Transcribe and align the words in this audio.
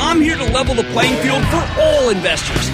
I'm 0.00 0.20
here 0.20 0.36
to 0.36 0.44
level 0.44 0.76
the 0.76 0.84
playing 0.92 1.20
field 1.22 1.42
for 1.46 1.80
all 1.80 2.10
investors. 2.10 2.70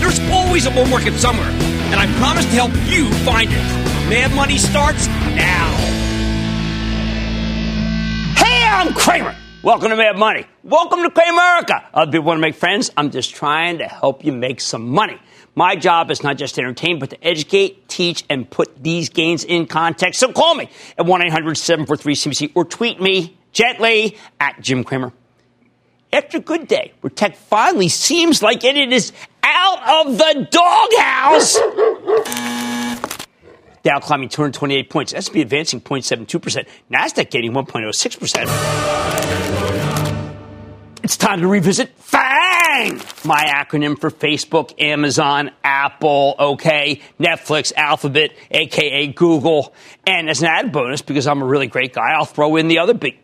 There's 0.00 0.18
always 0.30 0.66
a 0.66 0.72
bull 0.72 0.86
market 0.86 1.14
somewhere, 1.14 1.48
and 1.48 1.94
I 1.94 2.12
promise 2.18 2.44
to 2.46 2.50
help 2.50 2.72
you 2.90 3.12
find 3.24 3.48
it. 3.48 4.10
Mad 4.10 4.34
Money 4.34 4.58
starts 4.58 5.06
now. 5.06 5.70
Hey, 8.34 8.64
I'm 8.66 8.92
Cramer. 8.92 9.36
Welcome 9.62 9.90
to 9.90 9.96
Mad 9.96 10.18
Money. 10.18 10.46
Welcome 10.64 11.04
to 11.04 11.10
Cramerica. 11.10 11.84
Other 11.94 12.10
people 12.10 12.26
want 12.26 12.38
to 12.38 12.42
make 12.42 12.56
friends. 12.56 12.90
I'm 12.96 13.12
just 13.12 13.36
trying 13.36 13.78
to 13.78 13.86
help 13.86 14.24
you 14.24 14.32
make 14.32 14.60
some 14.60 14.88
money. 14.88 15.20
My 15.54 15.76
job 15.76 16.10
is 16.10 16.24
not 16.24 16.38
just 16.38 16.56
to 16.56 16.62
entertain, 16.62 16.98
but 16.98 17.10
to 17.10 17.24
educate, 17.24 17.88
teach, 17.88 18.24
and 18.28 18.50
put 18.50 18.82
these 18.82 19.10
gains 19.10 19.44
in 19.44 19.66
context. 19.66 20.18
So 20.18 20.32
call 20.32 20.56
me 20.56 20.68
at 20.98 21.06
1 21.06 21.22
800 21.22 21.56
743 21.56 22.14
CNBC 22.14 22.52
or 22.56 22.64
tweet 22.64 23.00
me 23.00 23.38
gently 23.52 24.18
at 24.40 24.60
Jim 24.60 24.82
Cramer 24.82 25.12
after 26.14 26.38
good 26.38 26.68
day 26.68 26.92
where 27.00 27.10
tech 27.10 27.36
finally 27.36 27.88
seems 27.88 28.42
like 28.42 28.62
it 28.64 28.92
is 28.92 29.12
out 29.42 30.06
of 30.06 30.16
the 30.16 30.48
doghouse. 30.50 31.58
Dow 33.82 33.98
climbing 34.00 34.30
228 34.30 34.88
points. 34.88 35.12
S&P 35.12 35.42
advancing 35.42 35.80
0.72%. 35.80 36.66
Nasdaq 36.90 37.30
gaining 37.30 37.52
1.06%. 37.52 39.84
It's 41.04 41.18
time 41.18 41.42
to 41.42 41.48
revisit 41.48 41.90
FANG, 41.98 42.98
my 43.26 43.44
acronym 43.44 44.00
for 44.00 44.10
Facebook, 44.10 44.72
Amazon, 44.80 45.50
Apple, 45.62 46.34
okay, 46.38 47.02
Netflix, 47.20 47.74
Alphabet, 47.76 48.30
aka 48.50 49.08
Google. 49.08 49.74
And 50.06 50.30
as 50.30 50.40
an 50.40 50.48
ad 50.48 50.72
bonus, 50.72 51.02
because 51.02 51.26
I'm 51.26 51.42
a 51.42 51.44
really 51.44 51.66
great 51.66 51.92
guy, 51.92 52.14
I'll 52.14 52.24
throw 52.24 52.56
in 52.56 52.68
the 52.68 52.78
other 52.78 52.94
big 52.94 53.18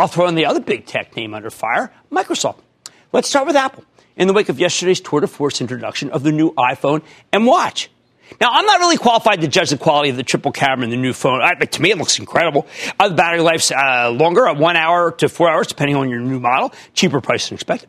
I'll 0.00 0.08
throw 0.08 0.26
in 0.26 0.34
the 0.34 0.46
other 0.46 0.60
big 0.60 0.86
tech 0.86 1.14
name 1.14 1.34
under 1.34 1.50
fire, 1.50 1.92
Microsoft. 2.10 2.58
Let's 3.12 3.28
start 3.28 3.46
with 3.46 3.56
Apple. 3.56 3.84
In 4.16 4.28
the 4.28 4.34
wake 4.34 4.48
of 4.48 4.58
yesterday's 4.58 5.00
tour 5.00 5.20
de 5.20 5.26
force 5.26 5.60
introduction 5.60 6.10
of 6.10 6.22
the 6.22 6.32
new 6.32 6.52
iPhone 6.52 7.02
and 7.32 7.46
watch. 7.46 7.90
Now, 8.40 8.48
I'm 8.52 8.64
not 8.64 8.80
really 8.80 8.96
qualified 8.96 9.40
to 9.40 9.48
judge 9.48 9.70
the 9.70 9.78
quality 9.78 10.10
of 10.10 10.16
the 10.16 10.22
triple 10.22 10.52
camera 10.52 10.84
in 10.84 10.90
the 10.90 10.96
new 10.96 11.12
phone, 11.12 11.40
but 11.58 11.72
to 11.72 11.82
me, 11.82 11.90
it 11.90 11.98
looks 11.98 12.18
incredible. 12.18 12.66
Uh, 12.98 13.08
the 13.08 13.14
battery 13.14 13.40
life's 13.40 13.72
uh, 13.72 14.10
longer, 14.10 14.46
uh, 14.46 14.54
one 14.54 14.76
hour 14.76 15.10
to 15.12 15.28
four 15.28 15.50
hours, 15.50 15.66
depending 15.66 15.96
on 15.96 16.08
your 16.08 16.20
new 16.20 16.38
model. 16.38 16.72
Cheaper 16.94 17.20
price 17.20 17.48
than 17.48 17.56
expected. 17.56 17.88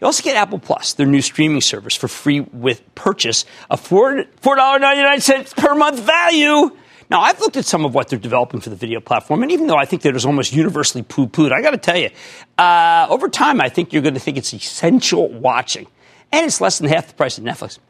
You 0.00 0.06
also 0.06 0.22
get 0.22 0.36
Apple 0.36 0.58
Plus, 0.58 0.94
their 0.94 1.06
new 1.06 1.20
streaming 1.20 1.60
service, 1.60 1.94
for 1.94 2.08
free 2.08 2.40
with 2.40 2.94
purchase 2.94 3.44
of 3.68 3.86
$4.99 3.86 5.56
per 5.56 5.74
month 5.74 6.00
value. 6.00 6.70
Now, 7.10 7.22
I've 7.22 7.40
looked 7.40 7.56
at 7.56 7.64
some 7.64 7.84
of 7.84 7.92
what 7.92 8.08
they're 8.08 8.20
developing 8.20 8.60
for 8.60 8.70
the 8.70 8.76
video 8.76 9.00
platform, 9.00 9.42
and 9.42 9.50
even 9.50 9.66
though 9.66 9.76
I 9.76 9.84
think 9.84 10.02
that 10.02 10.14
is 10.14 10.24
almost 10.24 10.52
universally 10.52 11.02
poo 11.02 11.26
pooed, 11.26 11.52
I 11.52 11.60
got 11.60 11.72
to 11.72 11.76
tell 11.76 11.96
you, 11.96 12.10
uh, 12.56 13.08
over 13.10 13.28
time, 13.28 13.60
I 13.60 13.68
think 13.68 13.92
you're 13.92 14.02
going 14.02 14.14
to 14.14 14.20
think 14.20 14.36
it's 14.36 14.54
essential 14.54 15.28
watching. 15.28 15.88
And 16.30 16.46
it's 16.46 16.60
less 16.60 16.78
than 16.78 16.88
half 16.88 17.08
the 17.08 17.14
price 17.14 17.36
of 17.36 17.42
Netflix. 17.42 17.80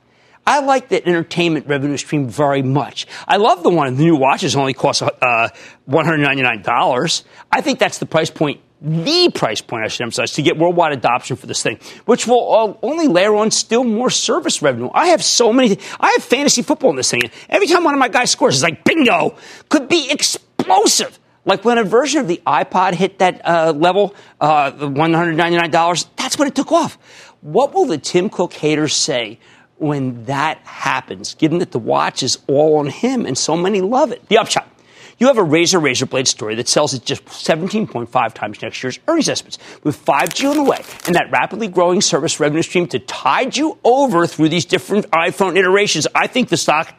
I 0.47 0.61
like 0.61 0.89
that 0.89 1.07
entertainment 1.07 1.67
revenue 1.67 1.99
stream 1.99 2.29
very 2.29 2.63
much. 2.63 3.07
I 3.29 3.37
love 3.37 3.63
the 3.63 3.69
one. 3.69 3.95
The 3.95 4.03
new 4.03 4.17
watches 4.17 4.57
only 4.57 4.73
cost 4.73 5.03
uh, 5.03 5.49
$199. 5.87 7.25
I 7.53 7.61
think 7.61 7.79
that's 7.79 7.99
the 7.99 8.07
price 8.07 8.31
point 8.31 8.61
the 8.81 9.31
price 9.35 9.61
point, 9.61 9.85
I 9.85 9.89
should 9.89 10.03
emphasize, 10.03 10.33
to 10.33 10.43
get 10.43 10.57
worldwide 10.57 10.93
adoption 10.93 11.37
for 11.37 11.47
this 11.47 11.63
thing, 11.63 11.79
which 12.07 12.27
will 12.27 12.55
uh, 12.55 12.75
only 12.83 13.09
layer 13.09 13.35
on 13.35 13.51
still 13.51 13.85
more 13.85 14.11
service 14.11 14.63
revenue. 14.63 14.89
I 14.95 15.09
have 15.09 15.23
so 15.23 15.53
many, 15.53 15.79
I 15.99 16.11
have 16.13 16.25
fantasy 16.25 16.63
football 16.63 16.91
in 16.91 16.97
this 16.97 17.11
thing. 17.11 17.23
Every 17.49 17.67
time 17.67 17.85
one 17.85 17.95
of 17.95 18.01
my 18.01 18.09
guys 18.09 18.31
scores, 18.31 18.55
it's 18.55 18.63
like 18.63 18.85
bingo, 18.85 19.37
could 19.69 19.89
be 19.89 20.11
explosive. 20.11 21.19
Like 21.45 21.65
when 21.65 21.79
a 21.79 21.85
version 21.85 22.21
of 22.21 22.29
the 22.29 22.41
iPod 22.47 22.95
hit 22.95 23.19
that 23.19 23.47
uh, 23.47 23.73
level, 23.73 24.15
uh, 24.41 24.71
the 24.71 24.89
$199, 24.89 26.07
that's 26.17 26.39
when 26.39 26.49
it 26.49 26.55
took 26.55 26.73
off. 26.73 26.97
What 27.41 27.75
will 27.75 27.87
the 27.87 27.99
Tim 27.99 28.29
Cook 28.29 28.53
haters 28.53 28.95
say 28.95 29.39
when 29.77 30.25
that 30.27 30.59
happens, 30.59 31.35
given 31.35 31.59
that 31.59 31.73
the 31.73 31.79
watch 31.79 32.23
is 32.23 32.39
all 32.47 32.77
on 32.77 32.89
him 32.89 33.25
and 33.25 33.37
so 33.37 33.57
many 33.57 33.81
love 33.81 34.13
it? 34.13 34.27
The 34.29 34.39
upshot. 34.39 34.70
You 35.21 35.27
have 35.27 35.37
a 35.37 35.45
razor 35.45 35.79
razor 35.79 36.07
blade 36.07 36.27
story 36.27 36.55
that 36.55 36.67
sells 36.67 36.95
at 36.95 37.05
just 37.05 37.27
17.5 37.27 38.33
times 38.33 38.63
next 38.63 38.83
year's 38.83 38.99
earnings 39.07 39.29
estimates, 39.29 39.59
with 39.85 40.03
5G 40.03 40.49
on 40.49 40.57
the 40.57 40.65
way 40.65 40.83
and 41.07 41.15
that 41.15 41.31
rapidly 41.31 41.69
growing 41.69 42.01
service 42.01 42.41
revenue 42.41 42.63
stream 42.63 42.87
to 42.89 42.99
tide 42.99 43.55
you 43.55 43.79
over 43.85 44.27
through 44.27 44.49
these 44.49 44.65
different 44.65 45.11
iPhone 45.11 45.59
iterations. 45.59 46.07
I 46.15 46.27
think 46.27 46.49
the 46.49 46.57
stock 46.57 46.95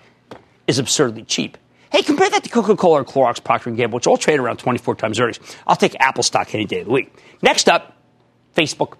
is 0.68 0.78
absurdly 0.78 1.24
cheap. 1.24 1.58
Hey, 1.92 2.04
compare 2.04 2.30
that 2.30 2.44
to 2.44 2.50
Coca-Cola 2.50 3.02
or 3.02 3.06
Clorox, 3.06 3.44
Procter 3.44 3.72
& 3.72 3.76
Gamble, 3.76 3.96
which 3.96 4.06
all 4.06 4.18
trade 4.18 4.40
around 4.40 4.58
24 4.58 4.96
times 4.96 5.20
earnings. 5.20 5.40
I'll 5.66 5.76
take 5.76 5.96
Apple 6.00 6.24
stock 6.24 6.54
any 6.54 6.66
day 6.66 6.82
of 6.82 6.86
the 6.86 6.92
week. 6.92 7.12
Next 7.42 7.68
up, 7.68 7.98
Facebook. 8.56 8.94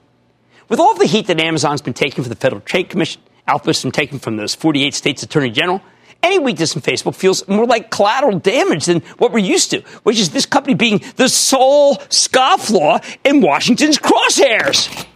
With 0.68 0.80
all 0.80 0.94
of 0.94 1.00
the 1.00 1.06
heat 1.06 1.28
that 1.28 1.40
Amazon's 1.40 1.82
been 1.82 1.94
taking 1.94 2.24
from 2.24 2.30
the 2.30 2.36
Federal 2.36 2.62
Trade 2.62 2.90
Commission, 2.90 3.22
Alphabet's 3.48 3.84
been 3.84 3.92
taking 3.92 4.18
from 4.18 4.38
those 4.38 4.56
48 4.56 4.96
states' 4.96 5.22
attorney 5.22 5.52
general, 5.52 5.82
any 6.24 6.40
weakness 6.40 6.76
in 6.76 6.82
Facebook 6.82 7.16
feels 7.16 7.48
more 7.48 7.66
like 7.66 7.90
collateral 7.90 8.40
damage 8.40 8.86
than 8.86 9.02
what 9.18 9.32
we're 9.32 9.40
used 9.40 9.72
to, 9.72 9.82
which 10.04 10.20
is 10.20 10.30
this 10.30 10.46
company 10.46 10.76
being 10.76 11.02
the 11.16 11.30
sole 11.30 11.96
scofflaw 12.10 13.04
in 13.24 13.42
Washington's 13.42 13.98
crosshairs. 13.98 15.08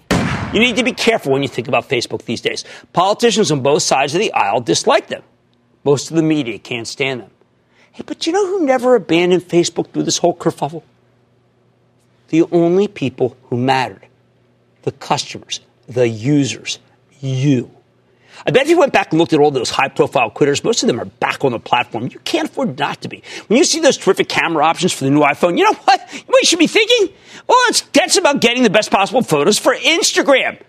You 0.53 0.59
need 0.59 0.77
to 0.77 0.83
be 0.83 0.93
careful 0.93 1.33
when 1.33 1.41
you 1.41 1.47
think 1.47 1.67
about 1.67 1.89
Facebook 1.89 2.23
these 2.23 2.41
days. 2.41 2.63
Politicians 2.93 3.51
on 3.51 3.61
both 3.61 3.83
sides 3.83 4.13
of 4.15 4.19
the 4.19 4.31
aisle 4.31 4.61
dislike 4.61 5.07
them. 5.07 5.21
Most 5.83 6.09
of 6.09 6.15
the 6.15 6.23
media 6.23 6.57
can't 6.59 6.87
stand 6.87 7.21
them. 7.21 7.29
Hey, 7.91 8.03
but 8.05 8.25
you 8.25 8.33
know 8.33 8.47
who 8.47 8.65
never 8.65 8.95
abandoned 8.95 9.43
Facebook 9.43 9.91
through 9.91 10.03
this 10.03 10.17
whole 10.17 10.35
kerfuffle? 10.35 10.83
The 12.29 12.43
only 12.51 12.87
people 12.87 13.35
who 13.43 13.57
mattered 13.57 14.05
the 14.83 14.91
customers, 14.91 15.59
the 15.87 16.07
users, 16.07 16.79
you. 17.19 17.74
I 18.45 18.51
bet 18.51 18.63
if 18.63 18.69
you 18.69 18.77
went 18.77 18.93
back 18.93 19.11
and 19.11 19.19
looked 19.19 19.33
at 19.33 19.39
all 19.39 19.51
those 19.51 19.69
high 19.69 19.89
profile 19.89 20.29
quitters, 20.29 20.63
most 20.63 20.83
of 20.83 20.87
them 20.87 20.99
are 20.99 21.05
back 21.05 21.43
on 21.43 21.51
the 21.51 21.59
platform. 21.59 22.07
You 22.11 22.19
can't 22.19 22.49
afford 22.49 22.77
not 22.79 23.01
to 23.01 23.07
be. 23.07 23.23
When 23.47 23.57
you 23.57 23.63
see 23.63 23.79
those 23.79 23.97
terrific 23.97 24.29
camera 24.29 24.65
options 24.65 24.93
for 24.93 25.03
the 25.03 25.11
new 25.11 25.21
iPhone, 25.21 25.57
you 25.57 25.63
know 25.63 25.73
what? 25.73 26.13
You 26.13 26.47
should 26.47 26.59
be 26.59 26.67
thinking? 26.67 27.15
Well, 27.47 27.57
it's, 27.69 27.81
that's 27.81 28.17
about 28.17 28.41
getting 28.41 28.63
the 28.63 28.69
best 28.69 28.91
possible 28.91 29.21
photos 29.21 29.57
for 29.57 29.75
Instagram. 29.75 30.59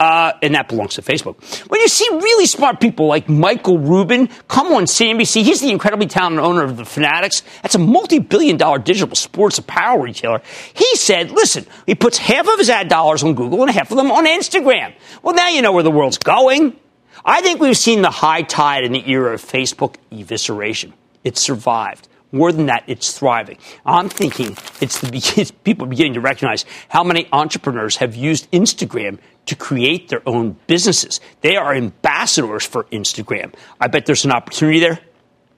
Uh, 0.00 0.32
and 0.42 0.56
that 0.56 0.68
belongs 0.68 0.94
to 0.94 1.02
Facebook. 1.02 1.36
When 1.70 1.80
you 1.80 1.86
see 1.86 2.06
really 2.10 2.46
smart 2.46 2.80
people 2.80 3.06
like 3.06 3.28
Michael 3.28 3.78
Rubin 3.78 4.26
come 4.48 4.66
on 4.72 4.84
CNBC, 4.84 5.44
he's 5.44 5.60
the 5.60 5.70
incredibly 5.70 6.06
talented 6.08 6.44
owner 6.44 6.64
of 6.64 6.76
the 6.76 6.84
Fanatics. 6.84 7.42
That's 7.62 7.76
a 7.76 7.78
multi-billion 7.78 8.56
dollar 8.56 8.78
digital 8.78 9.14
sports 9.14 9.56
apparel 9.58 10.00
retailer. 10.00 10.42
He 10.74 10.96
said, 10.96 11.30
listen, 11.30 11.64
he 11.86 11.94
puts 11.94 12.18
half 12.18 12.48
of 12.48 12.58
his 12.58 12.68
ad 12.68 12.88
dollars 12.88 13.22
on 13.22 13.34
Google 13.34 13.62
and 13.62 13.70
half 13.70 13.92
of 13.92 13.96
them 13.96 14.10
on 14.10 14.26
Instagram. 14.26 14.94
Well, 15.22 15.34
now 15.34 15.48
you 15.48 15.62
know 15.62 15.72
where 15.72 15.84
the 15.84 15.92
world's 15.92 16.18
going. 16.18 16.76
I 17.24 17.40
think 17.40 17.60
we've 17.60 17.76
seen 17.76 18.02
the 18.02 18.10
high 18.10 18.42
tide 18.42 18.84
in 18.84 18.92
the 18.92 19.08
era 19.08 19.34
of 19.34 19.42
Facebook 19.42 19.96
evisceration. 20.12 20.92
It 21.22 21.38
survived. 21.38 22.08
More 22.32 22.50
than 22.50 22.66
that, 22.66 22.82
it's 22.86 23.16
thriving. 23.16 23.58
I'm 23.86 24.08
thinking 24.08 24.56
it's 24.80 25.00
the 25.00 25.08
it's 25.40 25.50
people 25.50 25.86
beginning 25.86 26.14
to 26.14 26.20
recognize 26.20 26.64
how 26.88 27.04
many 27.04 27.28
entrepreneurs 27.32 27.96
have 27.96 28.16
used 28.16 28.50
Instagram 28.50 29.18
to 29.46 29.54
create 29.54 30.08
their 30.08 30.22
own 30.28 30.56
businesses. 30.66 31.20
They 31.40 31.56
are 31.56 31.72
ambassadors 31.74 32.66
for 32.66 32.84
Instagram. 32.84 33.54
I 33.80 33.86
bet 33.86 34.04
there's 34.06 34.24
an 34.24 34.32
opportunity 34.32 34.80
there. 34.80 34.98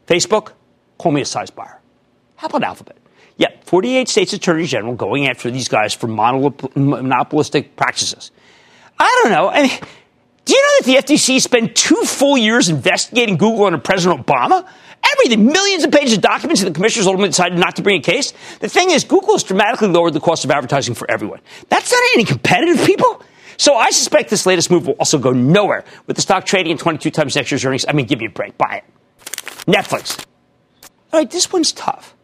Facebook, 0.06 0.52
call 0.98 1.12
me 1.12 1.22
a 1.22 1.24
size 1.24 1.50
buyer. 1.50 1.80
How 2.36 2.48
about 2.48 2.62
Alphabet? 2.62 2.98
Yeah, 3.38 3.48
48 3.64 4.08
states 4.08 4.32
attorney 4.32 4.66
general 4.66 4.94
going 4.94 5.28
after 5.28 5.50
these 5.50 5.68
guys 5.68 5.94
for 5.94 6.06
monopolistic 6.06 7.76
practices. 7.76 8.30
I 8.98 9.20
don't 9.22 9.32
know. 9.32 9.48
I 9.48 9.62
mean, 9.62 9.80
do 10.46 10.54
you 10.54 10.62
know 10.62 10.94
that 10.94 11.06
the 11.06 11.14
FTC 11.14 11.40
spent 11.40 11.74
two 11.74 12.02
full 12.04 12.38
years 12.38 12.68
investigating 12.68 13.36
Google 13.36 13.64
under 13.66 13.78
President 13.78 14.24
Obama? 14.24 14.66
Everything, 15.12 15.46
millions 15.46 15.84
of 15.84 15.90
pages 15.90 16.14
of 16.14 16.20
documents, 16.20 16.62
and 16.62 16.70
the 16.70 16.74
commissioners 16.74 17.06
ultimately 17.06 17.30
decided 17.30 17.58
not 17.58 17.76
to 17.76 17.82
bring 17.82 18.00
a 18.00 18.02
case. 18.02 18.32
The 18.60 18.68
thing 18.68 18.90
is, 18.90 19.04
Google 19.04 19.34
has 19.34 19.42
dramatically 19.42 19.88
lowered 19.88 20.14
the 20.14 20.20
cost 20.20 20.44
of 20.44 20.50
advertising 20.52 20.94
for 20.94 21.10
everyone. 21.10 21.40
That's 21.68 21.90
not 21.90 22.00
any 22.14 22.24
competitive 22.24 22.84
people. 22.86 23.22
So 23.56 23.74
I 23.74 23.90
suspect 23.90 24.30
this 24.30 24.46
latest 24.46 24.70
move 24.70 24.86
will 24.86 24.94
also 24.94 25.18
go 25.18 25.32
nowhere 25.32 25.84
with 26.06 26.16
the 26.16 26.22
stock 26.22 26.46
trading 26.46 26.72
at 26.72 26.78
22 26.78 27.10
times 27.10 27.34
next 27.34 27.50
year's 27.50 27.64
earnings. 27.64 27.84
I 27.88 27.92
mean, 27.92 28.06
give 28.06 28.20
me 28.20 28.26
a 28.26 28.30
break. 28.30 28.56
Buy 28.56 28.82
it. 28.84 29.64
Netflix. 29.66 30.24
All 31.12 31.20
right, 31.20 31.30
this 31.30 31.52
one's 31.52 31.72
tough. 31.72 32.15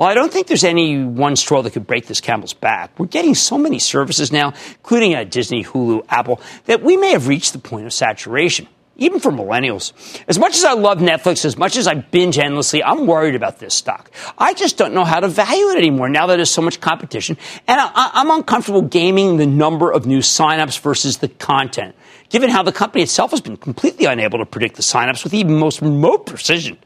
Well, 0.00 0.08
I 0.08 0.14
don't 0.14 0.32
think 0.32 0.46
there's 0.46 0.64
any 0.64 1.04
one 1.04 1.36
straw 1.36 1.60
that 1.60 1.74
could 1.74 1.86
break 1.86 2.06
this 2.06 2.22
camel's 2.22 2.54
back. 2.54 2.98
We're 2.98 3.04
getting 3.04 3.34
so 3.34 3.58
many 3.58 3.78
services 3.78 4.32
now, 4.32 4.54
including 4.78 5.12
at 5.12 5.30
Disney, 5.30 5.62
Hulu, 5.62 6.06
Apple, 6.08 6.40
that 6.64 6.82
we 6.82 6.96
may 6.96 7.10
have 7.10 7.28
reached 7.28 7.52
the 7.52 7.58
point 7.58 7.84
of 7.84 7.92
saturation 7.92 8.66
even 8.96 9.20
for 9.20 9.30
millennials. 9.30 9.92
As 10.28 10.38
much 10.38 10.56
as 10.56 10.64
I 10.64 10.72
love 10.72 10.98
Netflix, 10.98 11.44
as 11.44 11.58
much 11.58 11.76
as 11.76 11.86
I 11.86 11.94
binge 11.94 12.38
endlessly, 12.38 12.82
I'm 12.82 13.06
worried 13.06 13.34
about 13.34 13.58
this 13.58 13.74
stock. 13.74 14.10
I 14.38 14.54
just 14.54 14.78
don't 14.78 14.94
know 14.94 15.04
how 15.04 15.20
to 15.20 15.28
value 15.28 15.68
it 15.68 15.78
anymore 15.78 16.08
now 16.08 16.26
that 16.26 16.36
there's 16.36 16.50
so 16.50 16.62
much 16.62 16.80
competition. 16.80 17.36
And 17.66 17.80
I, 17.80 18.10
am 18.14 18.30
uncomfortable 18.30 18.82
gaming 18.82 19.36
the 19.36 19.46
number 19.46 19.90
of 19.90 20.06
new 20.06 20.18
signups 20.18 20.80
versus 20.80 21.18
the 21.18 21.28
content, 21.28 21.94
given 22.28 22.48
how 22.48 22.62
the 22.62 22.72
company 22.72 23.02
itself 23.02 23.32
has 23.32 23.40
been 23.40 23.56
completely 23.56 24.06
unable 24.06 24.38
to 24.38 24.46
predict 24.46 24.76
the 24.76 24.82
signups 24.82 25.24
with 25.24 25.34
even 25.34 25.58
most 25.58 25.82
remote 25.82 26.26
precision. 26.26 26.78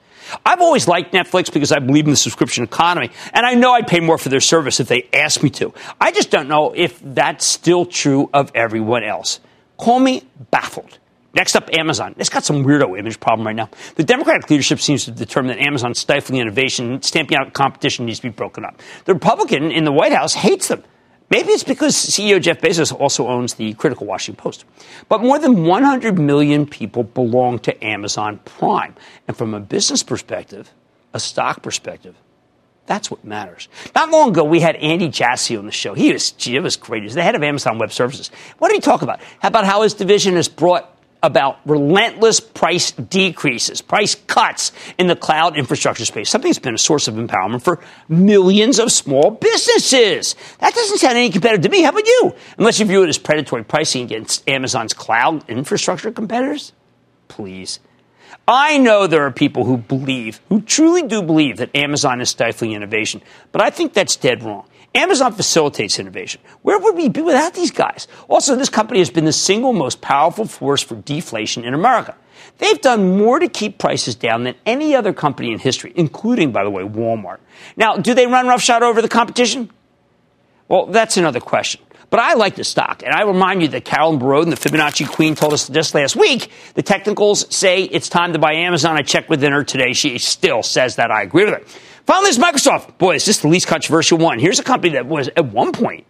I've 0.45 0.61
always 0.61 0.89
liked 0.89 1.13
Netflix 1.13 1.53
because 1.53 1.73
I 1.73 1.79
believe 1.79 2.05
in 2.05 2.11
the 2.11 2.17
subscription 2.17 2.65
economy, 2.65 3.11
and 3.33 3.47
I 3.47 3.55
know 3.55 3.73
I'd 3.73 3.87
pay 3.87 4.01
more 4.01 4.19
for 4.19 4.29
their 4.29 4.41
service 4.41 4.81
if 4.81 4.89
they 4.89 5.09
asked 5.13 5.43
me 5.43 5.51
to. 5.51 5.73
I 6.01 6.13
just 6.13 6.31
don't 6.31 6.49
know 6.49 6.73
if 6.75 7.01
that's 7.03 7.45
still 7.45 7.87
true 7.87 8.31
of 8.33 8.51
everyone 8.55 9.05
else. 9.05 9.41
Call 9.77 9.99
me 10.01 10.23
baffled. 10.51 10.99
Next 11.35 11.57
up, 11.57 11.69
Amazon. 11.77 12.15
It's 12.17 12.29
got 12.29 12.45
some 12.45 12.65
weirdo 12.65 12.97
image 12.97 13.19
problem 13.19 13.45
right 13.45 13.57
now. 13.57 13.69
The 13.97 14.05
Democratic 14.05 14.49
leadership 14.51 14.79
seems 14.79 15.05
to 15.07 15.11
determine 15.11 15.57
that 15.57 15.67
Amazon's 15.67 15.99
stifling 15.99 16.41
innovation, 16.41 16.93
and 16.93 17.05
stamping 17.05 17.37
out 17.37 17.53
competition 17.53 18.07
needs 18.07 18.21
to 18.21 18.29
be 18.29 18.33
broken 18.33 18.65
up. 18.65 18.81
The 19.05 19.15
Republican 19.15 19.73
in 19.73 19.85
the 19.85 19.93
White 19.93 20.13
House 20.13 20.35
hates 20.35 20.69
them. 20.69 20.85
Maybe 21.31 21.51
it's 21.51 21.65
because 21.65 21.95
CEO 21.95 22.41
Jeff 22.41 22.61
Bezos 22.61 22.93
also 22.93 23.27
owns 23.27 23.55
the 23.55 23.75
critical 23.75 24.07
Washington 24.07 24.41
Post. 24.41 24.65
But 25.09 25.23
more 25.23 25.39
than 25.39 25.65
100 25.65 26.19
million 26.19 26.67
people 26.67 27.03
belong 27.03 27.59
to 27.61 27.85
Amazon 27.85 28.41
Prime. 28.45 28.95
And 29.27 29.37
from 29.37 29.55
a 29.55 29.61
business 29.61 30.03
perspective, 30.03 30.71
a 31.13 31.21
stock 31.21 31.63
perspective, 31.63 32.15
that's 32.87 33.11
what 33.11 33.25
matters. 33.25 33.69
Not 33.95 34.11
long 34.11 34.31
ago, 34.31 34.45
we 34.45 34.61
had 34.61 34.77
Andy 34.77 35.09
Jassy 35.09 35.57
on 35.57 35.65
the 35.65 35.73
show. 35.73 35.95
He 35.95 36.13
was, 36.13 36.33
gee, 36.33 36.57
it 36.57 36.63
was 36.63 36.77
great. 36.77 37.03
He's 37.03 37.15
the 37.15 37.23
head 37.23 37.35
of 37.35 37.43
Amazon 37.43 37.79
Web 37.79 37.93
Services. 37.93 38.31
What 38.59 38.69
did 38.69 38.75
he 38.75 38.81
talk 38.81 39.01
about? 39.01 39.21
How 39.39 39.49
about 39.49 39.65
how 39.65 39.83
his 39.83 39.95
division 39.95 40.35
has 40.37 40.49
brought 40.49 40.94
about 41.25 41.59
relentless 41.65 42.39
price 42.39 42.93
decreases, 42.93 43.81
price 43.81 44.15
cuts 44.15 44.73
in 44.99 45.07
the 45.07 45.17
cloud 45.17 45.57
infrastructure 45.57 46.05
space, 46.05 46.29
something 46.29 46.51
that's 46.51 46.59
been 46.59 46.75
a 46.75 46.79
source 46.79 47.09
of 47.09 47.15
empowerment 47.15 47.63
for 47.63 47.81
millions 48.11 48.79
of 48.79 48.93
small 48.93 49.31
businesses. 49.31 50.37
That 50.59 50.75
doesn't 50.75 50.99
sound 50.99 51.17
any 51.17 51.31
competitive 51.31 51.63
to 51.63 51.69
me. 51.71 51.81
How 51.81 51.91
about 51.91 52.07
you? 52.07 52.35
Unless 52.59 52.79
you 52.79 52.85
view 52.85 53.03
it 53.03 53.09
as 53.09 53.17
predatory 53.17 53.65
pricing 53.65 54.05
against 54.05 54.47
Amazon's 54.47 54.93
cloud 54.93 55.49
infrastructure 55.49 56.13
competitors? 56.13 56.73
Please. 57.29 57.81
I 58.47 58.77
know 58.77 59.07
there 59.07 59.25
are 59.25 59.31
people 59.31 59.65
who 59.65 59.79
believe, 59.79 60.41
who 60.51 60.61
truly 60.61 61.03
do 61.03 61.23
believe 61.23 61.57
that 61.57 61.75
Amazon 61.75 62.21
is 62.21 62.29
stifling 62.29 62.73
innovation, 62.73 63.23
but 63.51 63.63
I 63.63 63.71
think 63.71 63.95
that's 63.95 64.17
dead 64.17 64.43
wrong. 64.43 64.67
Amazon 64.95 65.33
facilitates 65.33 65.99
innovation. 65.99 66.41
Where 66.63 66.79
would 66.79 66.95
we 66.95 67.09
be 67.09 67.21
without 67.21 67.55
these 67.55 67.73
guys? 67.73 68.07
Also, 68.29 68.55
this 68.55 68.69
company 68.69 69.01
has 69.01 69.11
been 69.11 69.25
the 69.25 69.33
single 69.33 69.73
most 69.73 70.01
powerful 70.01 70.47
force 70.47 70.83
for 70.83 70.95
deflation 70.95 71.65
in 71.65 71.75
America. 71.75 72.15
They've 72.59 72.81
done 72.81 73.19
more 73.19 73.41
to 73.41 73.49
keep 73.49 73.79
prices 73.79 74.15
down 74.15 74.45
than 74.45 74.55
any 74.65 74.95
other 74.95 75.13
company 75.13 75.53
in 75.53 75.59
history, 75.59 75.93
including, 75.97 76.53
by 76.53 76.63
the 76.63 76.71
way, 76.71 76.85
Walmart. 76.85 77.39
Now, 77.77 77.97
do 77.97 78.15
they 78.15 78.27
run 78.27 78.47
roughshod 78.47 78.85
over 78.85 79.03
the 79.03 79.09
competition? 79.09 79.71
Well, 80.69 80.87
that's 80.87 81.17
another 81.17 81.41
question. 81.41 81.81
But 82.11 82.21
I 82.21 82.35
like 82.35 82.55
the 82.55 82.63
stock. 82.63 83.03
And 83.03 83.13
I 83.13 83.23
remind 83.23 83.63
you 83.63 83.69
that 83.69 83.85
Carolyn 83.85 84.21
Boroden, 84.21 84.51
the 84.51 84.57
Fibonacci 84.57 85.09
queen, 85.09 85.35
told 85.35 85.53
us 85.53 85.69
just 85.69 85.97
last 85.97 86.15
week 86.15 86.53
the 86.75 86.83
technicals 86.83 87.53
say 87.53 87.83
it's 87.83 88.09
time 88.09 88.35
to 88.35 88.39
buy 88.39 88.53
Amazon. 88.53 88.97
I 88.97 89.03
checked 89.03 89.29
with 89.29 89.43
her 89.43 89.65
today. 89.65 89.95
She 89.95 90.19
still 90.19 90.63
says 90.63 90.97
that. 90.97 91.11
I 91.11 91.23
agree 91.23 91.45
with 91.45 91.55
her. 91.55 91.63
Finally, 92.07 92.31
is 92.31 92.39
Microsoft. 92.39 92.99
Boy, 92.99 93.15
is 93.15 93.25
this 93.25 93.39
the 93.39 93.49
least 93.49 93.67
controversial 93.67 94.19
one. 94.19 94.39
Here's 94.39 94.59
a 94.59 94.65
company 94.65 94.93
that 94.95 95.07
was 95.07 95.29
at 95.29 95.47
one 95.47 95.73
point 95.73 96.07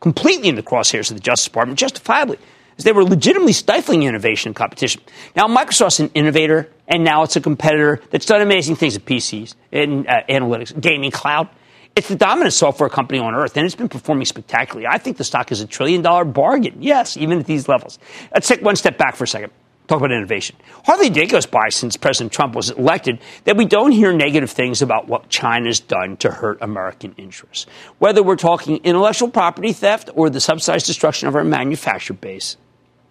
completely 0.00 0.48
in 0.48 0.54
the 0.54 0.62
crosshairs 0.62 1.10
of 1.10 1.16
the 1.16 1.22
Justice 1.22 1.46
Department, 1.46 1.78
justifiably, 1.78 2.38
as 2.78 2.84
they 2.84 2.92
were 2.92 3.04
legitimately 3.04 3.52
stifling 3.52 4.02
innovation 4.02 4.50
and 4.50 4.56
competition. 4.56 5.02
Now, 5.34 5.46
Microsoft's 5.46 6.00
an 6.00 6.10
innovator, 6.14 6.70
and 6.88 7.04
now 7.04 7.22
it's 7.22 7.36
a 7.36 7.40
competitor 7.40 8.00
that's 8.10 8.26
done 8.26 8.40
amazing 8.40 8.76
things 8.76 8.96
at 8.96 9.04
PCs, 9.04 9.54
in 9.72 10.06
uh, 10.06 10.20
analytics, 10.28 10.78
gaming, 10.80 11.10
cloud. 11.10 11.48
It's 11.94 12.08
the 12.08 12.16
dominant 12.16 12.52
software 12.52 12.90
company 12.90 13.18
on 13.18 13.34
earth, 13.34 13.56
and 13.56 13.64
it's 13.64 13.74
been 13.74 13.88
performing 13.88 14.26
spectacularly. 14.26 14.86
I 14.86 14.98
think 14.98 15.16
the 15.16 15.24
stock 15.24 15.50
is 15.50 15.60
a 15.60 15.66
trillion 15.66 16.02
dollar 16.02 16.24
bargain. 16.24 16.82
Yes, 16.82 17.16
even 17.16 17.38
at 17.38 17.46
these 17.46 17.68
levels. 17.68 17.98
Let's 18.34 18.48
take 18.48 18.60
one 18.62 18.76
step 18.76 18.98
back 18.98 19.16
for 19.16 19.24
a 19.24 19.28
second. 19.28 19.52
Talk 19.86 19.98
about 19.98 20.10
innovation. 20.10 20.56
Hardly 20.84 21.06
a 21.06 21.10
day 21.10 21.26
goes 21.26 21.46
by 21.46 21.68
since 21.68 21.96
President 21.96 22.32
Trump 22.32 22.56
was 22.56 22.70
elected 22.70 23.20
that 23.44 23.56
we 23.56 23.64
don't 23.64 23.92
hear 23.92 24.12
negative 24.12 24.50
things 24.50 24.82
about 24.82 25.06
what 25.06 25.28
China's 25.28 25.78
done 25.78 26.16
to 26.18 26.30
hurt 26.30 26.58
American 26.60 27.14
interests. 27.16 27.66
Whether 27.98 28.22
we're 28.22 28.36
talking 28.36 28.78
intellectual 28.78 29.30
property 29.30 29.72
theft 29.72 30.10
or 30.14 30.28
the 30.28 30.40
subsidized 30.40 30.86
destruction 30.86 31.28
of 31.28 31.36
our 31.36 31.44
manufacturing 31.44 32.18
base, 32.20 32.56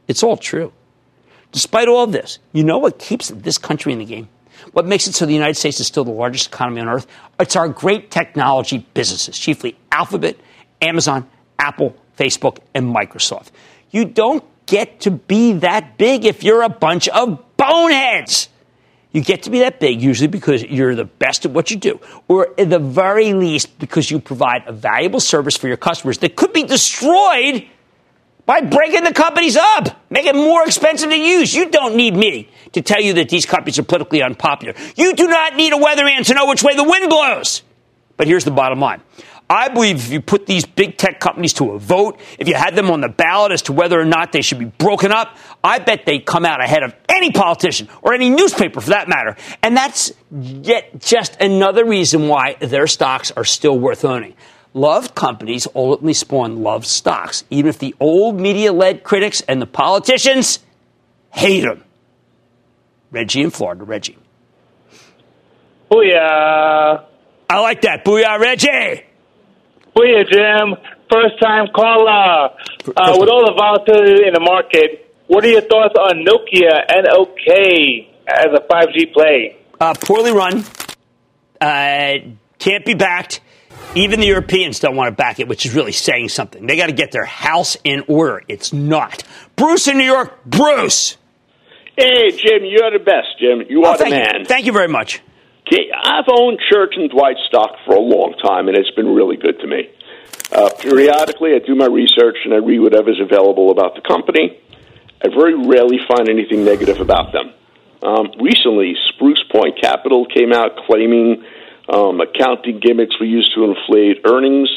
it's 0.10 0.22
all 0.22 0.36
true. 0.36 0.74
Despite 1.54 1.88
all 1.88 2.08
this, 2.08 2.40
you 2.52 2.66
know 2.66 2.80
what 2.80 3.00
keeps 3.00 3.30
this 3.30 3.58
country 3.58 3.94
in 3.94 4.00
the 4.00 4.06
game? 4.06 4.28
What 4.74 4.86
makes 4.86 5.08
it 5.08 5.16
so 5.16 5.26
the 5.26 5.34
United 5.34 5.56
States 5.56 5.80
is 5.80 5.88
still 5.88 6.04
the 6.04 6.12
largest 6.12 6.48
economy 6.48 6.82
on 6.82 6.90
earth? 6.90 7.08
It's 7.40 7.56
our 7.56 7.70
great 7.70 8.12
technology 8.12 8.86
businesses, 8.94 9.40
chiefly 9.40 9.78
Alphabet, 9.92 10.36
Amazon, 10.82 11.30
Apple, 11.58 11.96
Facebook, 12.18 12.58
and 12.74 12.94
Microsoft. 12.94 13.52
You 13.92 14.04
don't 14.04 14.44
get 14.66 15.02
to 15.02 15.12
be 15.12 15.54
that 15.54 15.98
big 15.98 16.26
if 16.26 16.44
you're 16.44 16.64
a 16.64 16.70
bunch 16.70 17.08
of 17.10 17.44
boneheads. 17.58 18.50
You 19.12 19.22
get 19.22 19.44
to 19.44 19.50
be 19.50 19.60
that 19.60 19.80
big 19.80 20.02
usually 20.02 20.28
because 20.28 20.62
you're 20.64 20.94
the 20.94 21.06
best 21.06 21.46
at 21.46 21.52
what 21.52 21.72
you 21.72 21.78
do, 21.78 22.02
or 22.28 22.50
at 22.60 22.70
the 22.70 22.80
very 22.80 23.34
least 23.34 23.80
because 23.80 24.12
you 24.12 24.20
provide 24.20 24.64
a 24.68 24.74
valuable 24.74 25.22
service 25.22 25.56
for 25.56 25.70
your 25.70 25.78
customers 25.78 26.18
that 26.18 26.36
could 26.36 26.52
be 26.52 26.64
destroyed 26.64 27.66
by 28.46 28.62
breaking 28.62 29.04
the 29.04 29.14
companies 29.14 29.56
up, 29.58 30.04
make 30.10 30.26
it 30.26 30.36
more 30.36 30.66
expensive 30.66 31.10
to 31.10 31.18
use. 31.18 31.54
You 31.54 31.70
don't 31.70 31.96
need 31.96 32.16
me 32.16 32.50
to 32.74 32.82
tell 32.82 33.02
you 33.02 33.14
that 33.14 33.30
these 33.30 33.46
companies 33.46 33.80
are 33.80 33.84
politically 33.84 34.22
unpopular. 34.22 34.76
You 34.96 35.16
do 35.16 35.28
not 35.28 35.56
need 35.56 35.74
a 35.74 35.78
weatherman 35.78 36.26
to 36.26 36.34
know 36.34 36.46
which 36.48 36.62
way 36.62 36.76
the 36.76 36.84
wind 36.84 37.10
blows. 37.10 37.64
But 38.18 38.28
here's 38.28 38.44
the 38.44 38.52
bottom 38.52 38.80
line. 38.80 39.02
I 39.50 39.70
believe 39.70 39.98
if 39.98 40.12
you 40.12 40.22
put 40.22 40.48
these 40.48 40.66
big 40.66 40.98
tech 40.98 41.20
companies 41.20 41.54
to 41.54 41.72
a 41.72 41.80
vote, 41.80 42.20
if 42.40 42.48
you 42.48 42.56
had 42.56 42.76
them 42.76 42.90
on 42.90 43.02
the 43.02 43.10
ballot 43.10 43.52
as 43.52 43.62
to 43.64 43.74
whether 43.74 44.00
or 44.00 44.06
not 44.06 44.32
they 44.32 44.42
should 44.42 44.58
be 44.58 44.66
broken 44.66 45.12
up, 45.12 45.38
I 45.64 45.78
bet 45.80 46.06
they'd 46.06 46.26
come 46.26 46.46
out 46.46 46.64
ahead 46.64 46.82
of 46.82 46.96
any 47.10 47.32
politician 47.32 47.88
or 48.02 48.14
any 48.14 48.30
newspaper 48.30 48.82
for 48.82 48.90
that 48.90 49.08
matter. 49.08 49.36
And 49.62 49.78
that's 49.78 50.12
yet 50.32 51.00
just 51.00 51.40
another 51.40 51.86
reason 51.86 52.28
why 52.28 52.56
their 52.60 52.88
stocks 52.88 53.32
are 53.32 53.46
still 53.46 53.78
worth 53.78 54.04
owning. 54.04 54.34
Loved 54.74 55.14
companies 55.14 55.68
ultimately 55.76 56.14
spawn 56.14 56.64
loved 56.64 56.86
stocks, 56.86 57.44
even 57.52 57.70
if 57.70 57.78
the 57.78 57.94
old 58.00 58.40
media 58.40 58.74
led 58.74 59.04
critics 59.04 59.42
and 59.42 59.62
the 59.62 59.68
politicians 59.68 60.60
hate 61.32 61.62
them. 61.62 61.84
Reggie 63.12 63.44
in 63.44 63.52
Florida. 63.52 63.84
Reggie. 63.84 64.18
Booyah. 65.90 67.06
I 67.50 67.60
like 67.60 67.82
that. 67.82 68.04
Booyah, 68.04 68.40
Reggie. 68.40 69.06
Booyah, 69.96 70.30
Jim. 70.30 70.76
First 71.12 71.40
time 71.42 71.68
caller. 71.74 72.50
Uh, 72.98 73.16
with 73.18 73.30
all 73.30 73.46
the 73.46 73.54
volatility 73.58 74.28
in 74.28 74.34
the 74.34 74.40
market, 74.40 75.14
what 75.28 75.44
are 75.44 75.50
your 75.50 75.62
thoughts 75.62 75.96
on 76.00 76.26
Nokia 76.26 76.86
NOK 77.04 78.08
as 78.28 78.46
a 78.54 78.62
5G 78.72 79.14
play? 79.14 79.58
Uh, 79.80 79.94
poorly 80.00 80.32
run. 80.32 80.64
Uh, 81.62 82.34
can't 82.60 82.86
be 82.86 82.94
backed. 82.94 83.42
Even 83.96 84.20
the 84.20 84.28
Europeans 84.28 84.80
don't 84.80 84.96
want 84.96 85.08
to 85.08 85.16
back 85.16 85.40
it, 85.40 85.48
which 85.48 85.66
is 85.66 85.74
really 85.74 85.92
saying 85.94 86.30
something. 86.30 86.66
They 86.68 86.76
got 86.76 86.88
to 86.88 86.94
get 86.94 87.12
their 87.12 87.26
house 87.26 87.78
in 87.84 88.04
order. 88.08 88.44
It's 88.50 88.74
not. 88.74 89.24
Bruce 89.56 89.88
in 89.88 89.98
New 89.98 90.04
York, 90.04 90.44
Bruce. 90.46 91.18
Hey, 91.98 92.32
Jim, 92.32 92.64
you're 92.66 92.92
the 92.92 93.00
best, 93.04 93.40
Jim. 93.40 93.64
You 93.70 93.86
Oh, 93.86 93.92
are 93.92 93.98
the 93.98 94.10
man. 94.10 94.40
You. 94.40 94.46
Thank 94.46 94.66
you 94.66 94.74
very 94.74 94.90
much. 94.90 95.22
I've 95.72 96.26
owned 96.30 96.60
Church 96.72 96.94
and 96.96 97.10
Dwight 97.10 97.38
stock 97.48 97.78
for 97.86 97.96
a 97.96 98.00
long 98.00 98.36
time, 98.42 98.68
and 98.68 98.78
it's 98.78 98.92
been 98.92 99.14
really 99.14 99.38
good 99.38 99.60
to 99.60 99.68
me. 99.68 99.90
Uh, 100.52 100.70
periodically, 100.80 101.56
I 101.56 101.60
do 101.60 101.76
my 101.76 101.88
research 101.88 102.38
and 102.46 102.54
I 102.54 102.58
read 102.58 102.80
whatever's 102.80 103.20
available 103.20 103.72
about 103.72 103.96
the 103.96 104.02
company. 104.02 104.60
I 105.24 105.30
very 105.30 105.56
rarely 105.56 105.98
find 106.08 106.30
anything 106.30 106.64
negative 106.64 107.02
about 107.02 107.34
them. 107.34 107.52
Um, 108.04 108.32
recently, 108.40 108.96
Spruce 109.10 109.44
Point 109.52 109.82
Capital 109.82 110.26
came 110.28 110.54
out 110.54 110.78
claiming 110.86 111.44
um, 111.90 112.22
accounting 112.22 112.80
gimmicks 112.80 113.20
were 113.20 113.26
used 113.26 113.54
to 113.56 113.64
inflate 113.64 114.22
earnings. 114.26 114.70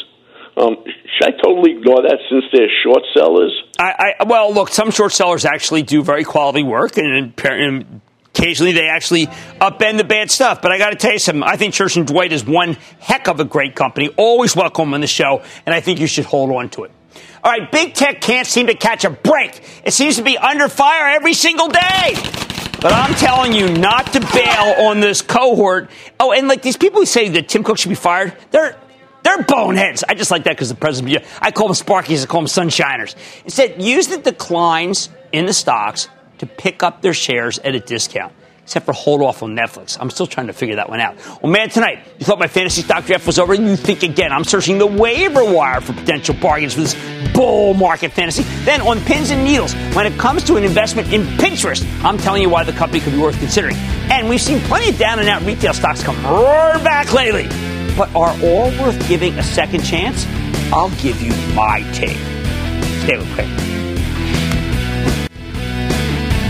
Um, 0.56 0.76
should 0.84 1.28
I 1.28 1.30
totally 1.42 1.72
ignore 1.72 2.02
that 2.02 2.18
since 2.30 2.44
they're 2.52 2.68
short 2.82 3.04
sellers? 3.14 3.52
I, 3.78 4.14
I, 4.20 4.24
well, 4.24 4.52
look, 4.52 4.70
some 4.70 4.90
short 4.90 5.12
sellers 5.12 5.44
actually 5.44 5.82
do 5.82 6.02
very 6.02 6.24
quality 6.24 6.62
work, 6.62 6.96
and, 6.96 7.32
and 7.44 8.00
occasionally 8.38 8.72
they 8.72 8.88
actually 8.88 9.26
upend 9.60 9.98
the 9.98 10.04
bad 10.04 10.30
stuff. 10.30 10.62
But 10.62 10.72
I 10.72 10.78
got 10.78 10.90
to 10.90 10.96
tell 10.96 11.12
you 11.12 11.18
something. 11.18 11.42
I 11.42 11.56
think 11.56 11.74
Church 11.74 11.96
and 11.96 12.06
Dwight 12.06 12.32
is 12.32 12.44
one 12.44 12.76
heck 13.00 13.28
of 13.28 13.40
a 13.40 13.44
great 13.44 13.74
company. 13.74 14.08
Always 14.16 14.54
welcome 14.54 14.94
on 14.94 15.00
the 15.00 15.06
show, 15.06 15.42
and 15.66 15.74
I 15.74 15.80
think 15.80 16.00
you 16.00 16.06
should 16.06 16.24
hold 16.24 16.50
on 16.52 16.70
to 16.70 16.84
it. 16.84 16.92
All 17.42 17.50
right, 17.50 17.70
big 17.70 17.94
tech 17.94 18.20
can't 18.20 18.46
seem 18.46 18.66
to 18.66 18.74
catch 18.74 19.04
a 19.04 19.10
break. 19.10 19.62
It 19.84 19.92
seems 19.92 20.16
to 20.16 20.22
be 20.22 20.38
under 20.38 20.68
fire 20.68 21.08
every 21.08 21.34
single 21.34 21.68
day. 21.68 22.14
But 22.80 22.92
I'm 22.92 23.14
telling 23.14 23.52
you 23.52 23.76
not 23.76 24.12
to 24.12 24.20
bail 24.20 24.86
on 24.86 25.00
this 25.00 25.20
cohort. 25.20 25.90
Oh, 26.20 26.32
and 26.32 26.46
like 26.46 26.62
these 26.62 26.76
people 26.76 27.00
who 27.00 27.06
say 27.06 27.28
that 27.30 27.48
Tim 27.48 27.64
Cook 27.64 27.78
should 27.78 27.88
be 27.88 27.96
fired, 27.96 28.36
they're 28.52 28.76
they're 29.24 29.42
boneheads. 29.42 30.04
I 30.08 30.14
just 30.14 30.30
like 30.30 30.44
that 30.44 30.52
because 30.52 30.68
the 30.68 30.76
president. 30.76 31.24
I 31.40 31.50
call 31.50 31.66
them 31.66 31.74
Sparkies. 31.74 32.22
I 32.22 32.26
call 32.26 32.42
them 32.42 32.46
Sunshiners. 32.46 33.16
Instead, 33.44 33.82
use 33.82 34.06
the 34.06 34.18
declines 34.18 35.08
in 35.32 35.46
the 35.46 35.52
stocks 35.52 36.08
to 36.38 36.46
pick 36.46 36.82
up 36.82 37.02
their 37.02 37.14
shares 37.14 37.58
at 37.58 37.74
a 37.74 37.80
discount. 37.80 38.32
Except 38.62 38.84
for 38.84 38.92
hold 38.92 39.22
off 39.22 39.42
on 39.42 39.56
Netflix. 39.56 39.96
I'm 39.98 40.10
still 40.10 40.26
trying 40.26 40.48
to 40.48 40.52
figure 40.52 40.76
that 40.76 40.90
one 40.90 41.00
out. 41.00 41.16
Well, 41.42 41.50
man, 41.50 41.70
tonight, 41.70 42.00
you 42.18 42.26
thought 42.26 42.38
my 42.38 42.48
fantasy 42.48 42.82
stock 42.82 43.06
draft 43.06 43.26
was 43.26 43.38
over, 43.38 43.54
and 43.54 43.66
you 43.66 43.76
think 43.76 44.02
again. 44.02 44.30
I'm 44.30 44.44
searching 44.44 44.76
the 44.76 44.86
waiver 44.86 45.42
wire 45.42 45.80
for 45.80 45.94
potential 45.94 46.34
bargains 46.34 46.74
for 46.74 46.82
this 46.82 46.94
bull 47.32 47.72
market 47.72 48.12
fantasy. 48.12 48.42
Then 48.66 48.82
on 48.82 49.00
pins 49.00 49.30
and 49.30 49.42
needles, 49.42 49.72
when 49.94 50.04
it 50.04 50.18
comes 50.18 50.44
to 50.44 50.56
an 50.56 50.64
investment 50.64 51.10
in 51.14 51.22
Pinterest, 51.38 51.82
I'm 52.04 52.18
telling 52.18 52.42
you 52.42 52.50
why 52.50 52.62
the 52.62 52.72
company 52.72 53.00
could 53.00 53.14
be 53.14 53.18
worth 53.18 53.38
considering. 53.38 53.76
And 54.10 54.28
we've 54.28 54.38
seen 54.38 54.60
plenty 54.60 54.90
of 54.90 54.98
down 54.98 55.18
and 55.18 55.30
out 55.30 55.40
retail 55.44 55.72
stocks 55.72 56.02
come 56.02 56.22
roaring 56.26 56.84
back 56.84 57.14
lately. 57.14 57.48
But 57.96 58.14
are 58.14 58.36
all 58.44 58.68
worth 58.82 59.08
giving 59.08 59.38
a 59.38 59.42
second 59.42 59.82
chance? 59.82 60.26
I'll 60.70 60.90
give 61.00 61.22
you 61.22 61.32
my 61.54 61.80
take. 61.94 62.18
Stay 63.00 63.16
with 63.16 63.38
me. 63.38 63.67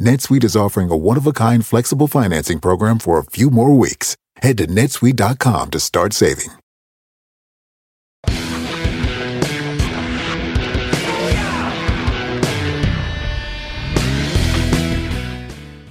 NetSuite 0.00 0.44
is 0.44 0.54
offering 0.54 0.90
a 0.90 0.96
one-of-a-kind 0.96 1.66
flexible 1.66 2.06
financing 2.06 2.60
program 2.60 3.00
for 3.00 3.18
a 3.18 3.24
few 3.24 3.50
more 3.50 3.76
weeks. 3.76 4.16
Head 4.36 4.58
to 4.58 4.66
netsuite.com 4.68 5.70
to 5.70 5.80
start 5.80 6.12
saving. 6.12 6.50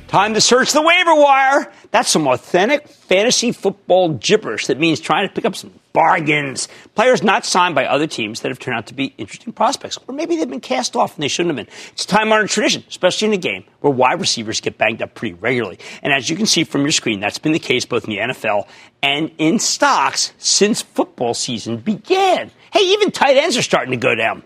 Time 0.08 0.34
to 0.36 0.42
search 0.42 0.72
the 0.72 0.82
waiver 0.82 1.14
wire. 1.14 1.70
That's 1.92 2.10
some 2.10 2.28
authentic 2.30 2.88
fantasy 2.88 3.52
football 3.52 4.14
gibberish 4.14 4.68
that 4.68 4.80
means 4.80 5.02
trying 5.02 5.28
to 5.28 5.34
pick 5.34 5.44
up 5.44 5.54
some 5.54 5.74
bargains. 5.98 6.68
Players 6.94 7.24
not 7.24 7.44
signed 7.44 7.74
by 7.74 7.86
other 7.86 8.06
teams 8.06 8.42
that 8.42 8.50
have 8.50 8.60
turned 8.60 8.78
out 8.78 8.86
to 8.86 8.94
be 8.94 9.16
interesting 9.18 9.52
prospects. 9.52 9.98
Or 10.08 10.14
maybe 10.14 10.36
they've 10.36 10.48
been 10.48 10.60
cast 10.60 10.96
off 10.96 11.16
and 11.16 11.24
they 11.24 11.28
shouldn't 11.28 11.58
have 11.58 11.66
been. 11.66 11.74
It's 11.94 12.06
time 12.06 12.32
honored 12.32 12.50
tradition, 12.50 12.84
especially 12.88 13.30
in 13.30 13.34
a 13.34 13.38
game 13.38 13.64
where 13.82 13.92
wide 13.92 14.20
receivers 14.20 14.62
get 14.62 14.78
banged 14.78 15.02
up 15.02 15.16
pretty 15.16 15.34
regularly. 15.34 15.80
And 16.04 16.14
as 16.14 16.30
you 16.30 16.36
can 16.36 16.46
see 16.46 16.66
from 16.66 16.82
your 16.82 16.92
screen, 16.92 17.20
that's 17.20 17.40
been 17.40 17.52
the 17.52 17.58
case 17.58 17.84
both 17.84 18.04
in 18.04 18.12
the 18.12 18.20
NFL 18.20 18.68
and 19.02 19.32
in 19.40 19.58
stocks 19.58 20.34
since 20.38 20.84
football 20.84 21.34
season 21.34 21.78
began. 21.78 22.52
Hey, 22.72 22.82
even 22.92 23.10
tight 23.10 23.38
ends 23.38 23.58
are 23.58 23.64
starting 23.64 23.90
to 23.90 23.98
go 23.98 24.14
down. 24.14 24.44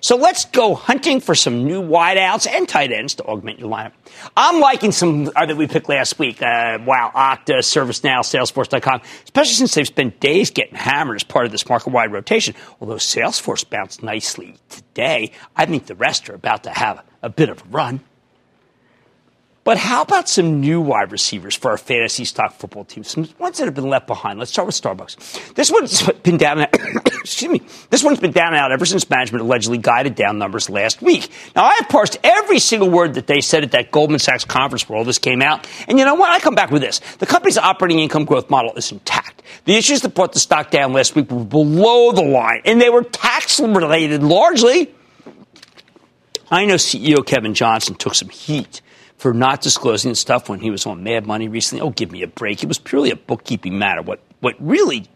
So 0.00 0.16
let's 0.16 0.46
go 0.46 0.74
hunting 0.74 1.20
for 1.20 1.34
some 1.34 1.64
new 1.64 1.82
wideouts 1.82 2.48
and 2.48 2.68
tight 2.68 2.90
ends 2.90 3.14
to 3.16 3.24
augment 3.24 3.58
your 3.58 3.68
lineup. 3.68 3.92
I'm 4.36 4.60
liking 4.60 4.92
some 4.92 5.30
uh, 5.36 5.46
that 5.46 5.56
we 5.56 5.66
picked 5.66 5.88
last 5.88 6.18
week. 6.18 6.40
Uh, 6.40 6.78
wow, 6.84 7.12
Okta, 7.14 7.58
ServiceNow, 7.58 8.20
Salesforce.com, 8.20 9.02
especially 9.24 9.54
since 9.54 9.74
they've 9.74 9.86
spent 9.86 10.18
days 10.20 10.50
getting 10.50 10.74
hammered 10.74 11.16
as 11.16 11.24
part 11.24 11.44
of 11.44 11.52
this 11.52 11.68
market-wide 11.68 12.12
rotation. 12.12 12.54
Although 12.80 12.94
Salesforce 12.94 13.68
bounced 13.68 14.02
nicely 14.02 14.56
today, 14.68 15.32
I 15.56 15.66
think 15.66 15.86
the 15.86 15.94
rest 15.94 16.30
are 16.30 16.34
about 16.34 16.64
to 16.64 16.70
have 16.70 17.04
a 17.22 17.28
bit 17.28 17.48
of 17.48 17.60
a 17.60 17.64
run. 17.70 18.00
But 19.62 19.76
how 19.76 20.00
about 20.02 20.26
some 20.26 20.60
new 20.60 20.80
wide 20.80 21.12
receivers 21.12 21.54
for 21.54 21.70
our 21.70 21.76
fantasy 21.76 22.24
stock 22.24 22.54
football 22.54 22.84
team? 22.84 23.04
Some 23.04 23.28
ones 23.38 23.58
that 23.58 23.66
have 23.66 23.74
been 23.74 23.90
left 23.90 24.06
behind. 24.06 24.38
Let's 24.38 24.50
start 24.50 24.64
with 24.64 24.74
Starbucks. 24.74 25.54
This 25.54 25.70
one's 25.70 26.02
been 26.22 26.38
down. 26.38 26.60
excuse 27.06 27.50
me. 27.50 27.60
This 27.90 28.02
one's 28.02 28.20
been 28.20 28.32
down 28.32 28.54
and 28.54 28.56
out 28.56 28.72
ever 28.72 28.86
since 28.86 29.08
management 29.10 29.44
allegedly 29.44 29.76
guided 29.76 30.14
down 30.14 30.38
numbers 30.38 30.70
last 30.70 31.02
week. 31.02 31.28
Now 31.54 31.64
I 31.64 31.74
have 31.78 31.90
parsed 31.90 32.18
every 32.24 32.58
single 32.58 32.88
word 32.88 33.14
that 33.14 33.26
they 33.26 33.42
said 33.42 33.62
at 33.62 33.72
that 33.72 33.90
Goldman 33.90 34.18
Sachs 34.18 34.46
conference 34.46 34.88
where 34.88 34.98
all 34.98 35.04
this 35.04 35.18
came 35.18 35.42
out. 35.42 35.68
And 35.88 35.98
you 35.98 36.06
know 36.06 36.14
what? 36.14 36.30
I 36.30 36.40
come 36.40 36.54
back 36.54 36.70
with 36.70 36.80
this: 36.80 37.00
the 37.18 37.26
company's 37.26 37.58
operating 37.58 38.00
income 38.00 38.24
growth 38.24 38.48
model 38.48 38.72
is 38.76 38.90
intact. 38.90 39.42
The 39.66 39.76
issues 39.76 40.00
that 40.00 40.14
brought 40.14 40.32
the 40.32 40.38
stock 40.38 40.70
down 40.70 40.94
last 40.94 41.14
week 41.14 41.30
were 41.30 41.44
below 41.44 42.12
the 42.12 42.22
line, 42.22 42.62
and 42.64 42.80
they 42.80 42.88
were 42.88 43.02
tax 43.02 43.60
related 43.60 44.22
largely. 44.22 44.94
I 46.50 46.64
know 46.64 46.76
CEO 46.76 47.24
Kevin 47.24 47.52
Johnson 47.52 47.94
took 47.94 48.14
some 48.14 48.30
heat 48.30 48.80
for 49.20 49.34
not 49.34 49.60
disclosing 49.60 50.14
stuff 50.14 50.48
when 50.48 50.60
he 50.60 50.70
was 50.70 50.86
on 50.86 51.02
Mad 51.02 51.26
Money 51.26 51.46
recently. 51.46 51.82
Oh, 51.82 51.90
give 51.90 52.10
me 52.10 52.22
a 52.22 52.26
break. 52.26 52.62
It 52.62 52.68
was 52.68 52.78
purely 52.78 53.10
a 53.10 53.16
bookkeeping 53.16 53.78
matter. 53.78 54.00
What, 54.00 54.20
what 54.40 54.54
really 54.58 55.08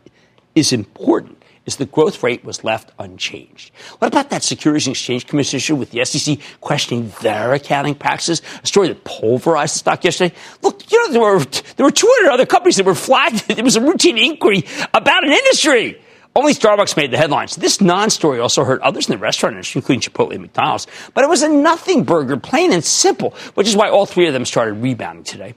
is 0.55 0.75
important 0.75 1.43
is 1.65 1.77
the 1.77 1.87
growth 1.87 2.23
rate 2.23 2.45
was 2.45 2.63
left 2.63 2.93
unchanged. 2.99 3.75
What 4.01 4.09
about 4.09 4.29
that 4.29 4.43
Securities 4.43 4.87
and 4.87 4.95
Exchange 4.95 5.27
Commission 5.27 5.57
issue 5.57 5.75
with 5.75 5.91
the 5.91 6.05
SEC 6.05 6.39
questioning 6.61 7.15
their 7.23 7.55
accounting 7.55 7.95
practices? 7.95 8.43
A 8.63 8.67
story 8.67 8.89
that 8.89 9.05
pulverized 9.05 9.75
the 9.75 9.79
stock 9.79 10.05
yesterday. 10.05 10.35
Look, 10.61 10.93
you 10.93 10.99
know, 10.99 11.13
there 11.15 11.23
were, 11.23 11.45
there 11.77 11.87
were 11.87 11.91
200 11.91 12.31
other 12.31 12.45
companies 12.45 12.77
that 12.77 12.85
were 12.85 12.95
flagged. 12.95 13.47
It 13.59 13.65
was 13.65 13.77
a 13.77 13.81
routine 13.81 14.19
inquiry 14.19 14.67
about 14.93 15.25
an 15.25 15.33
industry. 15.33 15.99
Only 16.37 16.53
Starbucks 16.53 16.97
made 16.97 17.13
the 17.13 17.17
headlines. 17.17 17.55
This 17.55 17.81
non-story 17.81 18.41
also 18.41 18.65
hurt 18.65 18.81
others 18.83 19.07
in 19.09 19.13
the 19.13 19.19
restaurant 19.19 19.55
industry, 19.55 19.79
including 19.79 20.01
Chipotle 20.01 20.33
and 20.33 20.43
McDonald's. 20.43 20.89
But 21.15 21.23
it 21.23 21.31
was 21.31 21.43
a 21.43 21.49
nothing 21.49 22.03
burger, 22.03 22.37
plain 22.37 22.73
and 22.73 22.85
simple, 22.85 23.35
which 23.55 23.69
is 23.69 23.77
why 23.77 23.89
all 23.89 24.05
three 24.05 24.27
of 24.27 24.33
them 24.33 24.45
started 24.45 24.75
rebounding 24.75 25.25
today. 25.25 25.55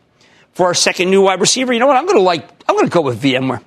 For 0.54 0.68
our 0.68 0.76
second 0.76 1.10
new 1.10 1.24
wide 1.24 1.42
receiver, 1.42 1.74
you 1.74 1.80
know 1.80 1.88
what? 1.88 1.98
I'm 1.98 2.06
going 2.06 2.18
to 2.18 2.24
like, 2.24 2.48
I'm 2.68 2.76
going 2.76 2.88
to 2.88 2.94
go 2.94 3.02
with 3.02 3.22
VMware. 3.22 3.64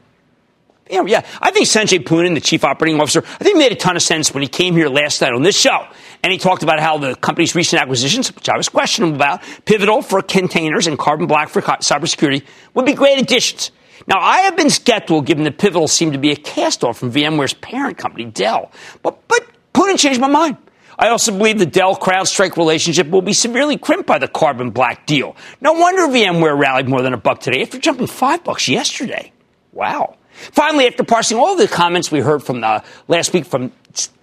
Yeah, 0.89 1.05
yeah. 1.07 1.27
I 1.41 1.53
think 1.53 1.67
Sanjay 1.67 2.03
Poonen, 2.03 2.35
the 2.35 2.41
chief 2.41 2.65
operating 2.65 3.01
officer, 3.01 3.23
I 3.25 3.45
think 3.45 3.57
made 3.57 3.71
a 3.71 3.77
ton 3.77 3.95
of 3.97 4.03
sense 4.03 4.35
when 4.35 4.43
he 4.43 4.49
came 4.49 4.75
here 4.75 4.89
last 4.89 5.21
night 5.21 5.33
on 5.33 5.43
this 5.43 5.59
show. 5.59 5.87
And 6.23 6.33
he 6.33 6.39
talked 6.39 6.63
about 6.63 6.81
how 6.81 6.99
the 6.99 7.15
company's 7.15 7.55
recent 7.55 7.81
acquisitions, 7.81 8.35
which 8.35 8.49
I 8.49 8.57
was 8.57 8.69
questioning 8.69 9.15
about, 9.15 9.41
pivotal 9.65 10.03
for 10.03 10.21
containers 10.21 10.87
and 10.87 10.99
carbon 10.99 11.27
black 11.27 11.49
for 11.49 11.63
cybersecurity, 11.63 12.45
would 12.75 12.87
be 12.87 12.95
great 12.95 13.21
additions. 13.21 13.71
Now, 14.07 14.19
I 14.21 14.39
have 14.41 14.57
been 14.57 14.71
skeptical 14.71 15.21
given 15.21 15.45
that 15.45 15.59
Pivotal 15.59 15.89
seemed 15.89 16.13
to 16.15 16.19
be 16.19 16.31
a 16.33 16.37
cast 16.37 16.85
off 16.85 16.99
from 16.99 17.13
VMware's 17.13 17.55
parent 17.55 17.99
company, 17.99 18.25
Dell. 18.25 18.73
But, 19.03 19.27
but 19.29 19.47
Poonen 19.75 19.99
changed 19.99 20.21
my 20.21 20.29
mind. 20.29 20.57
I 20.99 21.09
also 21.09 21.33
believe 21.33 21.59
the 21.59 21.67
Dell 21.67 21.97
CrowdStrike 21.97 22.57
relationship 22.57 23.09
will 23.09 23.23
be 23.23 23.33
severely 23.33 23.79
crimped 23.79 24.07
by 24.07 24.19
the 24.19 24.29
carbon 24.29 24.71
black 24.71 25.07
deal. 25.07 25.35
No 25.61 25.73
wonder 25.73 26.03
VMware 26.03 26.59
rallied 26.59 26.89
more 26.89 27.01
than 27.01 27.15
a 27.15 27.17
buck 27.17 27.41
today 27.41 27.63
after 27.63 27.79
jumping 27.79 28.07
five 28.07 28.45
bucks 28.45 28.69
yesterday. 28.69 29.33
Wow. 29.73 30.17
Finally, 30.33 30.87
after 30.87 31.05
parsing 31.05 31.39
all 31.39 31.57
the 31.57 31.69
comments 31.69 32.13
we 32.13 32.21
heard 32.21 32.43
from 32.43 32.61
the, 32.61 32.85
last 33.09 33.33
week 33.33 33.47
from 33.47 33.73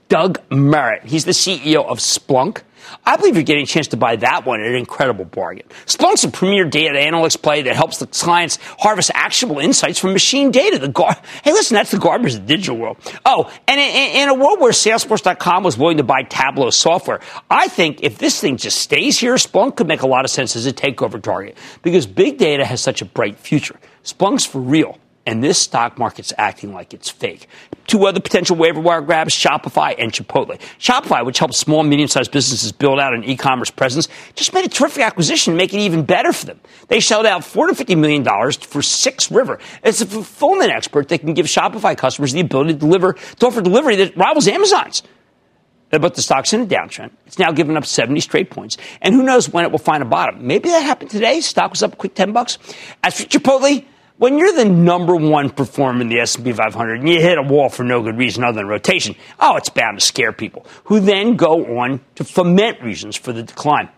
Doug 0.10 0.40
Merritt, 0.50 1.04
he's 1.04 1.26
the 1.26 1.32
CEO 1.32 1.86
of 1.86 2.00
Splunk. 2.00 2.62
I 3.06 3.18
believe 3.18 3.36
you're 3.36 3.44
getting 3.44 3.64
a 3.64 3.68
chance 3.68 3.88
to 3.90 3.98
buy 3.98 4.16
that 4.18 4.46
one 4.46 4.62
at 4.62 4.68
an 4.68 4.76
incredible 4.76 5.26
bargain. 5.26 5.68
Splunk's 5.86 6.24
a 6.24 6.30
premier 6.30 6.64
data 6.64 6.98
analytics 6.98 7.42
play 7.42 7.64
that 7.64 7.76
helps 7.76 7.98
the 7.98 8.08
clients 8.08 8.58
harvest 8.80 9.12
actionable 9.14 9.60
insights 9.60 10.00
from 10.00 10.14
machine 10.14 10.52
data. 10.52 10.80
The 10.80 10.88
gar- 10.88 11.18
hey, 11.44 11.52
listen, 11.52 11.76
that's 11.76 11.92
the 11.92 12.00
garbage 12.00 12.36
of 12.36 12.42
the 12.42 12.48
digital 12.48 12.78
world. 12.78 12.98
Oh, 13.26 13.52
and 13.68 13.80
in, 13.80 14.24
in 14.24 14.30
a 14.30 14.34
world 14.34 14.62
where 14.62 14.72
Salesforce.com 14.72 15.64
was 15.64 15.78
willing 15.78 15.98
to 15.98 16.04
buy 16.04 16.24
Tableau 16.24 16.70
software, 16.70 17.20
I 17.50 17.68
think 17.68 18.04
if 18.04 18.18
this 18.18 18.40
thing 18.40 18.58
just 18.58 18.80
stays 18.80 19.18
here, 19.18 19.36
Splunk 19.36 19.76
could 19.76 19.88
make 19.88 20.02
a 20.02 20.08
lot 20.08 20.24
of 20.24 20.32
sense 20.32 20.56
as 20.56 20.66
a 20.66 20.74
takeover 20.74 21.22
target 21.22 21.58
because 21.82 22.08
big 22.08 22.38
data 22.38 22.64
has 22.64 22.80
such 22.80 23.02
a 23.02 23.06
bright 23.06 23.38
future. 23.38 23.76
Splunk's 24.04 24.46
for 24.46 24.60
real 24.60 24.98
and 25.28 25.44
this 25.44 25.60
stock 25.60 26.00
market's 26.00 26.34
acting 26.38 26.74
like 26.74 26.94
it's 26.94 27.10
fake. 27.10 27.48
Two 27.86 28.08
other 28.08 28.20
potential 28.20 28.56
waiver 28.56 28.80
wire 28.80 29.02
grabs, 29.02 29.36
Shopify 29.36 29.94
and 30.00 30.12
Chipotle. 30.12 30.60
Shopify, 30.80 31.24
which 31.26 31.38
helps 31.38 31.58
small 31.58 31.82
and 31.82 31.90
medium-sized 31.90 32.32
businesses 32.32 32.72
build 32.72 33.00
out 33.00 33.14
an 33.14 33.24
e-commerce 33.26 33.70
presence, 33.70 34.08
just 34.36 34.54
made 34.54 34.66
a 34.66 34.70
terrific 34.70 35.04
acquisition, 35.04 35.54
to 35.54 35.58
make 35.58 35.74
it 35.74 35.80
even 35.80 36.04
better 36.04 36.32
for 36.32 36.48
them. 36.48 36.60
They 36.88 37.02
shelled 37.02 37.26
out 37.26 37.42
$450 37.42 37.98
million 37.98 38.26
for 38.52 38.82
6 38.82 39.32
River. 39.32 39.60
It's 39.84 40.02
a 40.02 40.06
fulfillment 40.06 40.72
expert 40.72 41.10
that 41.10 41.20
can 41.20 41.34
give 41.34 41.46
Shopify 41.46 41.96
customers 41.98 42.32
the 42.32 42.40
ability 42.40 42.74
to 42.74 42.80
deliver, 42.80 43.14
to 43.14 43.46
offer 43.46 43.62
delivery 43.62 43.98
that 43.98 44.16
rivals 44.16 44.48
Amazon's. 44.48 45.04
But 45.90 46.16
the 46.16 46.22
stock's 46.22 46.52
in 46.54 46.62
a 46.62 46.66
downtrend. 46.66 47.12
It's 47.26 47.40
now 47.40 47.52
given 47.52 47.78
up 47.78 47.86
70 47.86 48.20
straight 48.22 48.50
points. 48.50 48.78
And 49.02 49.14
who 49.14 49.24
knows 49.24 49.50
when 49.50 49.64
it 49.64 49.72
will 49.72 49.80
find 49.80 50.04
a 50.04 50.06
bottom. 50.06 50.46
Maybe 50.46 50.70
that 50.70 50.82
happened 50.82 51.12
today. 51.12 51.40
Stock 51.40 51.72
was 51.72 51.84
up 51.84 51.94
a 51.94 51.96
quick 51.96 52.14
10 52.14 52.34
bucks. 52.34 52.58
As 53.04 53.22
for 53.22 53.28
Chipotle, 53.28 53.86
when 54.18 54.38
you're 54.38 54.54
the 54.54 54.66
number 54.66 55.16
one 55.16 55.50
performer 55.50 56.02
in 56.02 56.10
the 56.10 56.20
S&P 56.20 56.52
500 56.52 57.00
and 57.00 57.10
you 57.10 57.22
hit 57.22 57.38
a 57.38 57.44
wall 57.44 57.70
for 57.70 57.84
no 57.84 58.02
good 58.02 58.18
reason 58.18 58.44
other 58.44 58.58
than 58.58 58.68
rotation, 58.68 59.16
oh, 59.40 59.58
it's 59.58 59.70
bound 59.70 60.00
to 60.00 60.06
scare 60.06 60.32
people, 60.32 60.66
who 60.86 61.00
then 61.00 61.36
go 61.36 61.80
on 61.80 62.02
to 62.16 62.24
foment 62.24 62.82
reasons 62.82 63.16
for 63.16 63.32
the 63.32 63.44
decline. 63.44 63.90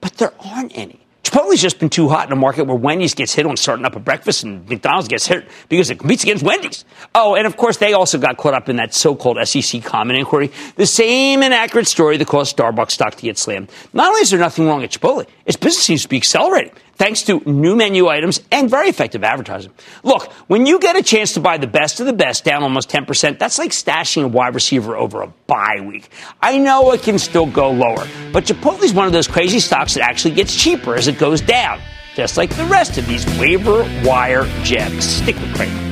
But 0.00 0.14
there 0.14 0.32
aren't 0.40 0.76
any. 0.76 1.00
Chipotle's 1.22 1.62
just 1.62 1.78
been 1.78 1.88
too 1.88 2.10
hot 2.10 2.26
in 2.26 2.32
a 2.32 2.36
market 2.36 2.66
where 2.66 2.76
Wendy's 2.76 3.14
gets 3.14 3.32
hit 3.32 3.46
on 3.46 3.56
starting 3.56 3.86
up 3.86 3.96
a 3.96 4.00
breakfast 4.00 4.44
and 4.44 4.68
McDonald's 4.68 5.08
gets 5.08 5.26
hit 5.26 5.48
because 5.70 5.88
it 5.88 5.98
competes 5.98 6.22
against 6.22 6.44
Wendy's. 6.44 6.84
Oh, 7.14 7.34
and 7.34 7.46
of 7.46 7.56
course, 7.56 7.78
they 7.78 7.94
also 7.94 8.18
got 8.18 8.36
caught 8.36 8.52
up 8.52 8.68
in 8.68 8.76
that 8.76 8.92
so-called 8.92 9.38
SEC 9.48 9.82
comment 9.82 10.18
inquiry. 10.18 10.52
The 10.76 10.84
same 10.84 11.42
inaccurate 11.42 11.86
story 11.86 12.18
that 12.18 12.28
caused 12.28 12.54
Starbucks 12.54 12.90
stock 12.90 13.14
to 13.14 13.22
get 13.22 13.38
slammed. 13.38 13.70
Not 13.94 14.08
only 14.08 14.20
is 14.20 14.30
there 14.30 14.38
nothing 14.38 14.66
wrong 14.66 14.82
at 14.82 14.90
Chipotle, 14.90 15.26
its 15.46 15.56
business 15.56 15.82
seems 15.82 16.02
to 16.02 16.08
be 16.08 16.18
accelerating 16.18 16.72
thanks 16.96 17.22
to 17.24 17.40
new 17.46 17.76
menu 17.76 18.08
items 18.08 18.40
and 18.50 18.70
very 18.70 18.88
effective 18.88 19.24
advertising. 19.24 19.72
Look, 20.02 20.32
when 20.48 20.66
you 20.66 20.78
get 20.78 20.96
a 20.96 21.02
chance 21.02 21.34
to 21.34 21.40
buy 21.40 21.58
the 21.58 21.66
best 21.66 22.00
of 22.00 22.06
the 22.06 22.12
best 22.12 22.44
down 22.44 22.62
almost 22.62 22.88
10%, 22.88 23.38
that's 23.38 23.58
like 23.58 23.70
stashing 23.70 24.24
a 24.24 24.28
wide 24.28 24.54
receiver 24.54 24.96
over 24.96 25.22
a 25.22 25.26
bye 25.46 25.80
week. 25.86 26.08
I 26.40 26.58
know 26.58 26.92
it 26.92 27.02
can 27.02 27.18
still 27.18 27.46
go 27.46 27.70
lower, 27.70 28.06
but 28.32 28.44
Chipotle 28.44 28.82
is 28.82 28.92
one 28.92 29.06
of 29.06 29.12
those 29.12 29.28
crazy 29.28 29.60
stocks 29.60 29.94
that 29.94 30.02
actually 30.02 30.34
gets 30.34 30.54
cheaper 30.54 30.94
as 30.94 31.08
it 31.08 31.18
goes 31.18 31.40
down, 31.40 31.80
just 32.14 32.36
like 32.36 32.54
the 32.56 32.64
rest 32.64 32.98
of 32.98 33.06
these 33.06 33.26
waiver 33.38 33.82
wire 34.04 34.46
gems. 34.62 35.04
Stick 35.04 35.36
with 35.36 35.54
Cramer. 35.54 35.84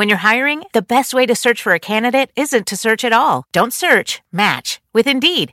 When 0.00 0.08
you're 0.08 0.18
hiring, 0.18 0.64
the 0.72 0.80
best 0.80 1.12
way 1.12 1.26
to 1.26 1.34
search 1.34 1.62
for 1.62 1.74
a 1.74 1.78
candidate 1.78 2.30
isn't 2.34 2.66
to 2.68 2.76
search 2.76 3.04
at 3.04 3.12
all. 3.12 3.44
Don't 3.52 3.70
search, 3.70 4.22
match 4.32 4.80
with 4.94 5.06
Indeed. 5.06 5.52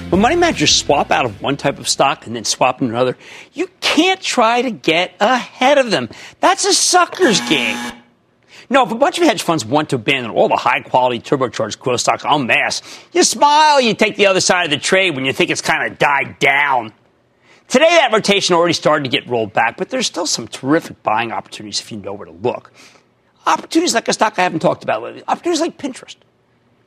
when 0.11 0.19
money 0.19 0.35
managers 0.35 0.75
swap 0.75 1.09
out 1.09 1.23
of 1.23 1.41
one 1.41 1.55
type 1.55 1.79
of 1.79 1.87
stock 1.87 2.27
and 2.27 2.35
then 2.35 2.43
swap 2.43 2.81
into 2.81 2.93
another, 2.93 3.17
you 3.53 3.69
can't 3.79 4.19
try 4.19 4.61
to 4.61 4.69
get 4.69 5.15
ahead 5.21 5.77
of 5.77 5.89
them. 5.89 6.09
That's 6.41 6.65
a 6.65 6.73
sucker's 6.73 7.39
game. 7.47 7.77
No, 8.69 8.83
if 8.85 8.91
a 8.91 8.95
bunch 8.95 9.17
of 9.19 9.23
hedge 9.23 9.41
funds 9.41 9.65
want 9.65 9.89
to 9.91 9.95
abandon 9.95 10.31
all 10.31 10.49
the 10.49 10.57
high 10.57 10.81
quality 10.81 11.19
turbocharged 11.19 11.79
growth 11.79 12.01
stocks 12.01 12.25
en 12.25 12.45
masse, 12.45 12.81
you 13.13 13.23
smile, 13.23 13.79
you 13.79 13.93
take 13.93 14.17
the 14.17 14.25
other 14.25 14.41
side 14.41 14.65
of 14.65 14.71
the 14.71 14.77
trade 14.77 15.15
when 15.15 15.23
you 15.23 15.31
think 15.31 15.49
it's 15.49 15.61
kind 15.61 15.89
of 15.89 15.97
died 15.97 16.39
down. 16.39 16.91
Today, 17.69 17.87
that 17.87 18.11
rotation 18.11 18.53
already 18.53 18.73
started 18.73 19.05
to 19.05 19.09
get 19.09 19.29
rolled 19.29 19.53
back, 19.53 19.77
but 19.77 19.89
there's 19.89 20.07
still 20.07 20.27
some 20.27 20.45
terrific 20.45 21.01
buying 21.03 21.31
opportunities 21.31 21.79
if 21.79 21.89
you 21.89 21.97
know 21.97 22.11
where 22.11 22.25
to 22.25 22.33
look. 22.33 22.73
Opportunities 23.45 23.93
like 23.93 24.09
a 24.09 24.13
stock 24.13 24.37
I 24.37 24.43
haven't 24.43 24.59
talked 24.59 24.83
about 24.83 25.03
lately, 25.03 25.23
opportunities 25.25 25.61
like 25.61 25.77
Pinterest. 25.77 26.17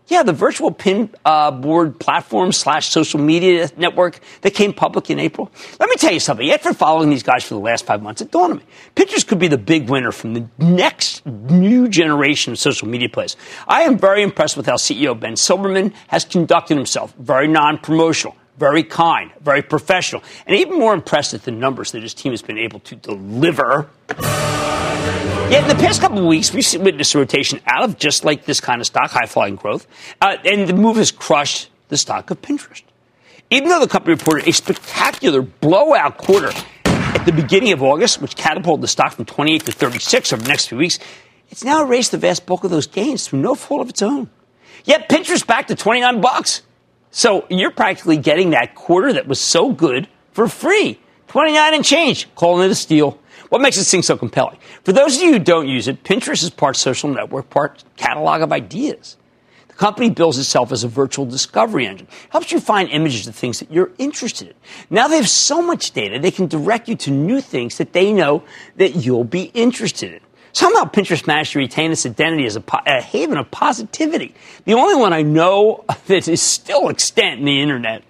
Yeah, 0.06 0.22
the 0.22 0.34
virtual 0.34 0.70
pin 0.70 1.08
uh, 1.24 1.50
board 1.50 1.98
platform 1.98 2.52
slash 2.52 2.90
social 2.90 3.18
media 3.18 3.70
network 3.78 4.20
that 4.42 4.52
came 4.52 4.74
public 4.74 5.08
in 5.08 5.18
April. 5.18 5.50
Let 5.80 5.88
me 5.88 5.96
tell 5.96 6.12
you 6.12 6.20
something. 6.20 6.50
After 6.50 6.74
following 6.74 7.08
these 7.08 7.22
guys 7.22 7.42
for 7.42 7.54
the 7.54 7.60
last 7.60 7.86
five 7.86 8.02
months, 8.02 8.20
it 8.20 8.30
dawned 8.30 8.52
on 8.52 8.58
me. 8.58 8.64
Pinterest 8.94 9.26
could 9.26 9.38
be 9.38 9.48
the 9.48 9.56
big 9.56 9.88
winner 9.88 10.12
from 10.12 10.34
the 10.34 10.46
next 10.58 11.24
new 11.24 11.88
generation 11.88 12.52
of 12.52 12.58
social 12.58 12.86
media 12.86 13.08
plays. 13.08 13.36
I 13.66 13.82
am 13.82 13.96
very 13.96 14.22
impressed 14.22 14.58
with 14.58 14.66
how 14.66 14.74
CEO 14.74 15.18
Ben 15.18 15.34
Silbermann 15.34 15.94
has 16.08 16.26
conducted 16.26 16.76
himself. 16.76 17.14
Very 17.18 17.48
non-promotional, 17.48 18.36
very 18.58 18.82
kind, 18.82 19.30
very 19.40 19.62
professional, 19.62 20.22
and 20.46 20.54
even 20.54 20.78
more 20.78 20.92
impressed 20.92 21.32
at 21.32 21.44
the 21.44 21.50
numbers 21.50 21.92
that 21.92 22.02
his 22.02 22.12
team 22.12 22.32
has 22.32 22.42
been 22.42 22.58
able 22.58 22.80
to 22.80 22.94
deliver. 22.94 23.88
Yeah, 25.50 25.62
in 25.62 25.68
the 25.68 25.74
past 25.74 26.00
couple 26.00 26.18
of 26.18 26.24
weeks, 26.24 26.52
we've 26.52 26.82
witnessed 26.82 27.14
a 27.14 27.18
rotation 27.18 27.60
out 27.66 27.84
of 27.84 27.98
just 27.98 28.24
like 28.24 28.44
this 28.44 28.60
kind 28.60 28.80
of 28.80 28.86
stock, 28.86 29.10
high 29.10 29.26
flying 29.26 29.56
growth, 29.56 29.86
uh, 30.20 30.36
and 30.44 30.66
the 30.66 30.72
move 30.72 30.96
has 30.96 31.10
crushed 31.10 31.70
the 31.88 31.96
stock 31.96 32.30
of 32.30 32.40
Pinterest. 32.40 32.82
Even 33.50 33.68
though 33.68 33.80
the 33.80 33.86
company 33.86 34.14
reported 34.14 34.48
a 34.48 34.52
spectacular 34.52 35.42
blowout 35.42 36.16
quarter 36.16 36.50
at 36.86 37.24
the 37.26 37.32
beginning 37.32 37.72
of 37.72 37.82
August, 37.82 38.20
which 38.22 38.36
catapulted 38.36 38.82
the 38.82 38.88
stock 38.88 39.12
from 39.12 39.26
28 39.26 39.66
to 39.66 39.72
36 39.72 40.32
over 40.32 40.42
the 40.42 40.48
next 40.48 40.68
few 40.68 40.78
weeks, 40.78 40.98
it's 41.50 41.62
now 41.62 41.84
erased 41.84 42.10
the 42.10 42.18
vast 42.18 42.46
bulk 42.46 42.64
of 42.64 42.70
those 42.70 42.86
gains 42.86 43.28
through 43.28 43.40
no 43.40 43.54
fault 43.54 43.82
of 43.82 43.90
its 43.90 44.02
own. 44.02 44.30
Yet 44.84 45.08
Pinterest 45.08 45.46
back 45.46 45.68
to 45.68 45.76
29 45.76 46.20
bucks. 46.20 46.62
So 47.10 47.46
you're 47.48 47.70
practically 47.70 48.16
getting 48.16 48.50
that 48.50 48.74
quarter 48.74 49.12
that 49.12 49.28
was 49.28 49.40
so 49.40 49.72
good 49.72 50.08
for 50.32 50.48
free. 50.48 50.98
29 51.28 51.74
and 51.74 51.84
change, 51.84 52.34
calling 52.34 52.64
it 52.64 52.72
a 52.72 52.74
steal. 52.74 53.20
What 53.54 53.62
makes 53.62 53.76
this 53.76 53.88
thing 53.88 54.02
so 54.02 54.16
compelling? 54.16 54.58
For 54.82 54.92
those 54.92 55.14
of 55.14 55.22
you 55.22 55.32
who 55.34 55.38
don't 55.38 55.68
use 55.68 55.86
it, 55.86 56.02
Pinterest 56.02 56.42
is 56.42 56.50
part 56.50 56.74
social 56.74 57.08
network, 57.08 57.50
part 57.50 57.84
catalog 57.96 58.42
of 58.42 58.50
ideas. 58.50 59.16
The 59.68 59.74
company 59.74 60.10
bills 60.10 60.38
itself 60.38 60.72
as 60.72 60.82
a 60.82 60.88
virtual 60.88 61.24
discovery 61.24 61.86
engine, 61.86 62.08
helps 62.30 62.50
you 62.50 62.58
find 62.58 62.88
images 62.88 63.28
of 63.28 63.36
things 63.36 63.60
that 63.60 63.70
you're 63.70 63.92
interested 63.96 64.48
in. 64.48 64.54
Now 64.90 65.06
they 65.06 65.14
have 65.14 65.28
so 65.28 65.62
much 65.62 65.92
data, 65.92 66.18
they 66.18 66.32
can 66.32 66.48
direct 66.48 66.88
you 66.88 66.96
to 66.96 67.12
new 67.12 67.40
things 67.40 67.78
that 67.78 67.92
they 67.92 68.12
know 68.12 68.42
that 68.74 68.96
you'll 68.96 69.22
be 69.22 69.52
interested 69.54 70.14
in. 70.14 70.20
Somehow 70.52 70.90
Pinterest 70.90 71.24
managed 71.24 71.52
to 71.52 71.60
retain 71.60 71.92
its 71.92 72.04
identity 72.04 72.46
as 72.46 72.56
a, 72.56 72.64
a, 72.88 73.00
haven 73.00 73.38
of 73.38 73.52
positivity. 73.52 74.34
The 74.64 74.74
only 74.74 74.96
one 74.96 75.12
I 75.12 75.22
know 75.22 75.84
that 76.08 76.26
is 76.26 76.42
still 76.42 76.88
extant 76.88 77.38
in 77.38 77.44
the 77.44 77.62
internet. 77.62 78.02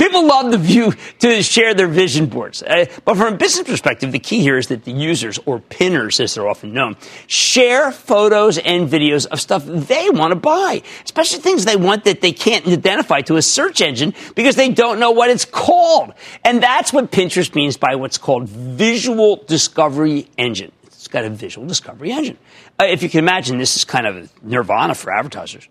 People 0.00 0.26
love 0.26 0.50
the 0.50 0.56
view 0.56 0.94
to 1.18 1.42
share 1.42 1.74
their 1.74 1.86
vision 1.86 2.24
boards. 2.24 2.62
Uh, 2.62 2.86
but 3.04 3.18
from 3.18 3.34
a 3.34 3.36
business 3.36 3.68
perspective, 3.68 4.12
the 4.12 4.18
key 4.18 4.40
here 4.40 4.56
is 4.56 4.68
that 4.68 4.84
the 4.84 4.92
users, 4.92 5.38
or 5.44 5.60
pinners 5.60 6.18
as 6.20 6.32
they're 6.32 6.48
often 6.48 6.72
known, 6.72 6.96
share 7.26 7.92
photos 7.92 8.56
and 8.56 8.88
videos 8.88 9.26
of 9.26 9.38
stuff 9.38 9.62
they 9.66 10.08
want 10.08 10.30
to 10.30 10.36
buy, 10.36 10.80
especially 11.04 11.40
things 11.40 11.66
they 11.66 11.76
want 11.76 12.04
that 12.04 12.22
they 12.22 12.32
can't 12.32 12.66
identify 12.66 13.20
to 13.20 13.36
a 13.36 13.42
search 13.42 13.82
engine 13.82 14.14
because 14.34 14.56
they 14.56 14.70
don't 14.70 15.00
know 15.00 15.10
what 15.10 15.28
it's 15.28 15.44
called. 15.44 16.14
And 16.46 16.62
that's 16.62 16.94
what 16.94 17.12
Pinterest 17.12 17.54
means 17.54 17.76
by 17.76 17.96
what's 17.96 18.16
called 18.16 18.48
visual 18.48 19.44
discovery 19.46 20.30
engine 20.38 20.72
It's 20.86 21.08
got 21.08 21.26
a 21.26 21.30
visual 21.30 21.66
discovery 21.66 22.10
engine. 22.10 22.38
Uh, 22.80 22.84
if 22.84 23.02
you 23.02 23.10
can 23.10 23.18
imagine, 23.18 23.58
this 23.58 23.76
is 23.76 23.84
kind 23.84 24.06
of 24.06 24.32
nirvana 24.42 24.94
for 24.94 25.12
advertisers. 25.12 25.68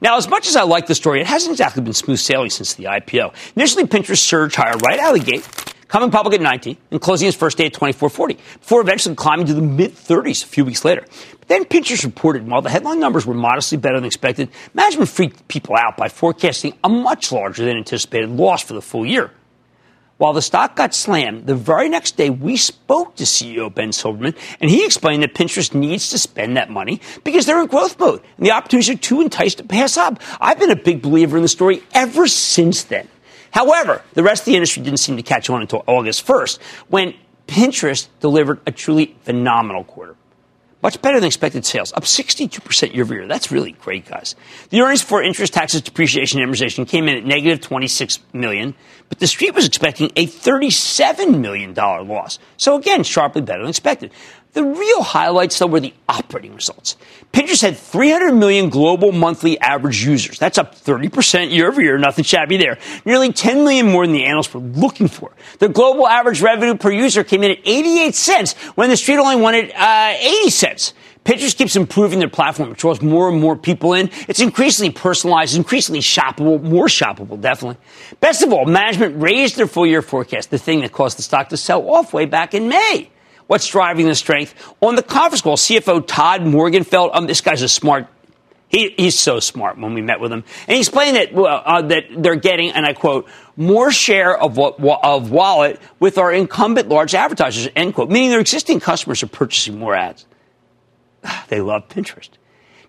Now, 0.00 0.16
as 0.16 0.28
much 0.28 0.48
as 0.48 0.56
I 0.56 0.62
like 0.62 0.86
the 0.86 0.94
story, 0.94 1.20
it 1.20 1.26
hasn't 1.26 1.52
exactly 1.52 1.82
been 1.82 1.92
smooth 1.92 2.18
sailing 2.18 2.50
since 2.50 2.74
the 2.74 2.84
IPO. 2.84 3.34
Initially, 3.56 3.84
Pinterest 3.84 4.18
surged 4.18 4.56
higher 4.56 4.76
right 4.84 4.98
out 4.98 5.14
of 5.16 5.24
the 5.24 5.30
gate, 5.30 5.46
coming 5.88 6.10
public 6.10 6.34
at 6.34 6.40
90 6.40 6.78
and 6.90 7.00
closing 7.00 7.28
its 7.28 7.36
first 7.36 7.58
day 7.58 7.66
at 7.66 7.72
24.40, 7.74 8.36
before 8.36 8.80
eventually 8.80 9.14
climbing 9.14 9.46
to 9.46 9.54
the 9.54 9.62
mid 9.62 9.92
30s 9.94 10.44
a 10.44 10.46
few 10.46 10.64
weeks 10.64 10.84
later. 10.84 11.04
But 11.40 11.48
then 11.48 11.64
Pinterest 11.64 12.04
reported 12.04 12.46
while 12.46 12.62
the 12.62 12.70
headline 12.70 13.00
numbers 13.00 13.26
were 13.26 13.34
modestly 13.34 13.78
better 13.78 13.96
than 13.96 14.06
expected, 14.06 14.50
management 14.74 15.10
freaked 15.10 15.46
people 15.48 15.76
out 15.76 15.96
by 15.96 16.08
forecasting 16.08 16.74
a 16.84 16.88
much 16.88 17.32
larger 17.32 17.64
than 17.64 17.76
anticipated 17.76 18.30
loss 18.30 18.62
for 18.62 18.74
the 18.74 18.82
full 18.82 19.04
year. 19.04 19.32
While 20.20 20.34
the 20.34 20.42
stock 20.42 20.76
got 20.76 20.92
slammed, 20.92 21.46
the 21.46 21.54
very 21.54 21.88
next 21.88 22.18
day 22.18 22.28
we 22.28 22.58
spoke 22.58 23.16
to 23.16 23.24
CEO 23.24 23.74
Ben 23.74 23.88
Silbermann, 23.88 24.36
and 24.60 24.70
he 24.70 24.84
explained 24.84 25.22
that 25.22 25.32
Pinterest 25.32 25.72
needs 25.72 26.10
to 26.10 26.18
spend 26.18 26.58
that 26.58 26.68
money 26.68 27.00
because 27.24 27.46
they're 27.46 27.62
in 27.62 27.68
growth 27.68 27.98
mode, 27.98 28.20
and 28.36 28.44
the 28.44 28.50
opportunities 28.50 28.90
are 28.90 28.98
too 28.98 29.22
enticed 29.22 29.56
to 29.56 29.64
pass 29.64 29.96
up. 29.96 30.20
I've 30.38 30.58
been 30.58 30.70
a 30.70 30.76
big 30.76 31.00
believer 31.00 31.38
in 31.38 31.42
the 31.42 31.48
story 31.48 31.82
ever 31.94 32.28
since 32.28 32.82
then. 32.82 33.08
However, 33.50 34.02
the 34.12 34.22
rest 34.22 34.42
of 34.42 34.44
the 34.44 34.56
industry 34.56 34.82
didn't 34.82 34.98
seem 34.98 35.16
to 35.16 35.22
catch 35.22 35.48
on 35.48 35.62
until 35.62 35.84
August 35.86 36.26
1st, 36.26 36.58
when 36.88 37.14
Pinterest 37.46 38.06
delivered 38.20 38.60
a 38.66 38.72
truly 38.72 39.16
phenomenal 39.22 39.84
quarter. 39.84 40.16
Much 40.82 41.00
better 41.02 41.20
than 41.20 41.26
expected 41.26 41.66
sales, 41.66 41.92
up 41.92 42.04
62% 42.04 42.94
year 42.94 43.04
over 43.04 43.14
year. 43.14 43.26
That's 43.26 43.52
really 43.52 43.72
great, 43.72 44.06
guys. 44.06 44.34
The 44.70 44.80
earnings 44.80 45.02
for 45.02 45.22
interest, 45.22 45.52
taxes, 45.52 45.82
depreciation, 45.82 46.40
and 46.40 46.50
amortization 46.50 46.88
came 46.88 47.06
in 47.06 47.18
at 47.18 47.24
negative 47.24 47.60
26 47.60 48.18
million, 48.32 48.74
but 49.10 49.18
the 49.18 49.26
street 49.26 49.54
was 49.54 49.66
expecting 49.66 50.10
a 50.16 50.26
$37 50.26 51.38
million 51.38 51.74
loss. 51.74 52.38
So 52.56 52.76
again, 52.76 53.02
sharply 53.02 53.42
better 53.42 53.60
than 53.60 53.68
expected. 53.68 54.10
The 54.52 54.64
real 54.64 55.02
highlights, 55.02 55.58
though, 55.58 55.68
were 55.68 55.78
the 55.78 55.94
operating 56.08 56.54
results. 56.54 56.96
Pinterest 57.32 57.62
had 57.62 57.76
300 57.76 58.32
million 58.34 58.68
global 58.68 59.12
monthly 59.12 59.60
average 59.60 60.04
users. 60.04 60.40
That's 60.40 60.58
up 60.58 60.74
30% 60.74 61.52
year 61.52 61.68
over 61.68 61.80
year. 61.80 61.96
Nothing 61.98 62.24
shabby 62.24 62.56
there. 62.56 62.78
Nearly 63.04 63.32
10 63.32 63.58
million 63.58 63.86
more 63.86 64.04
than 64.04 64.12
the 64.12 64.24
analysts 64.24 64.52
were 64.52 64.60
looking 64.60 65.06
for. 65.06 65.30
The 65.60 65.68
global 65.68 66.08
average 66.08 66.42
revenue 66.42 66.76
per 66.76 66.90
user 66.90 67.22
came 67.22 67.44
in 67.44 67.52
at 67.52 67.58
88 67.64 68.14
cents 68.16 68.54
when 68.74 68.90
the 68.90 68.96
street 68.96 69.18
only 69.18 69.36
wanted 69.36 69.72
uh, 69.76 70.14
80 70.18 70.50
cents. 70.50 70.94
Pinterest 71.24 71.56
keeps 71.56 71.76
improving 71.76 72.18
their 72.18 72.28
platform. 72.28 72.72
It 72.72 72.78
draws 72.78 73.00
more 73.00 73.28
and 73.28 73.40
more 73.40 73.54
people 73.54 73.92
in. 73.92 74.10
It's 74.26 74.40
increasingly 74.40 74.90
personalized, 74.90 75.54
increasingly 75.54 76.00
shoppable, 76.00 76.60
more 76.60 76.86
shoppable, 76.86 77.40
definitely. 77.40 77.76
Best 78.20 78.42
of 78.42 78.52
all, 78.52 78.64
management 78.64 79.22
raised 79.22 79.56
their 79.56 79.68
full 79.68 79.86
year 79.86 80.02
forecast, 80.02 80.50
the 80.50 80.58
thing 80.58 80.80
that 80.80 80.92
caused 80.92 81.18
the 81.18 81.22
stock 81.22 81.50
to 81.50 81.56
sell 81.56 81.88
off 81.88 82.12
way 82.12 82.24
back 82.24 82.54
in 82.54 82.68
May. 82.68 83.10
What's 83.50 83.66
driving 83.66 84.06
the 84.06 84.14
strength? 84.14 84.54
On 84.80 84.94
the 84.94 85.02
conference 85.02 85.42
call, 85.42 85.56
CFO 85.56 86.06
Todd 86.06 86.42
Morgenfeld, 86.42 87.10
um, 87.14 87.26
this 87.26 87.40
guy's 87.40 87.62
a 87.62 87.68
smart 87.68 88.06
he, 88.68 88.94
he's 88.96 89.18
so 89.18 89.40
smart 89.40 89.76
when 89.76 89.92
we 89.94 90.02
met 90.02 90.20
with 90.20 90.30
him. 90.30 90.44
And 90.68 90.74
he 90.76 90.78
explained 90.78 91.16
that, 91.16 91.34
uh, 91.34 91.82
that 91.82 92.04
they're 92.16 92.36
getting, 92.36 92.70
and 92.70 92.86
I 92.86 92.92
quote, 92.92 93.28
more 93.56 93.90
share 93.90 94.38
of, 94.40 94.56
what, 94.56 94.78
of 94.78 95.32
wallet 95.32 95.80
with 95.98 96.16
our 96.16 96.32
incumbent 96.32 96.88
large 96.88 97.12
advertisers, 97.12 97.68
end 97.74 97.96
quote, 97.96 98.08
meaning 98.08 98.30
their 98.30 98.38
existing 98.38 98.78
customers 98.78 99.24
are 99.24 99.26
purchasing 99.26 99.80
more 99.80 99.96
ads. 99.96 100.26
They 101.48 101.60
love 101.60 101.88
Pinterest. 101.88 102.30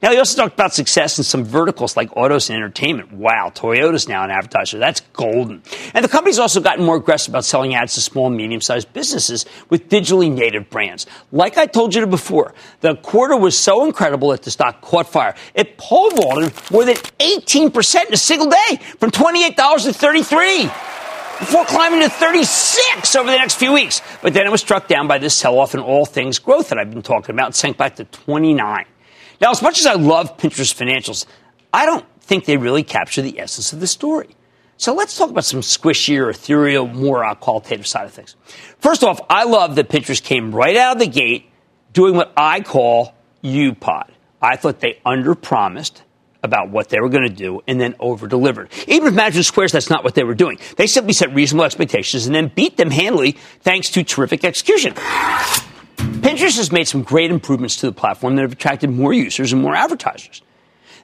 Now, 0.02 0.12
he 0.12 0.18
also 0.18 0.36
talked 0.42 0.56
about 0.56 0.74
success 0.74 1.20
in 1.20 1.24
some 1.24 1.44
verticals 1.44 1.96
like 1.96 2.16
autos 2.18 2.50
and 2.50 2.58
entertainment. 2.58 3.14
Wow, 3.14 3.52
Toyota's 3.54 4.08
now 4.10 4.24
an 4.24 4.32
advertiser. 4.32 4.80
That's 4.80 5.02
golden. 5.14 5.62
And 5.94 6.04
the 6.04 6.10
company's 6.10 6.40
also 6.40 6.60
gotten 6.60 6.84
more 6.84 6.96
aggressive 6.96 7.32
about 7.32 7.46
selling 7.46 7.76
ads 7.76 7.94
to 7.94 8.02
small 8.02 8.26
and 8.26 8.36
medium 8.36 8.62
sized 8.62 8.92
businesses 8.94 9.46
with 9.70 9.90
digitally 9.90 10.32
native 10.32 10.72
brands. 10.72 11.06
Like 11.32 11.60
I 11.60 11.68
told 11.68 11.94
you 11.94 12.08
before, 12.08 12.56
the 12.80 12.96
quarter 12.96 13.38
was 13.38 13.56
so 13.56 13.86
incredible 13.86 14.30
that 14.30 14.42
the 14.42 14.50
stock 14.50 14.82
caught 14.82 15.08
fire. 15.08 15.36
It 15.54 15.78
pole 15.78 16.10
vaulted 16.10 16.52
more 16.72 16.84
than 16.84 16.96
18% 16.96 18.08
in 18.08 18.14
a 18.14 18.18
single 18.18 18.50
day 18.50 18.80
from 18.98 19.12
$28 19.12 19.84
to 19.84 19.94
33 19.94 20.64
before 21.42 21.66
climbing 21.66 22.02
to 22.02 22.10
36 22.10 23.16
over 23.16 23.30
the 23.30 23.38
next 23.38 23.56
few 23.56 23.72
weeks. 23.74 24.02
But 24.24 24.34
then 24.34 24.48
it 24.48 24.52
was 24.52 24.62
struck 24.62 24.88
down 24.88 25.08
by 25.08 25.20
this 25.20 25.36
sell 25.36 25.60
off 25.60 25.76
in 25.76 25.80
all 25.80 26.06
things 26.06 26.40
growth 26.40 26.70
that 26.70 26.80
I've 26.80 26.90
been 26.90 27.04
talking 27.04 27.36
about 27.36 27.48
and 27.48 27.56
sank 27.56 27.78
back 27.78 27.98
to 27.98 28.06
29. 28.06 28.86
Now, 29.42 29.50
as 29.50 29.62
much 29.62 29.80
as 29.80 29.88
I 29.88 29.96
love 29.96 30.38
Pinterest 30.38 30.74
financials, 30.74 31.26
I 31.74 31.86
don't 31.86 32.06
think 32.22 32.46
they 32.46 32.58
really 32.58 32.84
capture 32.84 33.22
the 33.22 33.40
essence 33.40 33.74
of 33.74 33.80
the 33.80 33.88
story. 33.88 34.36
So 34.78 34.94
let's 34.94 35.18
talk 35.18 35.30
about 35.30 35.46
some 35.46 35.62
squishier, 35.62 36.30
ethereal, 36.30 36.88
more 36.88 37.36
qualitative 37.36 37.86
side 37.86 38.06
of 38.06 38.14
things. 38.14 38.36
First 38.80 39.04
off, 39.04 39.20
I 39.30 39.44
love 39.44 39.76
that 39.76 39.90
Pinterest 39.90 40.24
came 40.24 40.54
right 40.54 40.78
out 40.78 40.96
of 40.96 41.00
the 41.00 41.08
gate 41.08 41.50
doing 41.94 42.16
what 42.16 42.32
I 42.38 42.62
call 42.62 43.14
UPOD. 43.44 44.10
I 44.42 44.56
thought 44.56 44.80
they 44.80 45.00
underpromised 45.06 46.02
about 46.44 46.70
what 46.70 46.90
they 46.90 47.00
were 47.00 47.10
going 47.10 47.28
to 47.28 47.34
do 47.34 47.62
and 47.68 47.80
then 47.80 47.96
over 48.00 48.28
delivered. 48.28 48.72
Even 48.88 49.10
if 49.10 49.14
Madison 49.14 49.44
Squares, 49.44 49.72
that's 49.72 49.90
not 49.90 50.04
what 50.04 50.16
they 50.16 50.24
were 50.24 50.34
doing. 50.34 50.58
They 50.78 50.88
simply 50.88 51.14
set 51.14 51.34
reasonable 51.34 51.66
expectations 51.66 52.26
and 52.26 52.34
then 52.34 52.48
beat 52.48 52.78
them 52.78 52.90
handily 52.90 53.38
thanks 53.60 53.92
to 53.92 54.04
terrific 54.04 54.44
execution. 54.44 54.96
Pinterest 56.32 56.56
has 56.56 56.72
made 56.72 56.88
some 56.88 57.04
great 57.04 57.30
improvements 57.30 57.76
to 57.78 57.88
the 57.88 57.91
platform 57.91 58.38
that 58.38 58.44
have 58.44 58.54
attracted 58.54 58.89
more 58.89 59.12
users 59.12 59.52
and 59.52 59.62
more 59.62 59.76
advertisers. 59.76 60.41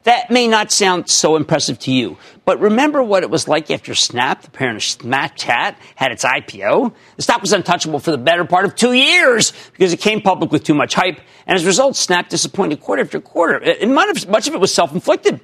That 0.04 0.32
may 0.32 0.48
not 0.48 0.72
sound 0.72 1.10
so 1.10 1.36
impressive 1.36 1.80
to 1.80 1.92
you, 1.92 2.18
but 2.46 2.62
remember 2.62 3.04
what 3.04 3.24
it 3.24 3.30
was 3.30 3.46
like 3.46 3.70
after 3.70 3.94
Snap, 3.94 4.44
the 4.44 4.52
parent 4.52 4.78
of 4.78 4.84
Snapchat, 4.84 5.76
had 5.96 6.14
its 6.14 6.24
IPO? 6.24 6.94
The 7.18 7.22
stock 7.22 7.42
was 7.42 7.52
untouchable 7.52 8.00
for 8.00 8.12
the 8.12 8.18
better 8.18 8.46
part 8.46 8.64
of 8.64 8.76
two 8.76 8.94
years 8.94 9.52
because 9.74 9.92
it 9.92 10.00
came 10.00 10.22
public 10.22 10.50
with 10.50 10.64
too 10.64 10.74
much 10.74 10.94
hype, 10.94 11.20
and 11.46 11.58
as 11.58 11.64
a 11.66 11.68
result, 11.68 11.98
Snap 11.98 12.30
disappointed 12.30 12.80
quarter 12.80 13.02
after 13.02 13.20
quarter. 13.20 13.58
And 13.58 13.94
much 13.94 14.48
of 14.48 14.54
it 14.54 14.62
was 14.62 14.74
self 14.74 14.94
inflicted. 14.94 15.42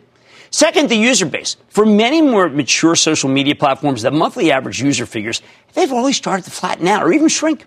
Second, 0.50 0.88
the 0.88 0.96
user 0.96 1.26
base. 1.26 1.58
For 1.68 1.86
many 1.86 2.22
more 2.22 2.48
mature 2.48 2.96
social 2.96 3.28
media 3.28 3.56
platforms, 3.56 4.04
the 4.04 4.12
monthly 4.12 4.50
average 4.50 4.82
user 4.82 5.06
figures, 5.06 5.42
they've 5.74 5.92
always 5.92 6.16
started 6.16 6.46
to 6.46 6.52
flatten 6.52 6.88
out 6.88 7.04
or 7.04 7.12
even 7.12 7.28
shrink. 7.28 7.66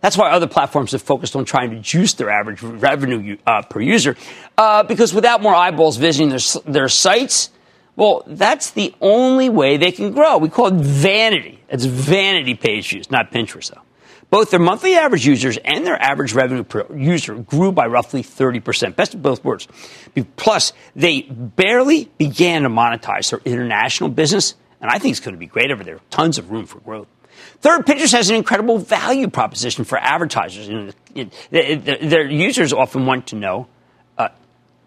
That's 0.00 0.16
why 0.16 0.30
other 0.30 0.46
platforms 0.46 0.92
have 0.92 1.02
focused 1.02 1.36
on 1.36 1.44
trying 1.44 1.70
to 1.70 1.80
juice 1.80 2.14
their 2.14 2.30
average 2.30 2.62
revenue 2.62 3.36
uh, 3.46 3.62
per 3.62 3.80
user, 3.80 4.16
uh, 4.58 4.82
because 4.82 5.14
without 5.14 5.42
more 5.42 5.54
eyeballs 5.54 5.96
visiting 5.96 6.28
their, 6.28 6.62
their 6.64 6.88
sites, 6.88 7.50
well, 7.96 8.24
that's 8.26 8.72
the 8.72 8.94
only 9.00 9.48
way 9.48 9.78
they 9.78 9.90
can 9.90 10.12
grow. 10.12 10.36
We 10.36 10.50
call 10.50 10.66
it 10.66 10.74
vanity. 10.74 11.60
It's 11.68 11.86
vanity 11.86 12.54
page 12.54 12.90
views, 12.90 13.10
not 13.10 13.32
Pinterest, 13.32 13.74
though. 13.74 13.80
Both 14.28 14.50
their 14.50 14.60
monthly 14.60 14.94
average 14.96 15.24
users 15.24 15.56
and 15.56 15.86
their 15.86 16.00
average 16.00 16.34
revenue 16.34 16.64
per 16.64 16.86
user 16.94 17.36
grew 17.36 17.72
by 17.72 17.86
roughly 17.86 18.22
30%. 18.22 18.96
Best 18.96 19.14
of 19.14 19.22
both 19.22 19.44
worlds. 19.44 19.68
Plus, 20.36 20.72
they 20.96 21.22
barely 21.22 22.10
began 22.18 22.62
to 22.62 22.68
monetize 22.68 23.30
their 23.30 23.40
international 23.44 24.10
business, 24.10 24.54
and 24.80 24.90
I 24.90 24.98
think 24.98 25.12
it's 25.12 25.20
going 25.20 25.34
to 25.34 25.38
be 25.38 25.46
great 25.46 25.70
over 25.70 25.84
there. 25.84 26.00
Tons 26.10 26.38
of 26.38 26.50
room 26.50 26.66
for 26.66 26.80
growth. 26.80 27.06
Third, 27.60 27.86
Pinterest 27.86 28.12
has 28.12 28.30
an 28.30 28.36
incredible 28.36 28.78
value 28.78 29.28
proposition 29.28 29.84
for 29.84 29.98
advertisers. 29.98 30.94
Their 31.50 32.26
users 32.30 32.72
often 32.72 33.06
want 33.06 33.28
to 33.28 33.36
know 33.36 33.66
uh, 34.18 34.28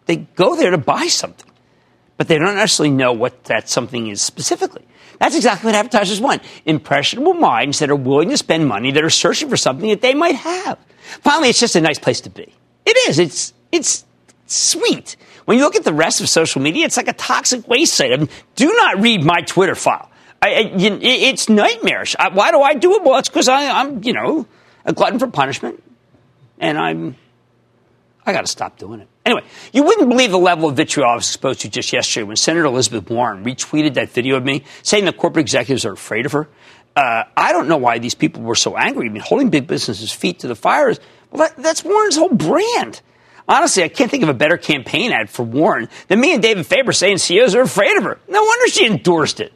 they 0.05 0.17
go 0.17 0.55
there 0.55 0.71
to 0.71 0.77
buy 0.77 1.07
something. 1.07 1.49
but 2.19 2.27
they 2.27 2.37
don't 2.37 2.55
necessarily 2.55 2.93
know 2.93 3.13
what 3.13 3.45
that 3.45 3.69
something 3.69 4.07
is 4.07 4.21
specifically. 4.21 4.85
That's 5.19 5.37
exactly 5.37 5.69
what 5.69 5.75
advertisers 5.75 6.19
want. 6.19 6.43
Impressionable 6.65 7.33
minds 7.33 7.79
that 7.79 7.89
are 7.89 7.95
willing 7.95 8.27
to 8.29 8.37
spend 8.37 8.67
money 8.67 8.91
that 8.91 9.05
are 9.05 9.09
searching 9.09 9.47
for 9.47 9.55
something 9.55 9.87
that 9.89 10.01
they 10.01 10.13
might 10.13 10.35
have. 10.35 10.77
Finally, 11.21 11.47
it's 11.47 11.61
just 11.61 11.77
a 11.77 11.81
nice 11.81 11.97
place 11.97 12.19
to 12.21 12.29
be. 12.29 12.53
It 12.85 12.97
is. 13.09 13.19
It's, 13.19 13.53
it's 13.71 14.03
sweet. 14.47 15.15
When 15.45 15.57
you 15.57 15.63
look 15.63 15.77
at 15.77 15.85
the 15.85 15.93
rest 15.93 16.19
of 16.19 16.27
social 16.27 16.61
media, 16.61 16.85
it's 16.85 16.97
like 16.97 17.07
a 17.07 17.13
toxic 17.13 17.65
waste 17.69 17.93
site. 17.93 18.11
I 18.11 18.17
mean, 18.17 18.29
do 18.55 18.67
not 18.67 18.99
read 18.99 19.23
my 19.23 19.39
Twitter 19.39 19.75
file. 19.75 20.08
I, 20.41 20.47
I, 20.49 20.71
it's 21.01 21.49
nightmarish. 21.49 22.15
I, 22.17 22.29
why 22.29 22.51
do 22.51 22.61
I 22.61 22.73
do 22.73 22.95
it? 22.95 23.03
Well, 23.03 23.19
it's 23.19 23.29
because 23.29 23.47
I'm, 23.47 24.03
you 24.03 24.13
know, 24.13 24.47
a 24.85 24.93
glutton 24.93 25.19
for 25.19 25.27
punishment, 25.27 25.83
and 26.59 26.77
I'm, 26.77 27.15
I 28.25 28.31
got 28.31 28.41
to 28.41 28.47
stop 28.47 28.77
doing 28.77 29.01
it. 29.01 29.07
Anyway, 29.25 29.43
you 29.73 29.83
wouldn't 29.83 30.09
believe 30.09 30.31
the 30.31 30.39
level 30.39 30.69
of 30.69 30.75
vitriol 30.75 31.09
I 31.09 31.15
was 31.15 31.27
exposed 31.27 31.61
to 31.61 31.69
just 31.69 31.91
yesterday 31.91 32.23
when 32.23 32.35
Senator 32.35 32.65
Elizabeth 32.65 33.09
Warren 33.09 33.43
retweeted 33.43 33.95
that 33.95 34.09
video 34.09 34.37
of 34.37 34.43
me 34.43 34.63
saying 34.81 35.05
that 35.05 35.17
corporate 35.17 35.43
executives 35.43 35.85
are 35.85 35.93
afraid 35.93 36.25
of 36.25 36.31
her. 36.31 36.47
Uh, 36.95 37.23
I 37.37 37.51
don't 37.51 37.67
know 37.67 37.77
why 37.77 37.99
these 37.99 38.15
people 38.15 38.41
were 38.41 38.55
so 38.55 38.75
angry. 38.75 39.07
I 39.07 39.09
mean, 39.09 39.21
holding 39.21 39.49
big 39.49 39.67
businesses' 39.67 40.11
feet 40.11 40.39
to 40.39 40.47
the 40.47 40.55
fire 40.55 40.89
is, 40.89 40.99
well, 41.31 41.47
that, 41.47 41.61
that's 41.61 41.83
Warren's 41.83 42.15
whole 42.15 42.33
brand. 42.33 43.01
Honestly, 43.47 43.83
I 43.83 43.87
can't 43.87 44.09
think 44.09 44.23
of 44.23 44.29
a 44.29 44.33
better 44.33 44.57
campaign 44.57 45.11
ad 45.11 45.29
for 45.29 45.43
Warren 45.43 45.89
than 46.07 46.19
me 46.19 46.33
and 46.33 46.41
David 46.41 46.65
Faber 46.65 46.91
saying 46.91 47.17
CEOs 47.17 47.55
are 47.55 47.61
afraid 47.61 47.97
of 47.97 48.03
her. 48.03 48.19
No 48.27 48.43
wonder 48.43 48.67
she 48.67 48.85
endorsed 48.85 49.39
it. 49.39 49.53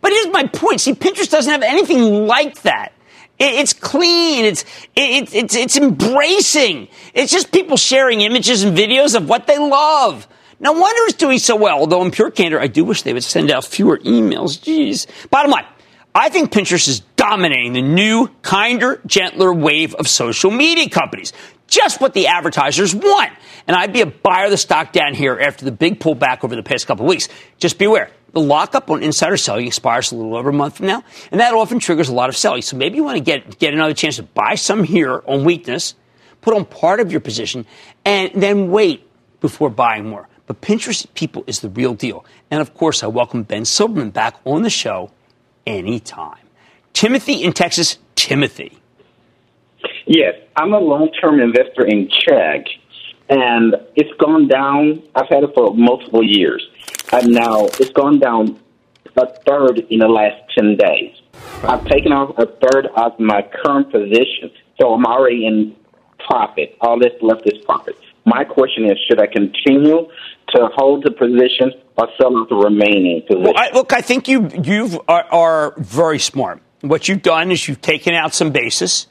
But 0.00 0.12
here's 0.12 0.28
my 0.28 0.46
point. 0.46 0.80
See, 0.80 0.94
Pinterest 0.94 1.30
doesn't 1.30 1.50
have 1.50 1.62
anything 1.62 2.26
like 2.26 2.62
that. 2.62 2.92
it's 3.38 3.72
clean. 3.72 4.44
It's, 4.44 4.62
it, 4.94 5.34
it's, 5.34 5.54
it's 5.54 5.76
embracing. 5.76 6.88
It's 7.14 7.32
just 7.32 7.52
people 7.52 7.76
sharing 7.76 8.20
images 8.20 8.62
and 8.62 8.76
videos 8.76 9.16
of 9.16 9.28
what 9.28 9.46
they 9.46 9.58
love. 9.58 10.26
No 10.58 10.72
wonder 10.72 11.02
it's 11.02 11.14
doing 11.14 11.38
so 11.38 11.54
well. 11.56 11.78
Although 11.78 12.02
in 12.02 12.10
pure 12.10 12.30
candor, 12.30 12.58
I 12.60 12.66
do 12.66 12.84
wish 12.84 13.02
they 13.02 13.12
would 13.12 13.24
send 13.24 13.50
out 13.50 13.64
fewer 13.64 13.98
emails. 13.98 14.58
Jeez. 14.58 15.06
Bottom 15.30 15.50
line, 15.50 15.66
I 16.14 16.30
think 16.30 16.50
Pinterest 16.50 16.88
is 16.88 17.00
dominating 17.16 17.74
the 17.74 17.82
new, 17.82 18.28
kinder, 18.40 19.02
gentler 19.04 19.52
wave 19.52 19.94
of 19.94 20.08
social 20.08 20.50
media 20.50 20.88
companies. 20.88 21.34
Just 21.66 22.00
what 22.00 22.14
the 22.14 22.28
advertisers 22.28 22.94
want. 22.94 23.32
And 23.66 23.76
I'd 23.76 23.92
be 23.92 24.00
a 24.00 24.06
buyer 24.06 24.46
of 24.46 24.50
the 24.50 24.56
stock 24.56 24.92
down 24.92 25.12
here 25.12 25.38
after 25.38 25.64
the 25.64 25.72
big 25.72 26.00
pullback 26.00 26.42
over 26.42 26.56
the 26.56 26.62
past 26.62 26.86
couple 26.86 27.04
weeks. 27.04 27.28
Just 27.58 27.76
beware. 27.78 28.10
The 28.36 28.42
lockup 28.42 28.90
on 28.90 29.02
insider 29.02 29.38
selling 29.38 29.66
expires 29.66 30.12
a 30.12 30.14
little 30.14 30.36
over 30.36 30.50
a 30.50 30.52
month 30.52 30.76
from 30.76 30.88
now, 30.88 31.02
and 31.30 31.40
that 31.40 31.54
often 31.54 31.78
triggers 31.78 32.10
a 32.10 32.12
lot 32.12 32.28
of 32.28 32.36
selling. 32.36 32.60
So 32.60 32.76
maybe 32.76 32.96
you 32.96 33.02
want 33.02 33.16
to 33.16 33.24
get, 33.24 33.58
get 33.58 33.72
another 33.72 33.94
chance 33.94 34.16
to 34.16 34.24
buy 34.24 34.56
some 34.56 34.84
here 34.84 35.22
on 35.26 35.42
weakness, 35.42 35.94
put 36.42 36.52
on 36.52 36.66
part 36.66 37.00
of 37.00 37.10
your 37.10 37.22
position, 37.22 37.64
and 38.04 38.30
then 38.34 38.70
wait 38.70 39.08
before 39.40 39.70
buying 39.70 40.04
more. 40.04 40.28
But 40.46 40.60
Pinterest 40.60 41.06
people 41.14 41.44
is 41.46 41.60
the 41.60 41.70
real 41.70 41.94
deal. 41.94 42.26
And 42.50 42.60
of 42.60 42.74
course, 42.74 43.02
I 43.02 43.06
welcome 43.06 43.42
Ben 43.42 43.62
Silbermann 43.62 44.12
back 44.12 44.36
on 44.44 44.60
the 44.60 44.68
show 44.68 45.12
anytime. 45.66 46.36
Timothy 46.92 47.42
in 47.42 47.54
Texas, 47.54 47.96
Timothy. 48.16 48.78
Yes, 50.04 50.34
I'm 50.56 50.74
a 50.74 50.78
long-term 50.78 51.40
investor 51.40 51.86
in 51.86 52.10
Chegg, 52.10 52.66
and 53.30 53.76
it's 53.94 54.12
gone 54.18 54.46
down. 54.46 55.02
I've 55.14 55.30
had 55.30 55.42
it 55.42 55.54
for 55.54 55.74
multiple 55.74 56.22
years, 56.22 56.68
and 57.12 57.32
now 57.32 57.66
it's 57.66 57.90
gone 57.90 58.18
down 58.18 58.58
a 59.16 59.26
third 59.46 59.78
in 59.90 60.00
the 60.00 60.08
last 60.08 60.42
ten 60.54 60.76
days. 60.76 61.14
I've 61.62 61.84
taken 61.86 62.12
off 62.12 62.36
a 62.38 62.46
third 62.46 62.86
of 62.96 63.18
my 63.18 63.42
current 63.42 63.90
position, 63.90 64.50
so 64.78 64.92
I'm 64.94 65.06
already 65.06 65.46
in 65.46 65.74
profit. 66.18 66.76
All 66.80 66.98
that's 66.98 67.20
left 67.22 67.42
is 67.46 67.64
profit. 67.64 67.96
My 68.24 68.44
question 68.44 68.84
is, 68.84 68.98
should 69.08 69.20
I 69.20 69.26
continue 69.26 70.08
to 70.54 70.68
hold 70.74 71.04
the 71.04 71.12
position 71.12 71.72
or 71.96 72.08
sell 72.18 72.36
off 72.36 72.48
the 72.48 72.56
remaining 72.56 73.22
position? 73.22 73.44
Well, 73.44 73.54
I, 73.56 73.70
look, 73.72 73.92
I 73.92 74.00
think 74.00 74.28
you 74.28 74.50
you 74.62 75.02
are, 75.08 75.24
are 75.24 75.74
very 75.78 76.18
smart. 76.18 76.60
What 76.82 77.08
you've 77.08 77.22
done 77.22 77.50
is 77.50 77.66
you've 77.68 77.80
taken 77.80 78.14
out 78.14 78.34
some 78.34 78.50
basis 78.50 79.06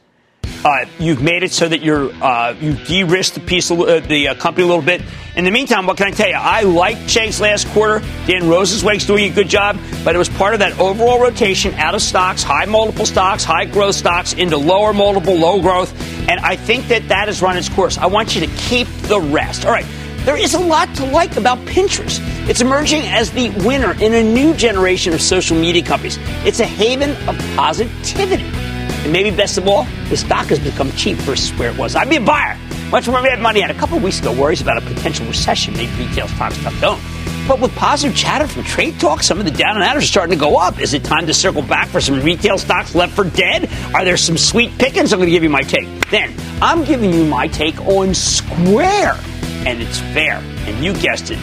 uh, 0.63 0.85
you've 0.99 1.21
made 1.21 1.43
it 1.43 1.51
so 1.51 1.67
that 1.67 1.81
you're 1.81 2.11
uh, 2.23 2.55
you 2.59 2.73
de-risked 2.73 3.35
the 3.35 3.41
piece, 3.41 3.69
of, 3.71 3.79
uh, 3.79 3.99
the 3.99 4.29
uh, 4.29 4.35
company 4.35 4.63
a 4.63 4.67
little 4.67 4.83
bit. 4.83 5.01
In 5.35 5.43
the 5.43 5.51
meantime, 5.51 5.85
what 5.85 5.97
can 5.97 6.07
I 6.07 6.11
tell 6.11 6.29
you? 6.29 6.35
I 6.35 6.61
like 6.61 7.07
Chase 7.07 7.41
last 7.41 7.67
quarter. 7.67 7.99
Dan 8.25 8.43
Rosensweig's 8.43 9.05
doing 9.05 9.29
a 9.31 9.35
good 9.35 9.49
job, 9.49 9.77
but 10.05 10.15
it 10.15 10.17
was 10.17 10.29
part 10.29 10.53
of 10.53 10.59
that 10.59 10.79
overall 10.79 11.19
rotation 11.19 11.73
out 11.73 11.93
of 11.93 12.01
stocks, 12.01 12.41
high 12.41 12.65
multiple 12.65 13.05
stocks, 13.05 13.43
high 13.43 13.65
growth 13.65 13.95
stocks 13.95 14.33
into 14.33 14.57
lower 14.57 14.93
multiple, 14.93 15.35
low 15.35 15.61
growth, 15.61 15.93
and 16.29 16.39
I 16.39 16.55
think 16.55 16.87
that 16.87 17.09
that 17.09 17.27
has 17.27 17.41
run 17.41 17.57
its 17.57 17.67
course. 17.67 17.97
I 17.97 18.05
want 18.05 18.33
you 18.35 18.47
to 18.47 18.53
keep 18.55 18.87
the 19.03 19.19
rest. 19.19 19.65
All 19.65 19.71
right. 19.71 19.85
There 20.25 20.37
is 20.37 20.55
a 20.55 20.59
lot 20.59 20.91
to 20.95 21.05
like 21.05 21.37
about 21.37 21.59
Pinterest. 21.67 22.19
It's 22.49 22.59
emerging 22.59 23.03
as 23.03 23.29
the 23.29 23.51
winner 23.63 23.91
in 24.01 24.11
a 24.15 24.23
new 24.23 24.55
generation 24.55 25.13
of 25.13 25.21
social 25.21 25.55
media 25.55 25.83
companies. 25.83 26.17
It's 26.43 26.59
a 26.59 26.65
haven 26.65 27.11
of 27.29 27.37
positivity. 27.55 28.74
And 29.05 29.13
maybe 29.13 29.29
best 29.29 29.59
of 29.59 29.67
all, 29.67 29.85
the 30.09 30.17
stock 30.17 30.47
has 30.47 30.57
become 30.57 30.91
cheap 30.93 31.15
versus 31.17 31.55
where 31.59 31.69
it 31.69 31.77
was. 31.77 31.95
I'd 31.95 32.09
be 32.09 32.15
a 32.15 32.21
buyer. 32.21 32.57
Much 32.89 33.07
more 33.07 33.21
Mad 33.21 33.39
Money 33.39 33.61
at. 33.61 33.69
A 33.69 33.75
couple 33.75 33.99
weeks 33.99 34.19
ago, 34.19 34.33
worries 34.33 34.61
about 34.61 34.79
a 34.79 34.81
potential 34.81 35.27
recession 35.27 35.75
made 35.75 35.91
retail 35.91 36.27
stocks 36.27 36.57
tough 36.63 36.81
don't. 36.81 36.99
But 37.47 37.59
with 37.59 37.75
positive 37.75 38.17
chatter 38.17 38.47
from 38.47 38.63
trade 38.63 38.99
talk, 38.99 39.21
some 39.21 39.37
of 39.37 39.45
the 39.45 39.51
down 39.51 39.75
and 39.75 39.83
outers 39.83 40.05
are 40.05 40.07
starting 40.07 40.35
to 40.35 40.39
go 40.43 40.57
up. 40.57 40.79
Is 40.79 40.95
it 40.95 41.03
time 41.03 41.27
to 41.27 41.35
circle 41.35 41.61
back 41.61 41.87
for 41.89 42.01
some 42.01 42.19
retail 42.21 42.57
stocks 42.57 42.95
left 42.95 43.13
for 43.13 43.25
dead? 43.25 43.69
Are 43.93 44.03
there 44.03 44.17
some 44.17 44.39
sweet 44.39 44.75
pickings? 44.79 45.13
I'm 45.13 45.19
going 45.19 45.27
to 45.27 45.31
give 45.31 45.43
you 45.43 45.51
my 45.51 45.61
take. 45.61 45.87
Then, 46.09 46.33
I'm 46.59 46.83
giving 46.83 47.13
you 47.13 47.25
my 47.25 47.47
take 47.47 47.79
on 47.81 48.15
Square. 48.15 49.19
And 49.67 49.83
it's 49.83 49.99
fair. 49.99 50.37
And 50.65 50.83
you 50.83 50.95
guessed 50.95 51.29
it, 51.29 51.37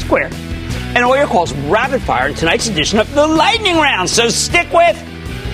Square. 0.00 0.30
And 0.96 1.04
all 1.04 1.16
your 1.16 1.28
calls 1.28 1.52
rapid 1.52 2.02
fire 2.02 2.26
in 2.26 2.34
tonight's 2.34 2.66
edition 2.66 2.98
of 2.98 3.14
the 3.14 3.28
Lightning 3.28 3.76
Round. 3.76 4.10
So 4.10 4.28
stick 4.28 4.72
with 4.72 5.00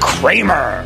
Cramer. 0.01 0.83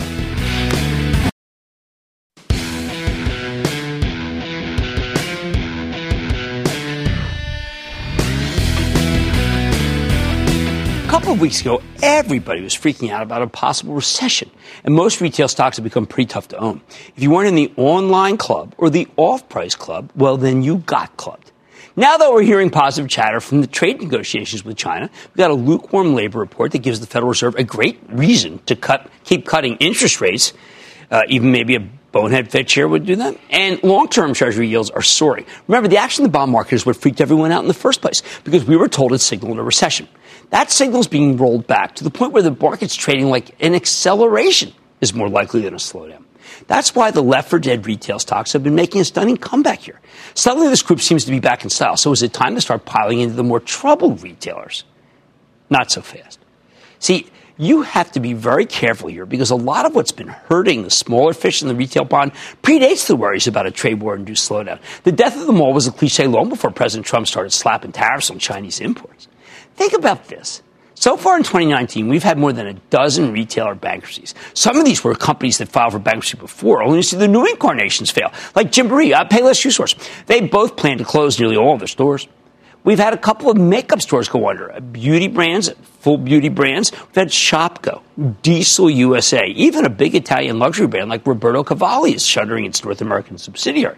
Weeks 11.41 11.61
ago, 11.61 11.83
everybody 12.03 12.61
was 12.61 12.77
freaking 12.77 13.11
out 13.11 13.23
about 13.23 13.43
a 13.43 13.47
possible 13.47 13.95
recession, 13.95 14.51
and 14.85 14.95
most 14.95 15.21
retail 15.21 15.49
stocks 15.49 15.77
have 15.77 15.85
become 15.85 16.07
pretty 16.07 16.27
tough 16.27 16.49
to 16.49 16.59
own. 16.59 16.83
If 17.17 17.23
you 17.23 17.31
weren't 17.31 17.49
in 17.49 17.55
the 17.55 17.73
online 17.77 18.37
club 18.37 18.75
or 18.79 18.91
the 18.91 19.09
off 19.17 19.49
price 19.49 19.75
club, 19.75 20.11
well, 20.15 20.37
then 20.37 20.63
you 20.63 20.79
got 20.79 21.17
clubbed. 21.17 21.51
Now 21.97 22.17
that 22.19 22.33
we're 22.33 22.43
hearing 22.43 22.71
positive 22.71 23.11
chatter 23.11 23.41
from 23.41 23.63
the 23.63 23.67
trade 23.67 24.01
negotiations 24.01 24.65
with 24.65 24.77
China, 24.77 25.11
we've 25.29 25.37
got 25.37 25.51
a 25.51 25.55
lukewarm 25.55 26.15
labor 26.15 26.39
report 26.39 26.73
that 26.73 26.79
gives 26.79 27.01
the 27.01 27.07
Federal 27.07 27.31
Reserve 27.31 27.57
a 27.57 27.65
great 27.65 27.99
reason 28.09 28.59
to 28.67 28.77
cut, 28.77 29.11
keep 29.25 29.47
cutting 29.47 29.77
interest 29.77 30.21
rates, 30.21 30.53
uh, 31.11 31.23
even 31.29 31.51
maybe 31.51 31.75
a 31.75 31.89
bonehead 32.13 32.51
Fed 32.51 32.67
chair 32.67 32.89
would 32.89 33.07
do 33.07 33.17
that. 33.17 33.37
And 33.51 33.83
long-term 33.83 34.35
Treasury 34.35 34.69
yields 34.69 34.91
are 34.91 35.03
soaring. 35.03 35.47
Remember, 35.69 35.89
the 35.89 35.99
action 35.99 36.25
in 36.25 36.31
the 36.31 36.33
bond 36.33 36.53
market 36.53 36.75
is 36.75 36.87
what 36.87 36.97
freaked 36.97 37.21
everyone 37.21 37.53
out 37.53 37.63
in 37.63 37.69
the 37.69 37.75
first 37.75 38.01
place 38.01 38.23
because 38.45 38.65
we 38.65 38.77
were 38.77 38.89
told 38.89 39.13
it 39.13 39.19
signaled 39.19 39.59
a 39.59 39.63
recession. 39.63 40.09
That 40.51 40.71
signal 40.71 41.01
is 41.01 41.07
being 41.07 41.37
rolled 41.37 41.67
back 41.67 41.95
to 41.97 42.05
the 42.05 42.11
point 42.11 42.33
where 42.33 42.43
the 42.43 42.57
market's 42.59 42.97
trading 42.97 43.27
like 43.27 43.55
an 43.63 43.75
acceleration 43.75 44.73
is 45.01 45.15
more 45.15 45.29
likely 45.29 45.61
than 45.63 45.75
a 45.75 45.79
slowdown. 45.79 46.25
That's 46.67 46.95
why 46.95 47.11
the 47.11 47.23
left 47.23 47.49
for 47.49 47.59
dead 47.59 47.87
retail 47.87 48.19
stocks 48.19 48.53
have 48.53 48.63
been 48.63 48.75
making 48.75 49.01
a 49.01 49.05
stunning 49.05 49.37
comeback 49.37 49.81
here. 49.81 50.01
Suddenly, 50.35 50.69
this 50.69 50.83
group 50.83 51.01
seems 51.01 51.25
to 51.25 51.31
be 51.31 51.41
back 51.41 51.65
in 51.65 51.71
style. 51.71 51.97
So, 51.97 52.13
is 52.13 52.23
it 52.23 52.33
time 52.33 52.55
to 52.55 52.61
start 52.61 52.85
piling 52.85 53.21
into 53.21 53.35
the 53.35 53.45
more 53.45 53.61
troubled 53.61 54.23
retailers? 54.23 54.85
Not 55.69 55.91
so 55.91 56.03
fast. 56.03 56.41
See, 56.99 57.29
you 57.61 57.83
have 57.83 58.11
to 58.13 58.21
be 58.21 58.33
very 58.33 58.65
careful 58.65 59.11
here 59.11 59.27
because 59.27 59.51
a 59.51 59.57
lot 59.57 59.85
of 59.85 59.95
what's 59.95 60.13
been 60.13 60.29
hurting 60.29 60.83
the 60.83 60.91
smaller 60.91 61.35
fish 61.35 61.61
in 61.61 61.69
the 61.69 61.75
retail 61.75 62.07
pond 62.07 62.33
predates 62.63 63.07
the 63.07 63.15
worries 63.15 63.47
about 63.47 63.67
a 63.67 63.71
trade 63.71 64.01
war 64.01 64.17
induced 64.17 64.51
slowdown. 64.51 64.81
The 65.05 65.13
death 65.13 65.39
of 65.39 65.47
the 65.47 65.53
mall 65.53 65.75
was 65.75 65.87
a 65.87 65.93
cliche 65.93 66.27
long 66.27 66.49
before 66.49 66.71
President 66.71 67.07
Trump 67.07 67.27
started 67.27 67.51
slapping 67.51 67.93
tariffs 67.93 68.31
on 68.31 68.39
Chinese 68.39 68.81
imports. 68.81 69.29
Think 69.77 69.93
about 69.93 70.29
this. 70.29 70.63
So 70.95 71.19
far 71.19 71.37
in 71.37 71.43
2019, 71.43 72.09
we've 72.09 72.23
had 72.23 72.39
more 72.39 72.53
than 72.53 72.67
a 72.67 72.75
dozen 72.75 73.33
retailer 73.33 73.75
bankruptcies. 73.75 74.35
Some 74.55 74.79
of 74.79 74.87
these 74.87 75.05
were 75.05 75.15
companies 75.15 75.59
that 75.59 75.69
filed 75.69 75.93
for 75.93 75.99
bankruptcy 75.99 76.39
before, 76.39 76.83
only 76.83 77.01
to 77.01 77.03
see 77.03 77.17
the 77.17 77.29
new 77.29 77.45
incarnations 77.45 78.11
fail, 78.11 78.33
like 78.55 78.71
Gymboree, 78.71 79.13
uh, 79.13 79.27
Payless 79.27 79.61
Shoe 79.61 79.71
Source. 79.71 79.95
They 80.27 80.41
both 80.41 80.77
plan 80.77 80.99
to 80.99 81.05
close 81.05 81.39
nearly 81.39 81.57
all 81.57 81.75
of 81.75 81.81
their 81.81 81.89
stores. 81.89 82.27
We've 82.83 82.99
had 82.99 83.13
a 83.13 83.19
couple 83.19 83.51
of 83.51 83.59
makeup 83.59 84.01
stores 84.01 84.29
go 84.29 84.49
under, 84.49 84.73
uh, 84.73 84.81
beauty 84.81 85.29
brands, 85.29 85.71
full 86.01 86.17
beauty 86.17 86.49
brands. 86.49 86.93
We've 86.93 87.15
had 87.15 87.29
Shopko, 87.29 88.01
Diesel 88.43 88.89
USA, 88.89 89.47
even 89.49 89.85
a 89.85 89.91
big 89.91 90.15
Italian 90.15 90.59
luxury 90.59 90.87
brand 90.87 91.11
like 91.11 91.27
Roberto 91.27 91.63
Cavalli 91.63 92.15
is 92.15 92.25
shuttering 92.25 92.65
its 92.65 92.83
North 92.83 93.03
American 93.03 93.37
subsidiary. 93.37 93.97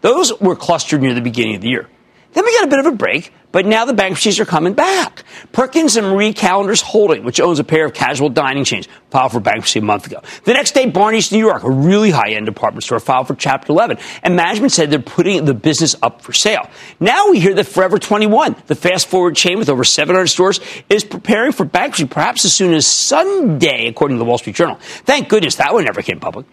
Those 0.00 0.38
were 0.40 0.56
clustered 0.56 1.02
near 1.02 1.12
the 1.12 1.20
beginning 1.20 1.56
of 1.56 1.60
the 1.60 1.68
year. 1.68 1.88
Then 2.32 2.44
we 2.44 2.52
got 2.58 2.64
a 2.64 2.70
bit 2.70 2.78
of 2.78 2.86
a 2.86 2.92
break, 2.92 3.32
But 3.50 3.64
now 3.64 3.86
the 3.86 3.94
bankruptcies 3.94 4.38
are 4.40 4.44
coming 4.44 4.74
back. 4.74 5.24
Perkins 5.52 5.96
and 5.96 6.06
Marie 6.06 6.34
Callender's 6.34 6.82
Holding, 6.82 7.24
which 7.24 7.40
owns 7.40 7.58
a 7.58 7.64
pair 7.64 7.86
of 7.86 7.94
casual 7.94 8.28
dining 8.28 8.64
chains, 8.64 8.86
filed 9.10 9.32
for 9.32 9.40
bankruptcy 9.40 9.78
a 9.78 9.82
month 9.82 10.06
ago. 10.06 10.20
The 10.44 10.52
next 10.52 10.72
day, 10.72 10.86
Barney's 10.90 11.32
New 11.32 11.38
York, 11.38 11.62
a 11.62 11.70
really 11.70 12.10
high-end 12.10 12.44
department 12.44 12.84
store, 12.84 13.00
filed 13.00 13.26
for 13.26 13.34
Chapter 13.34 13.72
11. 13.72 13.98
And 14.22 14.36
management 14.36 14.72
said 14.72 14.90
they're 14.90 14.98
putting 14.98 15.46
the 15.46 15.54
business 15.54 15.96
up 16.02 16.20
for 16.20 16.34
sale. 16.34 16.68
Now 17.00 17.30
we 17.30 17.40
hear 17.40 17.54
that 17.54 17.64
Forever 17.64 17.98
21, 17.98 18.54
the 18.66 18.74
fast-forward 18.74 19.34
chain 19.34 19.58
with 19.58 19.70
over 19.70 19.82
700 19.82 20.26
stores, 20.26 20.60
is 20.90 21.04
preparing 21.04 21.52
for 21.52 21.64
bankruptcy 21.64 22.06
perhaps 22.06 22.44
as 22.44 22.52
soon 22.52 22.74
as 22.74 22.86
Sunday, 22.86 23.86
according 23.86 24.16
to 24.16 24.18
the 24.18 24.26
Wall 24.26 24.38
Street 24.38 24.56
Journal. 24.56 24.76
Thank 24.80 25.28
goodness 25.30 25.56
that 25.56 25.72
one 25.72 25.84
never 25.84 26.02
came 26.02 26.20
public. 26.20 26.44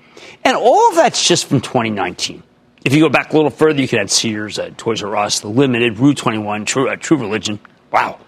And 0.45 0.55
all 0.55 0.89
of 0.89 0.95
that's 0.95 1.27
just 1.27 1.47
from 1.47 1.59
2019. 1.59 2.43
If 2.85 2.93
you 2.93 3.01
go 3.01 3.09
back 3.09 3.33
a 3.33 3.35
little 3.35 3.49
further, 3.49 3.81
you 3.81 3.87
can 3.87 3.97
add 3.97 4.11
Sears, 4.11 4.59
uh, 4.59 4.69
Toys 4.77 5.01
R 5.01 5.17
Us, 5.17 5.39
The 5.39 5.47
Limited, 5.47 5.97
Rue 5.97 6.13
21, 6.13 6.65
True, 6.65 6.87
uh, 6.87 6.95
True 6.95 7.17
Religion. 7.17 7.59
Wow. 7.91 8.19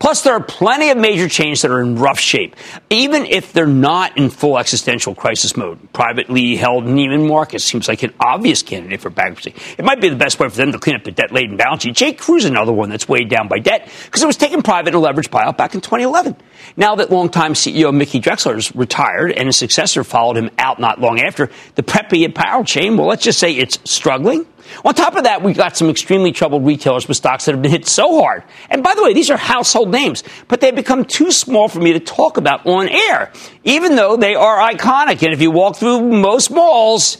Plus, 0.00 0.22
there 0.22 0.32
are 0.32 0.42
plenty 0.42 0.88
of 0.88 0.96
major 0.96 1.28
chains 1.28 1.60
that 1.60 1.70
are 1.70 1.82
in 1.82 1.96
rough 1.96 2.18
shape, 2.18 2.56
even 2.88 3.26
if 3.26 3.52
they're 3.52 3.66
not 3.66 4.16
in 4.16 4.30
full 4.30 4.58
existential 4.58 5.14
crisis 5.14 5.58
mode. 5.58 5.92
Privately 5.92 6.56
held 6.56 6.84
Neiman 6.84 7.28
Marcus 7.28 7.62
seems 7.62 7.86
like 7.86 8.02
an 8.02 8.14
obvious 8.18 8.62
candidate 8.62 9.02
for 9.02 9.10
bankruptcy. 9.10 9.54
It 9.76 9.84
might 9.84 10.00
be 10.00 10.08
the 10.08 10.16
best 10.16 10.40
way 10.40 10.48
for 10.48 10.56
them 10.56 10.72
to 10.72 10.78
clean 10.78 10.96
up 10.96 11.04
the 11.04 11.12
debt 11.12 11.32
laden 11.32 11.58
balance 11.58 11.82
sheet. 11.82 11.96
J. 11.96 12.14
Crew's 12.14 12.46
another 12.46 12.72
one 12.72 12.88
that's 12.88 13.10
weighed 13.10 13.28
down 13.28 13.46
by 13.46 13.58
debt 13.58 13.90
because 14.06 14.22
it 14.22 14.26
was 14.26 14.38
taken 14.38 14.62
private 14.62 14.94
in 14.94 14.94
a 14.94 15.06
leveraged 15.06 15.28
buyout 15.28 15.58
back 15.58 15.74
in 15.74 15.82
2011. 15.82 16.34
Now 16.78 16.94
that 16.94 17.10
longtime 17.10 17.52
CEO 17.52 17.94
Mickey 17.94 18.22
Drexler 18.22 18.56
is 18.56 18.74
retired 18.74 19.32
and 19.32 19.48
his 19.48 19.58
successor 19.58 20.02
followed 20.02 20.38
him 20.38 20.48
out 20.56 20.80
not 20.80 20.98
long 20.98 21.20
after, 21.20 21.50
the 21.74 21.82
preppy 21.82 22.24
apparel 22.24 22.64
chain, 22.64 22.96
well, 22.96 23.06
let's 23.06 23.22
just 23.22 23.38
say 23.38 23.52
it's 23.52 23.78
struggling 23.84 24.46
on 24.84 24.94
top 24.94 25.16
of 25.16 25.24
that, 25.24 25.42
we've 25.42 25.56
got 25.56 25.76
some 25.76 25.88
extremely 25.88 26.32
troubled 26.32 26.64
retailers 26.64 27.08
with 27.08 27.16
stocks 27.16 27.44
that 27.44 27.52
have 27.52 27.62
been 27.62 27.70
hit 27.70 27.86
so 27.86 28.20
hard. 28.20 28.44
And 28.68 28.82
by 28.82 28.94
the 28.94 29.02
way, 29.02 29.12
these 29.12 29.30
are 29.30 29.36
household 29.36 29.90
names, 29.90 30.22
but 30.48 30.60
they've 30.60 30.74
become 30.74 31.04
too 31.04 31.30
small 31.30 31.68
for 31.68 31.80
me 31.80 31.92
to 31.92 32.00
talk 32.00 32.36
about 32.36 32.66
on 32.66 32.88
air, 32.88 33.32
even 33.64 33.96
though 33.96 34.16
they 34.16 34.34
are 34.34 34.58
iconic. 34.58 35.22
And 35.22 35.32
if 35.32 35.40
you 35.40 35.50
walk 35.50 35.76
through 35.76 36.00
most 36.00 36.50
malls, 36.50 37.18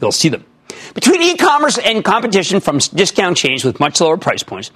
you'll 0.00 0.12
see 0.12 0.28
them. 0.28 0.44
Between 0.94 1.22
e-commerce 1.22 1.78
and 1.78 2.04
competition 2.04 2.60
from 2.60 2.78
discount 2.78 3.36
chains 3.36 3.64
with 3.64 3.80
much 3.80 4.00
lower 4.00 4.16
price 4.16 4.42
points, 4.42 4.70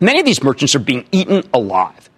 many 0.00 0.20
of 0.20 0.26
these 0.26 0.42
merchants 0.42 0.74
are 0.74 0.80
being 0.80 1.06
eaten 1.12 1.48
alive. 1.52 2.08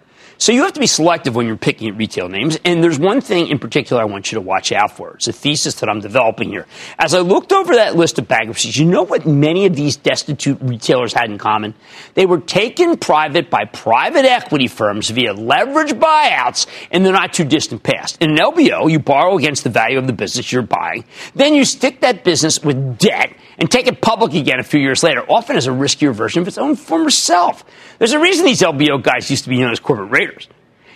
So 0.41 0.51
you 0.51 0.63
have 0.63 0.73
to 0.73 0.79
be 0.79 0.87
selective 0.87 1.35
when 1.35 1.45
you're 1.45 1.55
picking 1.55 1.95
retail 1.95 2.27
names. 2.27 2.57
And 2.65 2.83
there's 2.83 2.97
one 2.97 3.21
thing 3.21 3.49
in 3.49 3.59
particular 3.59 4.01
I 4.01 4.05
want 4.05 4.31
you 4.31 4.37
to 4.37 4.41
watch 4.41 4.71
out 4.71 4.97
for. 4.97 5.13
It's 5.13 5.27
a 5.27 5.31
thesis 5.31 5.75
that 5.81 5.87
I'm 5.87 5.99
developing 5.99 6.49
here. 6.49 6.65
As 6.97 7.13
I 7.13 7.19
looked 7.19 7.53
over 7.53 7.75
that 7.75 7.95
list 7.95 8.17
of 8.17 8.27
bankruptcies, 8.27 8.75
you 8.75 8.87
know 8.87 9.03
what 9.03 9.27
many 9.27 9.67
of 9.67 9.75
these 9.75 9.97
destitute 9.97 10.57
retailers 10.59 11.13
had 11.13 11.29
in 11.29 11.37
common? 11.37 11.75
They 12.15 12.25
were 12.25 12.39
taken 12.39 12.97
private 12.97 13.51
by 13.51 13.65
private 13.65 14.25
equity 14.25 14.67
firms 14.67 15.11
via 15.11 15.33
leverage 15.33 15.91
buyouts 15.91 16.65
in 16.89 17.03
the 17.03 17.11
not 17.11 17.33
too 17.33 17.45
distant 17.45 17.83
past. 17.83 18.19
In 18.19 18.31
an 18.31 18.37
LBO, 18.37 18.89
you 18.89 18.97
borrow 18.97 19.37
against 19.37 19.63
the 19.63 19.69
value 19.69 19.99
of 19.99 20.07
the 20.07 20.13
business 20.13 20.51
you're 20.51 20.63
buying. 20.63 21.05
Then 21.35 21.53
you 21.53 21.65
stick 21.65 22.01
that 22.01 22.23
business 22.23 22.63
with 22.63 22.97
debt 22.97 23.35
and 23.59 23.69
take 23.69 23.85
it 23.85 24.01
public 24.01 24.33
again 24.33 24.59
a 24.59 24.63
few 24.63 24.79
years 24.79 25.03
later, 25.03 25.21
often 25.29 25.55
as 25.55 25.67
a 25.67 25.71
riskier 25.71 26.15
version 26.15 26.41
of 26.41 26.47
its 26.47 26.57
own 26.57 26.75
former 26.75 27.11
self. 27.11 27.63
There's 27.99 28.13
a 28.13 28.19
reason 28.19 28.47
these 28.47 28.63
LBO 28.63 29.03
guys 29.03 29.29
used 29.29 29.43
to 29.43 29.51
be 29.51 29.59
known 29.59 29.71
as 29.71 29.79
corporate 29.79 30.09
raiders. 30.09 30.30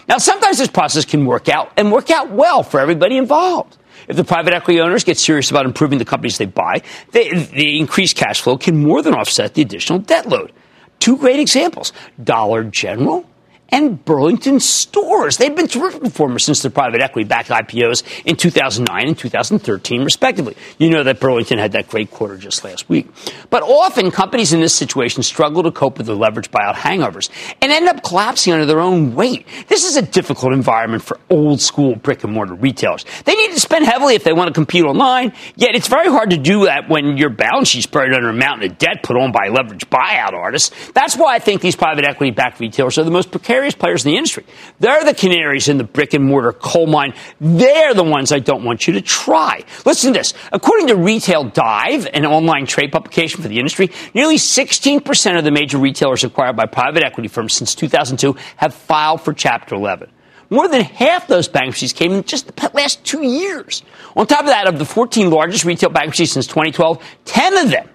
Now, 0.07 0.17
sometimes 0.17 0.57
this 0.59 0.67
process 0.67 1.05
can 1.05 1.25
work 1.25 1.49
out 1.49 1.71
and 1.77 1.91
work 1.91 2.11
out 2.11 2.29
well 2.31 2.63
for 2.63 2.79
everybody 2.79 3.17
involved. 3.17 3.77
If 4.07 4.17
the 4.17 4.23
private 4.23 4.53
equity 4.53 4.79
owners 4.79 5.03
get 5.03 5.17
serious 5.17 5.49
about 5.49 5.65
improving 5.65 5.97
the 5.97 6.05
companies 6.05 6.37
they 6.37 6.45
buy, 6.45 6.83
the 7.11 7.79
increased 7.79 8.15
cash 8.15 8.41
flow 8.41 8.57
can 8.57 8.83
more 8.83 9.01
than 9.01 9.15
offset 9.15 9.55
the 9.55 9.63
additional 9.63 9.99
debt 9.99 10.27
load. 10.27 10.51
Two 10.99 11.17
great 11.17 11.39
examples 11.39 11.91
Dollar 12.23 12.63
General 12.63 13.25
and 13.69 14.04
Burlington 14.06 14.60
stores. 14.60 15.38
They've 15.38 15.56
been 15.56 15.67
terrific 15.67 16.01
performers 16.01 16.43
since 16.43 16.62
their 16.62 16.71
private 16.71 17.01
equity 17.01 17.28
backed 17.28 17.49
IPOs 17.49 18.04
in 18.25 18.36
2009 18.36 19.08
and 19.08 19.17
2013, 19.17 20.04
respectively. 20.04 20.56
You 20.78 20.89
know 20.89 21.04
that 21.04 21.19
Burlington 21.19 21.58
had 21.58 21.71
that 21.73 21.89
great 21.89 22.12
quarter 22.12 22.38
just 22.38 22.63
last 22.63 22.88
week. 22.89 23.08
But 23.49 23.63
often 23.63 24.12
companies 24.12 24.54
in 24.54 24.62
this 24.62 24.73
situation 24.73 25.23
struggle 25.23 25.63
to 25.63 25.71
cope 25.71 25.97
with 25.97 26.08
the 26.08 26.15
leverage 26.15 26.51
buyout 26.51 26.75
hangovers 26.75 27.30
and 27.62 27.71
end 27.71 27.88
up 27.88 28.04
collapsing 28.04 28.54
under 28.54 28.65
their 28.65 28.80
own 28.80 29.15
weight. 29.15 29.47
This 29.67 29.86
is 29.86 29.97
a 29.97 30.01
difficult 30.01 30.54
environment 30.54 31.04
for 31.04 31.19
old 31.30 31.60
school 31.60 31.95
brick 31.95 32.23
and 32.23 32.34
mortar 32.34 32.54
retailers. 32.54 33.06
They 33.25 33.36
need 33.36 33.51
to 33.51 33.60
spend 33.60 33.86
heavily 33.86 34.15
if 34.15 34.23
they 34.23 34.34
want 34.34 34.47
to 34.47 34.54
compete 34.54 34.84
online, 34.84 35.34
yet 35.56 35.75
it's 35.75 35.88
very 35.88 36.10
hard 36.10 36.30
to 36.30 36.38
do 36.38 36.65
that 36.65 36.88
when 36.89 37.17
your 37.17 37.30
balance 37.30 37.69
sheet's 37.69 37.88
buried 37.88 38.13
under 38.13 38.30
a 38.30 38.34
mountain 38.34 38.71
of 38.71 38.78
debt 38.78 39.04
put 39.04 39.17
on 39.17 39.32
by 39.32 39.47
leverage 39.49 39.89
buyout 39.89 40.34
artists. 40.34 40.91
That's 40.91 41.17
why 41.17 41.36
I 41.36 41.39
think 41.39 41.62
these 41.62 41.75
private 41.75 42.06
equity 42.06 42.32
backed 42.32 42.60
retailers 42.60 42.97
are 42.97 43.04
the 43.04 43.12
most 43.12 43.32
precarious 43.32 43.54
precarious 43.55 43.75
players 43.75 44.05
in 44.05 44.11
the 44.11 44.17
industry. 44.17 44.45
They're 44.79 45.05
the 45.05 45.13
canaries 45.13 45.69
in 45.69 45.77
the 45.77 45.85
brick 45.85 46.13
and 46.13 46.25
mortar 46.25 46.51
coal 46.51 46.87
mine. 46.87 47.13
They're 47.39 47.93
the 47.93 48.03
ones 48.03 48.33
I 48.33 48.39
don't 48.39 48.65
want 48.65 48.85
you 48.85 48.93
to 48.95 49.01
try. 49.01 49.63
Listen 49.85 50.11
to 50.11 50.19
this. 50.19 50.33
According 50.51 50.87
to 50.87 50.95
Retail 50.97 51.45
Dive, 51.45 52.05
an 52.13 52.25
online 52.25 52.65
trade 52.65 52.91
publication 52.91 53.41
for 53.41 53.47
the 53.47 53.57
industry, 53.57 53.91
nearly 54.13 54.35
16% 54.35 55.37
of 55.37 55.45
the 55.45 55.51
major 55.51 55.77
retailers 55.77 56.25
acquired 56.25 56.57
by 56.57 56.65
private 56.65 57.03
equity 57.03 57.29
firms 57.29 57.53
since 57.53 57.75
2002 57.75 58.35
have 58.57 58.73
filed 58.73 59.21
for 59.21 59.31
Chapter 59.31 59.75
11. 59.75 60.11
More 60.49 60.67
than 60.67 60.81
half 60.81 61.27
those 61.27 61.47
bankruptcies 61.47 61.93
came 61.93 62.11
in 62.11 62.23
just 62.23 62.47
the 62.47 62.71
last 62.73 63.05
two 63.05 63.23
years. 63.25 63.83
On 64.17 64.27
top 64.27 64.41
of 64.41 64.47
that, 64.47 64.67
of 64.67 64.79
the 64.79 64.85
14 64.85 65.29
largest 65.29 65.63
retail 65.63 65.89
bankruptcies 65.89 66.33
since 66.33 66.45
2012, 66.45 67.01
10 67.23 67.57
of 67.57 67.71
them 67.71 67.89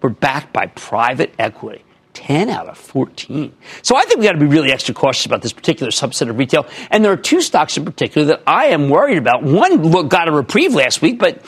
were 0.00 0.10
backed 0.10 0.52
by 0.52 0.66
private 0.66 1.34
equity. 1.36 1.84
10 2.14 2.48
out 2.48 2.68
of 2.68 2.78
14. 2.78 3.52
So 3.82 3.96
I 3.96 4.04
think 4.04 4.20
we 4.20 4.26
got 4.26 4.32
to 4.32 4.38
be 4.38 4.46
really 4.46 4.72
extra 4.72 4.94
cautious 4.94 5.26
about 5.26 5.42
this 5.42 5.52
particular 5.52 5.90
subset 5.90 6.30
of 6.30 6.38
retail. 6.38 6.66
And 6.90 7.04
there 7.04 7.12
are 7.12 7.16
two 7.16 7.42
stocks 7.42 7.76
in 7.76 7.84
particular 7.84 8.26
that 8.28 8.42
I 8.46 8.66
am 8.66 8.88
worried 8.88 9.18
about. 9.18 9.42
One 9.42 10.08
got 10.08 10.28
a 10.28 10.32
reprieve 10.32 10.74
last 10.74 11.02
week, 11.02 11.18
but 11.18 11.44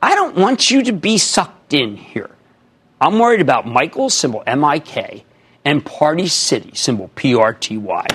I 0.00 0.14
don't 0.14 0.36
want 0.36 0.70
you 0.70 0.84
to 0.84 0.92
be 0.92 1.18
sucked 1.18 1.74
in 1.74 1.96
here. 1.96 2.30
I'm 3.00 3.18
worried 3.18 3.40
about 3.40 3.66
Michael's 3.66 4.14
symbol 4.14 4.44
M-I-K 4.46 5.24
and 5.64 5.84
Party 5.84 6.28
City 6.28 6.70
symbol 6.74 7.08
P-R-T-Y. 7.14 8.06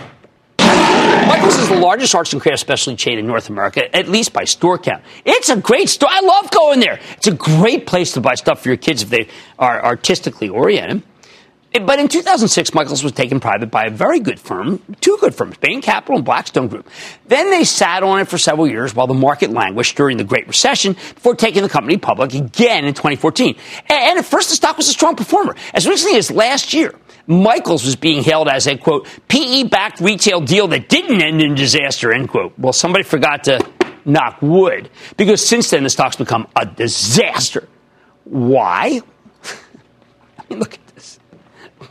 Michael's 0.59 1.57
is 1.57 1.69
the 1.69 1.75
largest 1.75 2.13
arts 2.15 2.31
and 2.33 2.41
crafts 2.41 2.61
specialty 2.61 2.95
chain 2.95 3.19
in 3.19 3.27
North 3.27 3.49
America, 3.49 3.93
at 3.95 4.07
least 4.07 4.33
by 4.33 4.43
store 4.43 4.77
count. 4.77 5.03
It's 5.25 5.49
a 5.49 5.57
great 5.57 5.89
store. 5.89 6.09
I 6.11 6.21
love 6.21 6.51
going 6.51 6.79
there. 6.79 6.99
It's 7.17 7.27
a 7.27 7.33
great 7.33 7.85
place 7.85 8.13
to 8.13 8.21
buy 8.21 8.35
stuff 8.35 8.61
for 8.61 8.69
your 8.69 8.77
kids 8.77 9.01
if 9.03 9.09
they 9.09 9.27
are 9.57 9.83
artistically 9.83 10.49
oriented. 10.49 11.03
But 11.73 11.99
in 11.99 12.07
2006, 12.07 12.73
Michaels 12.73 13.03
was 13.03 13.11
taken 13.11 13.39
private 13.39 13.69
by 13.69 13.85
a 13.85 13.89
very 13.89 14.19
good 14.19 14.39
firm, 14.39 14.81
two 15.01 15.17
good 15.19 15.35
firms, 15.35 15.57
Bain 15.57 15.81
Capital 15.81 16.15
and 16.15 16.25
Blackstone 16.25 16.67
Group. 16.69 16.89
Then 17.27 17.51
they 17.51 17.65
sat 17.65 18.03
on 18.03 18.19
it 18.19 18.27
for 18.27 18.37
several 18.37 18.67
years 18.67 18.95
while 18.95 19.05
the 19.05 19.13
market 19.13 19.51
languished 19.51 19.95
during 19.95 20.17
the 20.17 20.23
Great 20.23 20.47
Recession 20.47 20.93
before 20.93 21.35
taking 21.35 21.61
the 21.61 21.69
company 21.69 21.97
public 21.97 22.33
again 22.33 22.85
in 22.85 22.93
2014. 22.93 23.55
And 23.89 24.17
at 24.17 24.25
first, 24.25 24.49
the 24.49 24.55
stock 24.55 24.77
was 24.77 24.87
a 24.87 24.91
strong 24.91 25.15
performer. 25.15 25.55
As 25.73 25.87
recently 25.87 26.17
as 26.17 26.31
last 26.31 26.73
year, 26.73 26.95
Michaels 27.27 27.83
was 27.83 27.95
being 27.95 28.23
hailed 28.23 28.47
as 28.47 28.65
a, 28.67 28.77
quote, 28.77 29.07
PE-backed 29.27 29.99
retail 29.99 30.41
deal 30.41 30.67
that 30.69 30.87
didn't 30.89 31.21
end 31.21 31.41
in 31.41 31.53
disaster, 31.53 32.13
end 32.13 32.29
quote. 32.29 32.57
Well, 32.57 32.73
somebody 32.73 33.03
forgot 33.03 33.43
to 33.45 33.59
knock 34.05 34.41
wood 34.41 34.89
because 35.17 35.45
since 35.45 35.69
then 35.69 35.83
the 35.83 35.89
stock's 35.89 36.15
become 36.15 36.47
a 36.55 36.65
disaster. 36.65 37.67
Why? 38.23 39.01
I 40.39 40.43
mean, 40.49 40.59
look 40.59 40.79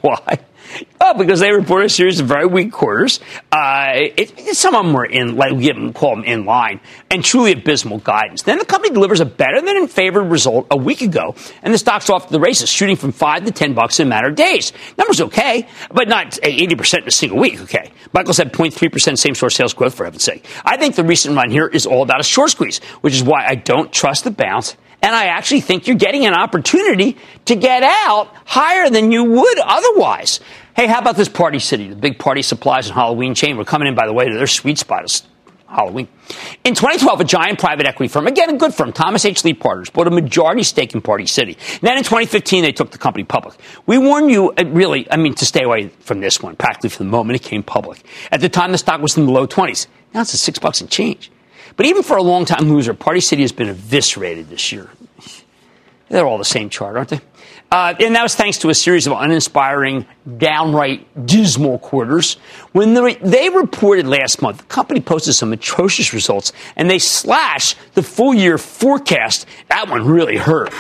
why? 0.07 0.39
Oh, 1.01 1.15
because 1.15 1.41
they 1.41 1.53
reported 1.53 1.87
a 1.87 1.89
series 1.89 2.19
of 2.19 2.27
very 2.27 2.47
weak 2.47 2.73
quarters. 2.73 3.21
Uh, 3.53 3.93
it, 4.17 4.57
some 4.57 4.75
of 4.75 4.85
them 4.85 4.93
were 4.93 5.05
in, 5.05 5.37
like 5.37 5.53
we 5.53 5.63
give 5.63 5.77
call 5.95 6.17
them 6.17 6.25
in 6.25 6.45
line, 6.45 6.81
and 7.11 7.25
truly 7.25 7.53
abysmal 7.53 7.99
guidance. 7.99 8.43
Then 8.43 8.59
the 8.59 8.65
company 8.65 8.93
delivers 8.93 9.21
a 9.21 9.25
better 9.25 9.61
than 9.61 9.77
in 9.77 9.87
favored 9.87 10.25
result 10.25 10.67
a 10.71 10.77
week 10.77 11.03
ago, 11.03 11.37
and 11.63 11.73
the 11.73 11.79
stock's 11.79 12.11
off 12.11 12.27
to 12.27 12.33
the 12.33 12.41
races, 12.41 12.69
shooting 12.69 12.97
from 12.97 13.13
five 13.13 13.45
to 13.45 13.53
ten 13.53 13.75
bucks 13.75 14.01
in 14.01 14.09
a 14.09 14.11
matter 14.11 14.29
of 14.29 14.35
days. 14.35 14.73
Numbers 14.99 15.21
okay, 15.21 15.69
but 15.93 16.09
not 16.09 16.39
eighty 16.43 16.75
percent 16.75 17.05
in 17.05 17.09
a 17.09 17.13
single 17.13 17.39
week. 17.39 17.61
Okay, 17.61 17.93
Michael 18.13 18.35
said 18.35 18.53
0.3 18.53 18.91
percent 18.91 19.19
same 19.19 19.35
store 19.35 19.51
sales 19.51 19.75
growth 19.75 19.95
for 19.95 20.05
heaven's 20.05 20.25
sake. 20.25 20.45
I 20.65 20.77
think 20.77 20.97
the 20.97 21.05
recent 21.05 21.37
run 21.37 21.51
here 21.51 21.69
is 21.69 21.87
all 21.87 22.03
about 22.03 22.21
a 22.21 22.25
short 22.25 22.51
squeeze, 22.51 22.79
which 23.03 23.15
is 23.15 23.23
why 23.23 23.47
I 23.47 23.55
don't 23.55 23.93
trust 23.93 24.25
the 24.25 24.31
bounce 24.33 24.77
and 25.07 25.15
I 25.15 25.27
actually 25.27 25.61
think 25.61 25.87
you're 25.87 25.97
getting 25.97 26.27
an 26.27 26.35
opportunity 26.35 27.17
to 27.45 27.55
get 27.55 27.85
out 27.85 28.29
higher 28.45 28.91
than 28.91 29.13
you 29.13 29.23
would 29.23 29.59
otherwise. 29.61 30.41
Hey, 30.75 30.89
how 30.89 30.99
about 30.99 31.15
this 31.15 31.29
Party 31.29 31.61
City, 31.61 31.89
the 31.89 31.95
big 31.95 32.19
party 32.19 32.43
supplies 32.43 32.89
and 32.89 32.95
Halloween 32.97 33.33
chain? 33.33 33.57
We're 33.57 33.65
coming 33.65 33.87
in, 33.87 33.95
by 33.95 34.09
the 34.09 34.13
way, 34.13 34.29
to 34.29 34.35
their 34.35 34.49
sweet 34.49 34.79
spot 34.79 35.23
Halloween. 35.69 36.09
In 36.65 36.75
2012, 36.75 37.21
a 37.21 37.25
giant 37.25 37.61
private 37.61 37.87
equity 37.87 38.09
firm, 38.09 38.27
again 38.27 38.51
a 38.51 38.59
good 38.59 38.75
firm, 38.75 38.93
Thomas 38.93 39.25
H. 39.25 39.45
Lee 39.45 39.55
Partners, 39.55 39.91
bought 39.91 40.09
a 40.09 40.11
majority 40.11 40.65
stake 40.65 40.93
in 40.93 41.01
Party 41.01 41.27
City. 41.27 41.57
And 41.75 41.83
Then 41.83 41.99
in 41.99 42.03
2015, 42.03 42.65
they 42.65 42.73
took 42.73 42.91
the 42.91 42.99
company 42.99 43.23
public. 43.23 43.55
We 43.87 43.99
warned 43.99 44.33
you, 44.33 44.51
uh, 44.59 44.65
really, 44.67 45.07
I 45.09 45.17
mean, 45.17 45.35
to 45.35 45.47
stay 45.47 45.63
away 45.63 45.89
from 46.01 46.19
this 46.21 46.43
one, 46.43 46.57
practically 46.57 46.91
from 46.91 47.07
the 47.07 47.13
moment 47.13 47.37
it 47.37 47.45
came 47.45 47.63
public. 47.63 48.03
At 48.33 48.41
the 48.41 48.49
time, 48.49 48.73
the 48.73 48.79
stock 48.79 49.01
was 49.01 49.17
in 49.17 49.27
the 49.27 49.33
low 49.33 49.47
20s. 49.47 49.87
Now 50.15 50.23
it's 50.23 50.35
at 50.35 50.41
six 50.41 50.59
bucks 50.59 50.81
and 50.81 50.91
change. 50.91 51.31
But 51.77 51.87
even 51.87 52.03
for 52.03 52.17
a 52.17 52.23
long 52.23 52.45
time 52.45 52.73
loser, 52.73 52.95
Party 52.95 53.21
City 53.21 53.43
has 53.43 53.53
been 53.53 53.69
eviscerated 53.69 54.49
this 54.49 54.73
year. 54.73 54.89
They're 56.09 56.27
all 56.27 56.39
the 56.39 56.45
same 56.45 56.71
chart, 56.71 56.97
aren't 56.97 57.11
they? 57.11 57.21
Uh, 57.71 57.95
and 57.99 58.15
that 58.15 58.23
was 58.23 58.35
thanks 58.37 58.59
to 58.59 58.69
a 58.69 58.75
series 58.75 59.09
of 59.09 59.13
uninspiring, 59.13 60.07
downright 60.39 61.27
dismal 61.27 61.81
quarters. 61.81 62.35
When 62.73 62.95
the, 62.95 63.19
they 63.21 63.49
reported 63.49 64.07
last 64.07 64.41
month, 64.41 64.59
the 64.59 64.65
company 64.65 65.01
posted 65.01 65.35
some 65.35 65.53
atrocious 65.53 66.13
results 66.13 66.53
and 66.77 66.89
they 66.89 67.01
slashed 67.01 67.77
the 67.95 68.05
full 68.05 68.35
year 68.35 68.57
forecast. 68.57 69.47
That 69.69 69.89
one 69.89 70.07
really 70.07 70.37
hurt. 70.37 70.73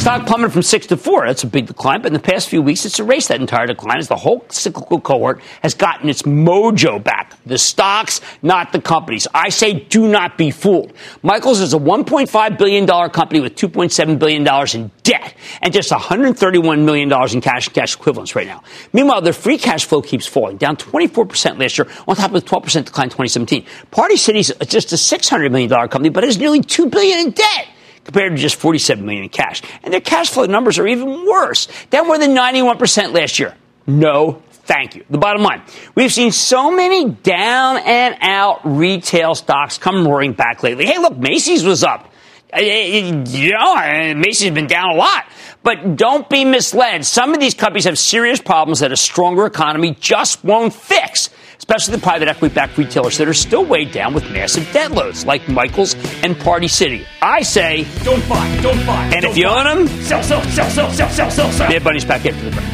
Stock 0.00 0.26
plummeted 0.26 0.54
from 0.54 0.62
six 0.62 0.86
to 0.86 0.96
four. 0.96 1.26
That's 1.26 1.44
a 1.44 1.46
big 1.46 1.66
decline, 1.66 2.00
but 2.00 2.06
in 2.06 2.14
the 2.14 2.20
past 2.20 2.48
few 2.48 2.62
weeks, 2.62 2.86
it's 2.86 2.98
erased 2.98 3.28
that 3.28 3.38
entire 3.38 3.66
decline 3.66 3.98
as 3.98 4.08
the 4.08 4.16
whole 4.16 4.42
cyclical 4.48 4.98
cohort 4.98 5.42
has 5.62 5.74
gotten 5.74 6.08
its 6.08 6.22
mojo 6.22 7.04
back. 7.04 7.36
The 7.44 7.58
stocks, 7.58 8.22
not 8.40 8.72
the 8.72 8.80
companies. 8.80 9.28
I 9.34 9.50
say 9.50 9.74
do 9.74 10.08
not 10.08 10.38
be 10.38 10.52
fooled. 10.52 10.94
Michaels 11.22 11.60
is 11.60 11.74
a 11.74 11.78
$1.5 11.78 12.58
billion 12.58 12.86
company 13.10 13.40
with 13.40 13.56
$2.7 13.56 14.18
billion 14.18 14.48
in 14.74 14.90
debt 15.02 15.34
and 15.60 15.70
just 15.70 15.90
$131 15.90 16.82
million 16.82 17.12
in 17.12 17.40
cash 17.42 17.66
and 17.66 17.74
cash 17.74 17.94
equivalents 17.94 18.34
right 18.34 18.46
now. 18.46 18.62
Meanwhile, 18.94 19.20
their 19.20 19.34
free 19.34 19.58
cash 19.58 19.84
flow 19.84 20.00
keeps 20.00 20.26
falling, 20.26 20.56
down 20.56 20.78
24% 20.78 21.60
last 21.60 21.76
year 21.76 21.86
on 22.08 22.16
top 22.16 22.32
of 22.32 22.42
the 22.42 22.50
12% 22.50 22.86
decline 22.86 23.04
in 23.04 23.10
2017. 23.10 23.66
Party 23.90 24.16
City's 24.16 24.50
just 24.66 24.92
a 24.92 24.96
$600 24.96 25.52
million 25.52 25.68
company, 25.68 26.08
but 26.08 26.24
has 26.24 26.38
nearly 26.38 26.62
2 26.62 26.88
billion 26.88 27.18
in 27.18 27.30
debt 27.32 27.68
compared 28.04 28.36
to 28.36 28.40
just 28.40 28.56
47 28.56 29.04
million 29.04 29.24
in 29.24 29.28
cash. 29.28 29.62
And 29.82 29.92
their 29.92 30.00
cash 30.00 30.30
flow 30.30 30.46
numbers 30.46 30.78
are 30.78 30.86
even 30.86 31.26
worse, 31.26 31.68
down 31.90 32.06
more 32.06 32.18
than 32.18 32.34
91% 32.34 33.14
last 33.14 33.38
year. 33.38 33.54
No 33.86 34.42
thank 34.70 34.94
you. 34.94 35.04
The 35.10 35.18
bottom 35.18 35.42
line, 35.42 35.62
we've 35.96 36.12
seen 36.12 36.30
so 36.30 36.70
many 36.70 37.10
down 37.10 37.78
and 37.78 38.16
out 38.20 38.60
retail 38.64 39.34
stocks 39.34 39.78
come 39.78 40.06
roaring 40.06 40.32
back 40.32 40.62
lately. 40.62 40.86
Hey, 40.86 40.98
look, 40.98 41.18
Macy's 41.18 41.64
was 41.64 41.82
up. 41.82 42.12
You 42.56 43.52
know, 43.52 44.14
Macy's 44.14 44.52
been 44.52 44.68
down 44.68 44.90
a 44.90 44.96
lot. 44.96 45.24
But 45.62 45.96
don't 45.96 46.28
be 46.28 46.44
misled. 46.44 47.04
Some 47.04 47.34
of 47.34 47.40
these 47.40 47.54
companies 47.54 47.84
have 47.84 47.98
serious 47.98 48.40
problems 48.40 48.80
that 48.80 48.92
a 48.92 48.96
stronger 48.96 49.44
economy 49.44 49.96
just 49.98 50.42
won't 50.44 50.72
fix 50.72 51.30
especially 51.60 51.94
the 51.94 52.00
private 52.00 52.26
equity 52.26 52.54
backed 52.54 52.78
retailers 52.78 53.18
that 53.18 53.28
are 53.28 53.34
still 53.34 53.64
weighed 53.66 53.92
down 53.92 54.14
with 54.14 54.24
massive 54.32 54.66
debt 54.72 54.90
loads 54.92 55.26
like 55.26 55.46
Michaels 55.46 55.94
and 56.24 56.38
Party 56.40 56.68
City. 56.68 57.04
I 57.20 57.42
say, 57.42 57.86
don't 58.02 58.26
buy, 58.26 58.60
don't 58.62 58.84
buy. 58.86 59.04
And 59.12 59.20
don't 59.20 59.32
if 59.32 59.36
you 59.36 59.44
buy. 59.44 59.70
own 59.70 59.86
them, 59.86 59.88
sell, 60.02 60.22
sell, 60.22 60.42
sell, 60.44 60.70
sell, 60.70 60.90
sell, 60.90 61.10
sell, 61.10 61.30
sell, 61.30 61.52
sell. 61.52 61.68
Mad 61.68 61.84
Money's 61.84 62.06
back 62.06 62.24
after 62.24 62.42
the 62.48 62.50
break. 62.50 62.64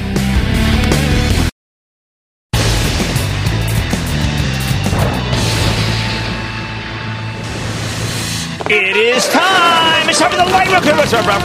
It 8.69 8.97
is 8.97 9.29
time. 9.29 10.09
It's 10.09 10.19
time 10.21 10.31
for 10.31 10.37
the 10.39 10.45
light 10.45 10.69
round. 10.71 10.87
What's 10.97 11.13
up, 11.13 11.27
Rob? 11.27 11.43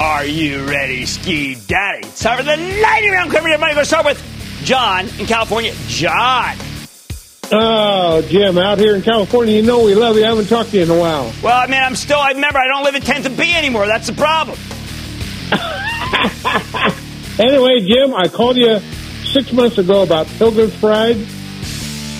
Are 0.00 0.24
you 0.24 0.64
ready, 0.64 1.06
Ski 1.06 1.54
Daddy? 1.54 2.08
It's 2.08 2.20
time 2.20 2.38
for 2.38 2.42
the 2.42 2.56
lightning 2.56 3.12
round. 3.12 3.32
Everybody, 3.32 3.74
going 3.74 3.76
to 3.76 3.84
start 3.84 4.04
with 4.04 4.20
John 4.64 5.06
in 5.20 5.26
California. 5.26 5.72
John. 5.86 6.56
Oh, 7.52 8.20
Jim, 8.28 8.58
out 8.58 8.78
here 8.78 8.96
in 8.96 9.02
California, 9.02 9.54
you 9.54 9.62
know 9.62 9.84
we 9.84 9.94
love 9.94 10.16
you. 10.16 10.24
I 10.24 10.30
haven't 10.30 10.48
talked 10.48 10.70
to 10.70 10.78
you 10.78 10.82
in 10.82 10.90
a 10.90 10.98
while. 10.98 11.32
Well, 11.44 11.56
I 11.56 11.68
mean, 11.68 11.80
I'm 11.80 11.94
still, 11.94 12.18
I 12.18 12.32
remember 12.32 12.58
I 12.58 12.66
don't 12.66 12.82
live 12.82 12.96
in 12.96 13.02
10th 13.02 13.26
and 13.26 13.36
B 13.36 13.54
anymore. 13.54 13.86
That's 13.86 14.08
the 14.08 14.14
problem. 14.14 14.58
anyway, 17.38 17.86
Jim, 17.86 18.14
I 18.16 18.26
called 18.26 18.56
you 18.56 18.80
six 19.26 19.52
months 19.52 19.78
ago 19.78 20.02
about 20.02 20.26
Pilgrim's 20.26 20.76
Pride, 20.80 21.24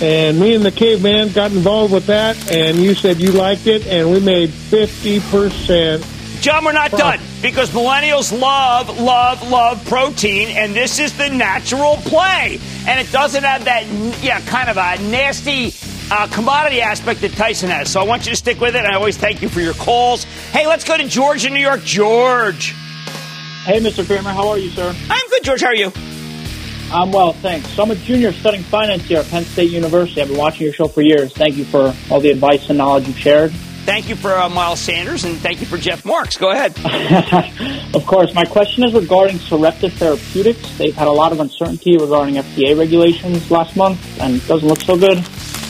and 0.00 0.38
me 0.38 0.54
and 0.54 0.64
the 0.64 0.70
caveman 0.70 1.32
got 1.32 1.50
involved 1.50 1.92
with 1.92 2.06
that, 2.06 2.52
and 2.52 2.76
you 2.76 2.94
said 2.94 3.20
you 3.20 3.32
liked 3.32 3.66
it, 3.66 3.84
and 3.88 4.12
we 4.12 4.20
made 4.20 4.50
50%. 4.50 6.13
John, 6.45 6.62
we're 6.62 6.72
not 6.72 6.90
done 6.90 7.20
because 7.40 7.70
millennials 7.70 8.38
love, 8.38 9.01
love, 9.01 9.51
love 9.51 9.82
protein, 9.86 10.49
and 10.49 10.74
this 10.74 10.99
is 10.99 11.16
the 11.16 11.30
natural 11.30 11.97
play. 11.97 12.61
And 12.86 13.01
it 13.01 13.11
doesn't 13.11 13.45
have 13.45 13.64
that, 13.64 13.86
yeah, 14.22 14.42
kind 14.42 14.68
of 14.68 14.76
a 14.76 15.03
nasty 15.11 15.72
uh, 16.12 16.26
commodity 16.26 16.82
aspect 16.82 17.22
that 17.22 17.32
Tyson 17.32 17.70
has. 17.70 17.90
So 17.90 17.99
I 17.99 18.05
want 18.05 18.26
you 18.26 18.32
to 18.32 18.36
stick 18.36 18.61
with 18.61 18.76
it. 18.76 18.84
I 18.84 18.95
always 18.95 19.16
thank 19.16 19.40
you 19.40 19.49
for 19.49 19.62
your 19.62 19.72
calls. 19.72 20.24
Hey, 20.24 20.66
let's 20.66 20.84
go 20.84 20.99
to 20.99 21.09
George 21.09 21.47
in 21.47 21.55
New 21.55 21.61
York. 21.61 21.80
George. 21.82 22.72
Hey, 23.64 23.80
Mr. 23.80 24.07
Cramer, 24.07 24.28
how 24.28 24.47
are 24.49 24.59
you, 24.59 24.68
sir? 24.68 24.95
I'm 25.09 25.28
good, 25.30 25.45
George. 25.45 25.62
How 25.62 25.68
are 25.68 25.74
you? 25.74 25.92
I'm 26.92 27.11
well, 27.11 27.32
thanks. 27.32 27.70
So 27.70 27.84
I'm 27.84 27.90
a 27.90 27.95
junior 27.95 28.34
studying 28.34 28.64
finance 28.64 29.05
here 29.05 29.20
at 29.20 29.28
Penn 29.30 29.45
State 29.45 29.70
University. 29.70 30.20
I've 30.20 30.28
been 30.28 30.36
watching 30.36 30.64
your 30.64 30.74
show 30.74 30.88
for 30.88 31.01
years. 31.01 31.32
Thank 31.32 31.57
you 31.57 31.64
for 31.64 31.95
all 32.11 32.20
the 32.20 32.28
advice 32.28 32.68
and 32.68 32.76
knowledge 32.76 33.09
you've 33.09 33.18
shared. 33.18 33.51
Thank 33.85 34.09
you 34.09 34.16
for 34.16 34.32
uh, 34.32 34.49
Miles 34.49 34.80
Sanders, 34.80 35.24
and 35.24 35.37
thank 35.37 35.61
you 35.61 35.66
for 35.66 35.76
Jeff 35.76 36.07
Marks. 36.07 36.39
Go 36.39 36.51
ahead. 36.51 36.72
of 37.95 38.07
course. 38.07 38.32
My 38.32 38.47
question 38.47 38.82
is 38.82 38.95
regarding 38.95 39.39
Sarepta 39.39 39.91
Therapeutics. 39.91 40.78
They've 40.78 40.95
had 40.95 41.07
a 41.07 41.12
lot 41.12 41.32
of 41.32 41.41
uncertainty 41.41 41.99
regarding 41.99 42.37
FDA 42.37 42.78
regulations 42.78 43.51
last 43.51 43.76
month, 43.76 44.01
and 44.22 44.37
it 44.37 44.47
doesn't 44.49 44.66
look 44.66 44.80
so 44.80 44.97
good. 44.97 45.18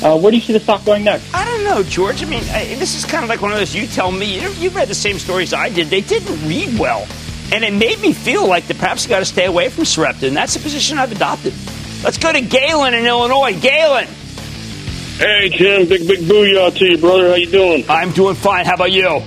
Uh, 0.01 0.17
where 0.17 0.31
do 0.31 0.37
you 0.37 0.43
see 0.43 0.53
the 0.53 0.61
stock 0.61 0.85
going 0.85 1.03
next? 1.03 1.29
I 1.35 1.45
don't 1.45 1.65
know, 1.65 1.83
George. 1.83 2.23
I 2.23 2.27
mean, 2.27 2.45
I, 2.51 2.77
this 2.77 2.95
is 2.95 3.05
kind 3.05 3.25
of 3.25 3.29
like 3.29 3.43
one 3.43 3.51
of 3.51 3.59
those 3.59 3.75
you 3.75 3.89
tell 3.89 4.13
me. 4.13 4.41
You, 4.41 4.49
you 4.53 4.71
read 4.71 4.87
the 4.87 4.95
same 4.95 5.19
stories 5.19 5.53
I 5.53 5.69
did. 5.69 5.89
They 5.89 6.01
didn't 6.03 6.47
read 6.49 6.79
well. 6.79 7.09
And 7.53 7.65
it 7.65 7.73
made 7.73 8.01
me 8.01 8.13
feel 8.13 8.47
like 8.47 8.69
that 8.69 8.79
perhaps 8.79 9.05
you 9.05 9.11
got 9.11 9.19
to 9.19 9.25
stay 9.25 9.47
away 9.47 9.71
from 9.71 9.85
Sarepta, 9.85 10.29
and 10.29 10.37
that's 10.37 10.55
the 10.55 10.61
position 10.61 10.99
I've 10.99 11.11
adopted. 11.11 11.53
Let's 12.05 12.19
go 12.19 12.33
to 12.33 12.41
Galen 12.41 12.95
in 12.95 13.07
Illinois. 13.07 13.59
Galen. 13.59 14.07
Hey, 15.19 15.49
Jim. 15.49 15.89
Big, 15.89 16.09
big 16.09 16.21
booyah 16.21 16.77
to 16.77 16.85
you, 16.85 16.99
brother. 16.99 17.29
How 17.29 17.35
you 17.37 17.47
doing? 17.47 17.85
I'm 17.89 18.11
doing 18.11 18.35
fine. 18.35 18.67
How 18.67 18.75
about 18.75 18.91
you? 18.91 19.23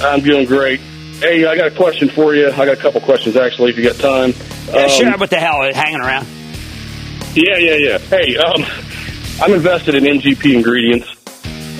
I'm 0.00 0.20
doing 0.22 0.44
great. 0.44 0.80
Hey, 1.20 1.46
I 1.46 1.56
got 1.56 1.68
a 1.68 1.74
question 1.74 2.08
for 2.08 2.34
you. 2.34 2.50
I 2.50 2.66
got 2.66 2.70
a 2.70 2.76
couple 2.76 3.00
questions, 3.00 3.36
actually, 3.36 3.70
if 3.70 3.76
you 3.76 3.84
got 3.84 3.96
time. 3.96 4.32
Yeah, 4.68 4.82
um, 4.82 4.88
sure. 4.90 5.16
What 5.18 5.30
the 5.30 5.38
hell? 5.38 5.62
Hanging 5.72 6.00
around? 6.00 6.26
Yeah, 7.34 7.58
yeah, 7.58 7.74
yeah. 7.76 7.98
Hey, 7.98 8.36
um, 8.36 8.64
I'm 9.40 9.52
invested 9.54 9.94
in 9.94 10.04
MGP 10.04 10.54
Ingredients. 10.54 11.08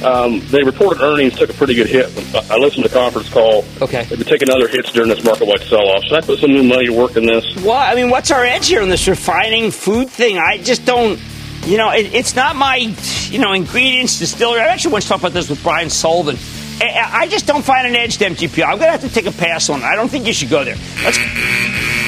Um, 0.05 0.41
they 0.51 0.62
reported 0.62 1.03
earnings 1.03 1.37
took 1.37 1.51
a 1.51 1.55
pretty 1.55 1.75
good 1.75 1.89
hit. 1.89 2.07
I 2.51 2.57
listened 2.57 2.85
to 2.85 2.89
the 2.89 2.95
conference 2.95 3.29
call. 3.29 3.64
Okay. 3.83 4.05
They've 4.05 4.19
been 4.19 4.29
taking 4.29 4.49
other 4.49 4.69
hits 4.69 4.93
during 4.93 5.09
this 5.09 5.25
market-wide 5.25 5.62
sell-off. 5.62 6.05
Should 6.05 6.12
I 6.12 6.21
put 6.21 6.39
some 6.39 6.53
new 6.53 6.62
money 6.62 6.87
to 6.87 6.93
work 6.93 7.16
in 7.16 7.27
this? 7.27 7.45
Well, 7.57 7.73
I 7.73 7.97
mean, 7.97 8.11
what's 8.11 8.31
our 8.31 8.45
edge 8.45 8.69
here 8.69 8.81
in 8.81 8.89
this 8.89 9.09
refining 9.09 9.73
food 9.73 10.09
thing? 10.09 10.39
I 10.39 10.59
just 10.59 10.85
don't 10.85 11.19
you 11.66 11.76
know, 11.76 11.90
it, 11.90 12.14
it's 12.14 12.34
not 12.34 12.56
my, 12.56 12.76
you 12.76 13.38
know, 13.38 13.52
ingredients 13.52 14.18
distillery. 14.18 14.61
I 14.61 14.68
actually 14.68 14.92
once 14.92 15.09
talked 15.09 15.22
about 15.22 15.32
this 15.32 15.48
with 15.48 15.62
Brian 15.62 15.90
Sullivan. 15.90 16.36
I, 16.80 17.22
I 17.22 17.26
just 17.26 17.46
don't 17.46 17.64
find 17.64 17.86
an 17.86 17.96
edge 17.96 18.18
to 18.18 18.24
MGP. 18.24 18.62
I'm 18.62 18.78
going 18.78 18.86
to 18.86 18.90
have 18.92 19.00
to 19.02 19.09
take 19.09 19.26
a 19.26 19.32
pass 19.32 19.68
on 19.68 19.80
it. 19.80 19.84
I 19.84 19.96
don't 19.96 20.09
think 20.09 20.26
you 20.26 20.32
should 20.32 20.50
go 20.50 20.64
there. 20.64 20.76
Let's, 21.02 21.18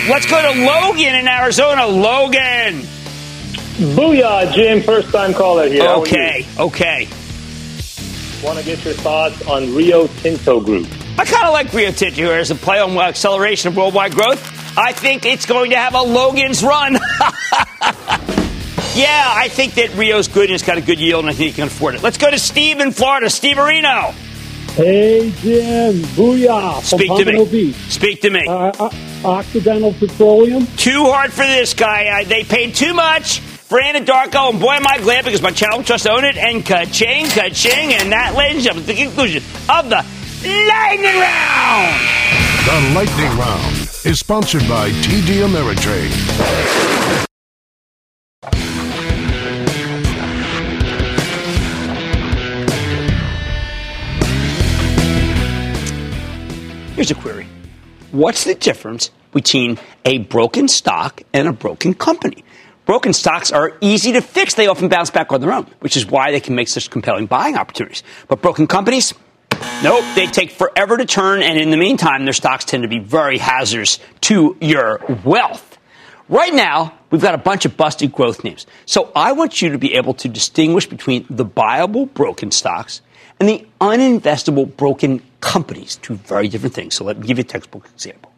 let's 0.09 0.27
go 0.27 0.41
to 0.41 0.61
Logan 0.65 1.15
in 1.15 1.29
Arizona. 1.29 1.87
Logan. 1.87 2.83
Booyah, 3.97 4.53
Jim. 4.53 4.83
First 4.83 5.11
time 5.11 5.33
caller 5.33 5.69
here. 5.69 5.83
Okay, 5.83 6.47
okay. 6.59 7.09
Want 8.45 8.59
to 8.59 8.65
get 8.65 8.85
your 8.85 8.95
thoughts 8.95 9.47
on 9.47 9.75
Rio 9.75 10.07
Tinto 10.07 10.61
Group? 10.61 10.87
I 11.19 11.25
kind 11.25 11.47
of 11.47 11.53
like 11.53 11.73
Rio 11.73 11.91
Tinto 11.91 12.15
here 12.15 12.33
as 12.33 12.51
a 12.51 12.55
play 12.55 12.79
on 12.79 12.97
uh, 12.97 13.01
acceleration 13.03 13.69
of 13.69 13.77
worldwide 13.77 14.15
growth. 14.15 14.41
I 14.79 14.93
think 14.93 15.27
it's 15.27 15.47
going 15.47 15.71
to 15.71 15.77
have 15.77 15.95
a 15.95 16.03
Logan's 16.03 16.63
run. 16.63 16.99
Yeah, 19.01 19.33
I 19.35 19.49
think 19.49 19.75
that 19.75 19.95
Rio's 19.95 20.29
good 20.29 20.51
and 20.51 20.55
it's 20.55 20.63
got 20.63 20.77
a 20.77 20.83
good 20.83 21.01
yield, 21.01 21.25
and 21.25 21.31
I 21.31 21.33
think 21.33 21.49
he 21.49 21.55
can 21.55 21.69
afford 21.69 21.95
it. 21.95 22.03
Let's 22.03 22.19
go 22.19 22.31
to 22.31 22.39
Steve 22.39 22.81
in 22.81 22.93
Florida. 22.93 23.31
Steve 23.31 23.57
Areno. 23.57 24.13
Hey, 24.75 25.31
Jim. 25.41 26.03
Booyah. 26.13 26.83
Speak 26.83 27.09
to 27.09 27.25
me. 27.25 27.45
Beach. 27.47 27.77
Speak 27.89 28.21
to 28.21 28.29
me. 28.29 28.47
Uh, 28.47 28.71
uh, 28.79 28.91
Occidental 29.25 29.95
Petroleum. 29.95 30.67
Too 30.77 31.05
hard 31.05 31.33
for 31.33 31.47
this 31.47 31.73
guy. 31.73 32.21
Uh, 32.21 32.29
they 32.29 32.45
paid 32.45 32.75
too 32.75 32.93
much 32.93 33.41
for 33.41 33.81
Anadarko, 33.81 34.51
and 34.51 34.61
boy, 34.61 34.75
am 34.75 34.87
I 34.87 34.99
glad 34.99 35.25
because 35.25 35.41
my 35.41 35.51
channel 35.51 35.83
just 35.83 36.07
owned 36.07 36.27
it, 36.27 36.37
and 36.37 36.65
ka-ching, 36.67 37.25
ka-ching, 37.29 37.95
and 37.95 38.13
that, 38.13 38.35
ladies 38.35 38.67
and 38.67 38.85
gentlemen, 38.85 38.87
the 38.87 39.03
conclusion 39.03 39.43
of 39.71 39.89
the 39.89 40.05
Lightning 40.45 41.19
Round. 41.19 41.97
The 42.67 42.95
Lightning 42.95 43.39
Round 43.39 43.77
is 44.05 44.19
sponsored 44.19 44.69
by 44.69 44.91
TD 44.91 45.43
Ameritrade. 45.49 47.27
Here's 57.01 57.11
a 57.11 57.15
query 57.15 57.47
What's 58.13 58.45
the 58.45 58.55
difference 58.55 59.11
between 59.33 59.79
a 60.05 60.19
broken 60.19 60.69
stock 60.69 61.23
and 61.33 61.49
a 61.49 61.53
broken 61.55 61.95
company? 61.95 62.45
Broken 62.85 63.15
stocks 63.15 63.51
are 63.51 63.73
easy 63.81 64.13
to 64.13 64.21
fix. 64.21 64.53
They 64.53 64.67
often 64.67 64.91
bounce 64.91 65.09
back 65.09 65.33
on 65.33 65.41
their 65.41 65.51
own, 65.51 65.65
which 65.79 65.97
is 65.97 66.05
why 66.05 66.31
they 66.31 66.41
can 66.41 66.55
make 66.55 66.69
such 66.69 66.91
compelling 66.91 67.25
buying 67.25 67.57
opportunities. 67.57 68.03
But 68.29 68.43
broken 68.43 68.67
companies, 68.67 69.15
nope, 69.83 70.05
they 70.15 70.27
take 70.27 70.51
forever 70.51 70.99
to 70.99 71.07
turn, 71.07 71.41
and 71.41 71.59
in 71.59 71.71
the 71.71 71.79
meantime, 71.79 72.25
their 72.25 72.35
stocks 72.35 72.67
tend 72.67 72.83
to 72.83 72.89
be 72.91 72.99
very 72.99 73.39
hazardous 73.39 73.99
to 74.29 74.59
your 74.61 75.01
wealth. 75.25 75.79
Right 76.29 76.53
now, 76.53 76.93
we've 77.11 77.23
got 77.23 77.35
a 77.35 77.39
bunch 77.39 77.65
of 77.65 77.79
busted 77.79 78.13
growth 78.13 78.45
names. 78.45 78.67
So 78.85 79.11
I 79.17 79.33
want 79.33 79.63
you 79.63 79.71
to 79.71 79.79
be 79.79 79.95
able 79.95 80.13
to 80.13 80.29
distinguish 80.29 80.87
between 80.87 81.25
the 81.31 81.45
viable 81.45 82.05
broken 82.05 82.51
stocks 82.51 83.01
and 83.41 83.49
the 83.49 83.67
uninvestable 83.81 84.77
broken 84.77 85.23
companies, 85.41 85.97
two 85.97 86.15
very 86.15 86.47
different 86.47 86.75
things. 86.75 86.95
So 86.95 87.05
let 87.05 87.19
me 87.19 87.27
give 87.27 87.39
you 87.39 87.43
a 87.43 87.45
textbook 87.45 87.89
example. 87.93 88.31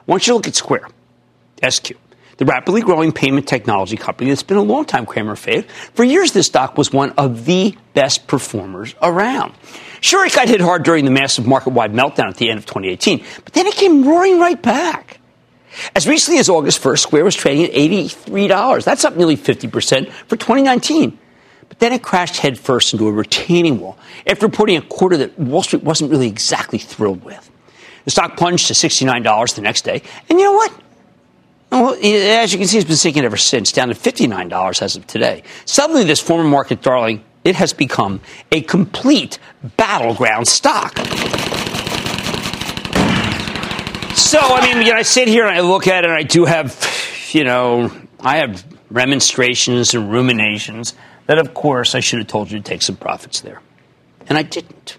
I 0.00 0.02
want 0.10 0.26
you 0.26 0.32
to 0.32 0.36
look 0.36 0.48
at 0.48 0.56
Square, 0.56 0.88
SQ, 1.66 1.92
the 2.38 2.44
rapidly 2.44 2.82
growing 2.82 3.12
payment 3.12 3.46
technology 3.46 3.96
company 3.96 4.30
that's 4.30 4.42
been 4.42 4.56
a 4.56 4.62
long 4.62 4.84
time 4.84 5.06
Cramer 5.06 5.36
fave. 5.36 5.66
For 5.94 6.02
years, 6.02 6.32
this 6.32 6.46
stock 6.46 6.76
was 6.76 6.92
one 6.92 7.10
of 7.12 7.44
the 7.44 7.76
best 7.94 8.26
performers 8.26 8.94
around. 9.00 9.54
Sure, 10.00 10.26
it 10.26 10.34
got 10.34 10.48
hit 10.48 10.60
hard 10.60 10.82
during 10.82 11.04
the 11.04 11.10
massive 11.10 11.46
market 11.46 11.70
wide 11.70 11.92
meltdown 11.92 12.28
at 12.28 12.36
the 12.36 12.50
end 12.50 12.58
of 12.58 12.66
2018, 12.66 13.24
but 13.44 13.52
then 13.52 13.66
it 13.66 13.74
came 13.74 14.06
roaring 14.06 14.40
right 14.40 14.60
back. 14.60 15.20
As 15.94 16.08
recently 16.08 16.40
as 16.40 16.48
August 16.48 16.82
1st, 16.82 16.98
Square 16.98 17.24
was 17.24 17.36
trading 17.36 17.66
at 17.66 17.72
$83. 17.72 18.84
That's 18.84 19.04
up 19.04 19.16
nearly 19.16 19.36
50% 19.36 20.10
for 20.10 20.36
2019. 20.36 21.18
But 21.70 21.78
then 21.78 21.92
it 21.92 22.02
crashed 22.02 22.36
headfirst 22.36 22.92
into 22.92 23.06
a 23.06 23.12
retaining 23.12 23.80
wall 23.80 23.96
after 24.26 24.44
reporting 24.44 24.76
a 24.76 24.82
quarter 24.82 25.16
that 25.18 25.38
Wall 25.38 25.62
Street 25.62 25.84
wasn't 25.84 26.10
really 26.10 26.26
exactly 26.26 26.78
thrilled 26.78 27.24
with. 27.24 27.48
The 28.04 28.10
stock 28.10 28.36
plunged 28.36 28.66
to 28.66 28.74
$69 28.74 29.54
the 29.54 29.62
next 29.62 29.82
day. 29.82 30.02
And 30.28 30.38
you 30.38 30.44
know 30.44 30.52
what? 30.52 30.72
Well, 31.70 31.94
as 31.94 32.52
you 32.52 32.58
can 32.58 32.66
see, 32.66 32.78
it's 32.78 32.86
been 32.88 32.96
sinking 32.96 33.24
ever 33.24 33.36
since, 33.36 33.70
down 33.70 33.88
to 33.88 33.94
$59 33.94 34.82
as 34.82 34.96
of 34.96 35.06
today. 35.06 35.44
Suddenly, 35.64 36.02
this 36.02 36.18
former 36.18 36.42
market 36.42 36.82
darling, 36.82 37.22
it 37.44 37.54
has 37.54 37.72
become 37.72 38.20
a 38.50 38.62
complete 38.62 39.38
battleground 39.76 40.48
stock. 40.48 40.96
So, 44.16 44.40
I 44.40 44.66
mean, 44.66 44.84
you 44.84 44.92
know, 44.92 44.98
I 44.98 45.02
sit 45.02 45.28
here 45.28 45.46
and 45.46 45.56
I 45.56 45.60
look 45.60 45.86
at 45.86 46.02
it 46.02 46.10
and 46.10 46.18
I 46.18 46.24
do 46.24 46.46
have, 46.46 47.30
you 47.30 47.44
know, 47.44 47.92
I 48.18 48.38
have 48.38 48.64
remonstrations 48.90 49.94
and 49.94 50.10
ruminations 50.10 50.94
that, 51.30 51.38
of 51.38 51.54
course, 51.54 51.94
I 51.94 52.00
should 52.00 52.18
have 52.18 52.26
told 52.26 52.50
you 52.50 52.58
to 52.58 52.64
take 52.64 52.82
some 52.82 52.96
profits 52.96 53.40
there. 53.40 53.62
And 54.26 54.36
I 54.36 54.42
didn't. 54.42 54.98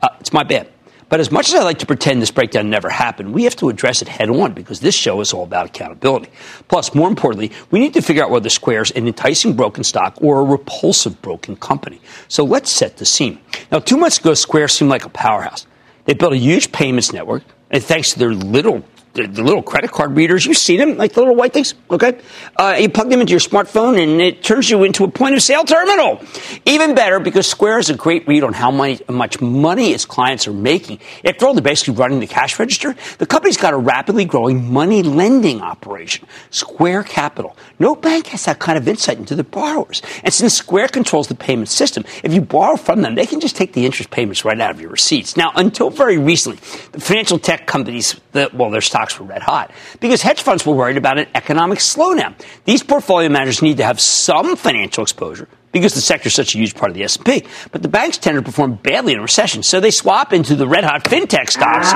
Uh, 0.00 0.08
it's 0.18 0.32
my 0.32 0.42
bad. 0.42 0.70
But 1.10 1.20
as 1.20 1.30
much 1.30 1.48
as 1.48 1.54
I 1.54 1.62
like 1.64 1.80
to 1.80 1.86
pretend 1.86 2.22
this 2.22 2.30
breakdown 2.30 2.70
never 2.70 2.88
happened, 2.88 3.34
we 3.34 3.44
have 3.44 3.56
to 3.56 3.68
address 3.68 4.00
it 4.00 4.08
head 4.08 4.30
on 4.30 4.54
because 4.54 4.80
this 4.80 4.94
show 4.94 5.20
is 5.20 5.34
all 5.34 5.42
about 5.42 5.66
accountability. 5.66 6.30
Plus, 6.68 6.94
more 6.94 7.08
importantly, 7.08 7.52
we 7.70 7.78
need 7.78 7.92
to 7.92 8.00
figure 8.00 8.24
out 8.24 8.30
whether 8.30 8.48
Square's 8.48 8.90
an 8.92 9.06
enticing 9.06 9.54
broken 9.54 9.84
stock 9.84 10.16
or 10.22 10.40
a 10.40 10.44
repulsive 10.44 11.20
broken 11.20 11.56
company. 11.56 12.00
So 12.28 12.42
let's 12.42 12.70
set 12.70 12.96
the 12.96 13.04
scene. 13.04 13.38
Now, 13.70 13.80
two 13.80 13.98
months 13.98 14.16
ago, 14.16 14.32
Square 14.32 14.68
seemed 14.68 14.90
like 14.90 15.04
a 15.04 15.10
powerhouse. 15.10 15.66
They 16.06 16.14
built 16.14 16.32
a 16.32 16.38
huge 16.38 16.72
payments 16.72 17.12
network, 17.12 17.42
and 17.70 17.84
thanks 17.84 18.14
to 18.14 18.18
their 18.18 18.32
little 18.32 18.82
the, 19.20 19.32
the, 19.32 19.42
little 19.42 19.62
credit 19.62 19.90
card 19.90 20.16
readers. 20.16 20.46
You 20.46 20.54
see 20.54 20.76
them, 20.76 20.96
like 20.96 21.12
the 21.12 21.20
little 21.20 21.34
white 21.34 21.52
things, 21.52 21.74
okay? 21.90 22.20
Uh, 22.56 22.76
you 22.78 22.88
plug 22.88 23.10
them 23.10 23.20
into 23.20 23.30
your 23.30 23.40
smartphone, 23.40 24.00
and 24.02 24.20
it 24.20 24.42
turns 24.42 24.70
you 24.70 24.84
into 24.84 25.04
a 25.04 25.10
point 25.10 25.34
of 25.34 25.42
sale 25.42 25.64
terminal. 25.64 26.20
Even 26.66 26.94
better, 26.94 27.20
because 27.20 27.46
Square 27.46 27.80
is 27.80 27.90
a 27.90 27.94
great 27.94 28.26
read 28.26 28.42
on 28.42 28.52
how 28.52 28.70
money, 28.70 29.00
much 29.08 29.40
money 29.40 29.92
its 29.92 30.04
clients 30.04 30.46
are 30.48 30.52
making. 30.52 30.98
After 31.24 31.46
all, 31.46 31.54
they're 31.54 31.62
basically 31.62 31.94
running 31.94 32.20
the 32.20 32.26
cash 32.26 32.58
register. 32.58 32.94
The 33.18 33.26
company's 33.26 33.56
got 33.56 33.74
a 33.74 33.78
rapidly 33.78 34.24
growing 34.24 34.72
money 34.72 35.02
lending 35.02 35.60
operation, 35.60 36.26
Square 36.50 37.04
Capital. 37.04 37.56
No 37.78 37.94
bank 37.94 38.28
has 38.28 38.44
that 38.44 38.58
kind 38.58 38.78
of 38.78 38.86
insight 38.86 39.18
into 39.18 39.34
the 39.34 39.44
borrowers. 39.44 40.02
And 40.24 40.32
since 40.32 40.54
Square 40.54 40.88
controls 40.88 41.28
the 41.28 41.34
payment 41.34 41.68
system, 41.68 42.04
if 42.22 42.32
you 42.32 42.40
borrow 42.40 42.76
from 42.76 43.02
them, 43.02 43.14
they 43.14 43.26
can 43.26 43.40
just 43.40 43.56
take 43.56 43.72
the 43.72 43.86
interest 43.86 44.10
payments 44.10 44.44
right 44.44 44.60
out 44.60 44.70
of 44.70 44.80
your 44.80 44.90
receipts. 44.90 45.36
Now, 45.36 45.52
until 45.54 45.90
very 45.90 46.18
recently, 46.18 46.58
the 46.92 47.00
financial 47.00 47.38
tech 47.38 47.66
companies, 47.66 48.14
the, 48.32 48.50
well, 48.52 48.70
their 48.70 48.80
stocks 48.80 49.18
were 49.18 49.26
red 49.26 49.42
hot 49.42 49.70
because 50.00 50.22
hedge 50.22 50.42
funds 50.42 50.64
were 50.64 50.74
worried 50.74 50.96
about 50.96 51.18
an 51.18 51.26
economic 51.34 51.78
slowdown. 51.78 52.34
These 52.64 52.82
portfolio 52.82 53.28
managers 53.28 53.62
need 53.62 53.78
to 53.78 53.84
have 53.84 54.00
some 54.00 54.56
financial 54.56 55.02
exposure 55.02 55.48
because 55.72 55.94
the 55.94 56.00
sector 56.00 56.28
is 56.28 56.34
such 56.34 56.54
a 56.54 56.58
huge 56.58 56.74
part 56.74 56.90
of 56.90 56.96
the 56.96 57.04
S&P. 57.04 57.44
But 57.70 57.82
the 57.82 57.88
banks 57.88 58.18
tend 58.18 58.36
to 58.36 58.42
perform 58.42 58.74
badly 58.74 59.12
in 59.12 59.18
a 59.18 59.22
recession, 59.22 59.62
so 59.62 59.80
they 59.80 59.90
swap 59.90 60.32
into 60.32 60.56
the 60.56 60.66
red 60.66 60.84
hot 60.84 61.04
fintech 61.04 61.50
stocks. 61.50 61.92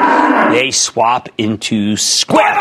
They 0.55 0.71
swap 0.71 1.29
into 1.39 1.97
Square. 1.97 2.55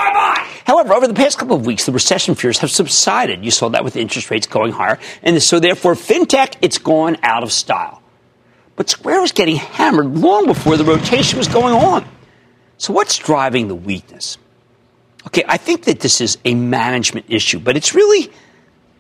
However, 0.66 0.94
over 0.94 1.08
the 1.08 1.14
past 1.14 1.38
couple 1.38 1.56
of 1.56 1.66
weeks, 1.66 1.86
the 1.86 1.92
recession 1.92 2.36
fears 2.36 2.60
have 2.60 2.72
subsided. 2.72 3.44
You 3.44 3.52
saw 3.52 3.70
that 3.70 3.84
with 3.84 3.96
interest 3.96 4.32
rates 4.32 4.48
going 4.48 4.72
higher, 4.72 5.00
and 5.22 5.42
so 5.42 5.60
therefore 5.60 5.96
fintech 5.96 6.56
it's 6.62 6.78
gone 6.78 7.18
out 7.22 7.44
of 7.44 7.52
style. 7.52 8.02
But 8.76 8.90
Square 8.90 9.22
was 9.22 9.32
getting 9.32 9.58
hammered 9.58 10.18
long 10.18 10.48
before 10.48 10.78
the 10.78 10.84
rotation 10.84 11.38
was 11.38 11.48
going 11.48 11.76
on. 11.76 12.06
So 12.84 12.92
what's 12.92 13.18
driving 13.18 13.70
the 13.70 13.76
weakness? 13.76 14.38
Okay, 15.28 15.46
I 15.48 15.56
think 15.56 15.86
that 15.86 16.02
this 16.02 16.20
is 16.20 16.38
a 16.44 16.54
management 16.54 17.28
issue, 17.30 17.58
but 17.58 17.78
it's 17.78 17.96
really 17.96 18.30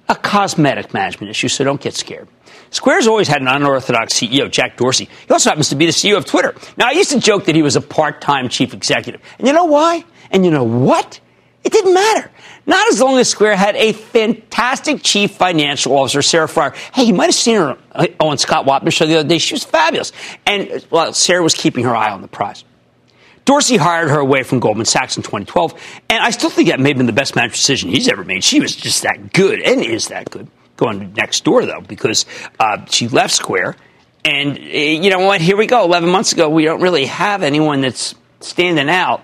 a 0.07 0.15
cosmetic 0.15 0.93
management 0.93 1.31
issue, 1.31 1.49
so 1.49 1.65
don't 1.65 1.81
get 1.81 1.93
scared. 1.93 2.29
Square's 2.69 3.07
always 3.07 3.27
had 3.27 3.41
an 3.41 3.49
unorthodox 3.49 4.13
CEO, 4.13 4.49
Jack 4.49 4.77
Dorsey. 4.77 5.09
He 5.27 5.33
also 5.33 5.49
happens 5.49 5.67
to 5.67 5.75
be 5.75 5.85
the 5.85 5.91
CEO 5.91 6.15
of 6.15 6.23
Twitter. 6.23 6.55
Now, 6.77 6.87
I 6.87 6.91
used 6.91 7.11
to 7.11 7.19
joke 7.19 7.43
that 7.47 7.55
he 7.55 7.61
was 7.61 7.75
a 7.75 7.81
part 7.81 8.21
time 8.21 8.47
chief 8.47 8.73
executive. 8.73 9.19
And 9.37 9.45
you 9.45 9.53
know 9.53 9.65
why? 9.65 10.05
And 10.31 10.45
you 10.45 10.51
know 10.51 10.63
what? 10.63 11.19
It 11.65 11.73
didn't 11.73 11.93
matter. 11.93 12.31
Not 12.65 12.87
as 12.87 13.01
long 13.01 13.17
as 13.17 13.27
Square 13.27 13.57
had 13.57 13.75
a 13.75 13.91
fantastic 13.91 15.03
chief 15.03 15.31
financial 15.31 15.91
officer, 15.97 16.21
Sarah 16.21 16.47
Friar. 16.47 16.73
Hey, 16.93 17.03
you 17.03 17.13
might 17.13 17.25
have 17.25 17.35
seen 17.35 17.57
her 17.57 17.77
on 18.21 18.37
Scott 18.37 18.65
Wapner's 18.65 18.93
show 18.93 19.05
the 19.05 19.19
other 19.19 19.27
day. 19.27 19.39
She 19.39 19.55
was 19.55 19.65
fabulous. 19.65 20.13
And, 20.45 20.85
well, 20.89 21.11
Sarah 21.11 21.43
was 21.43 21.53
keeping 21.53 21.83
her 21.83 21.93
eye 21.93 22.11
on 22.11 22.21
the 22.21 22.29
prize. 22.29 22.63
Dorsey 23.45 23.77
hired 23.77 24.09
her 24.09 24.19
away 24.19 24.43
from 24.43 24.59
Goldman 24.59 24.85
Sachs 24.85 25.17
in 25.17 25.23
2012, 25.23 25.73
and 26.09 26.23
I 26.23 26.29
still 26.29 26.49
think 26.49 26.69
that 26.69 26.79
may 26.79 26.89
have 26.89 26.97
been 26.97 27.07
the 27.07 27.13
best 27.13 27.35
management 27.35 27.55
decision 27.55 27.89
he's 27.89 28.07
ever 28.07 28.23
made. 28.23 28.43
She 28.43 28.59
was 28.59 28.75
just 28.75 29.03
that 29.03 29.33
good, 29.33 29.61
and 29.61 29.81
is 29.81 30.07
that 30.07 30.29
good. 30.29 30.47
Going 30.77 31.13
next 31.13 31.43
door, 31.43 31.65
though, 31.65 31.81
because 31.81 32.25
uh, 32.59 32.85
she 32.85 33.07
left 33.07 33.33
Square, 33.33 33.75
and 34.25 34.57
uh, 34.57 34.61
you 34.61 35.09
know 35.09 35.19
what? 35.19 35.41
Here 35.41 35.57
we 35.57 35.67
go. 35.67 35.83
11 35.83 36.09
months 36.09 36.31
ago, 36.31 36.49
we 36.49 36.63
don't 36.65 36.81
really 36.81 37.05
have 37.05 37.43
anyone 37.43 37.81
that's 37.81 38.15
standing 38.39 38.89
out 38.89 39.21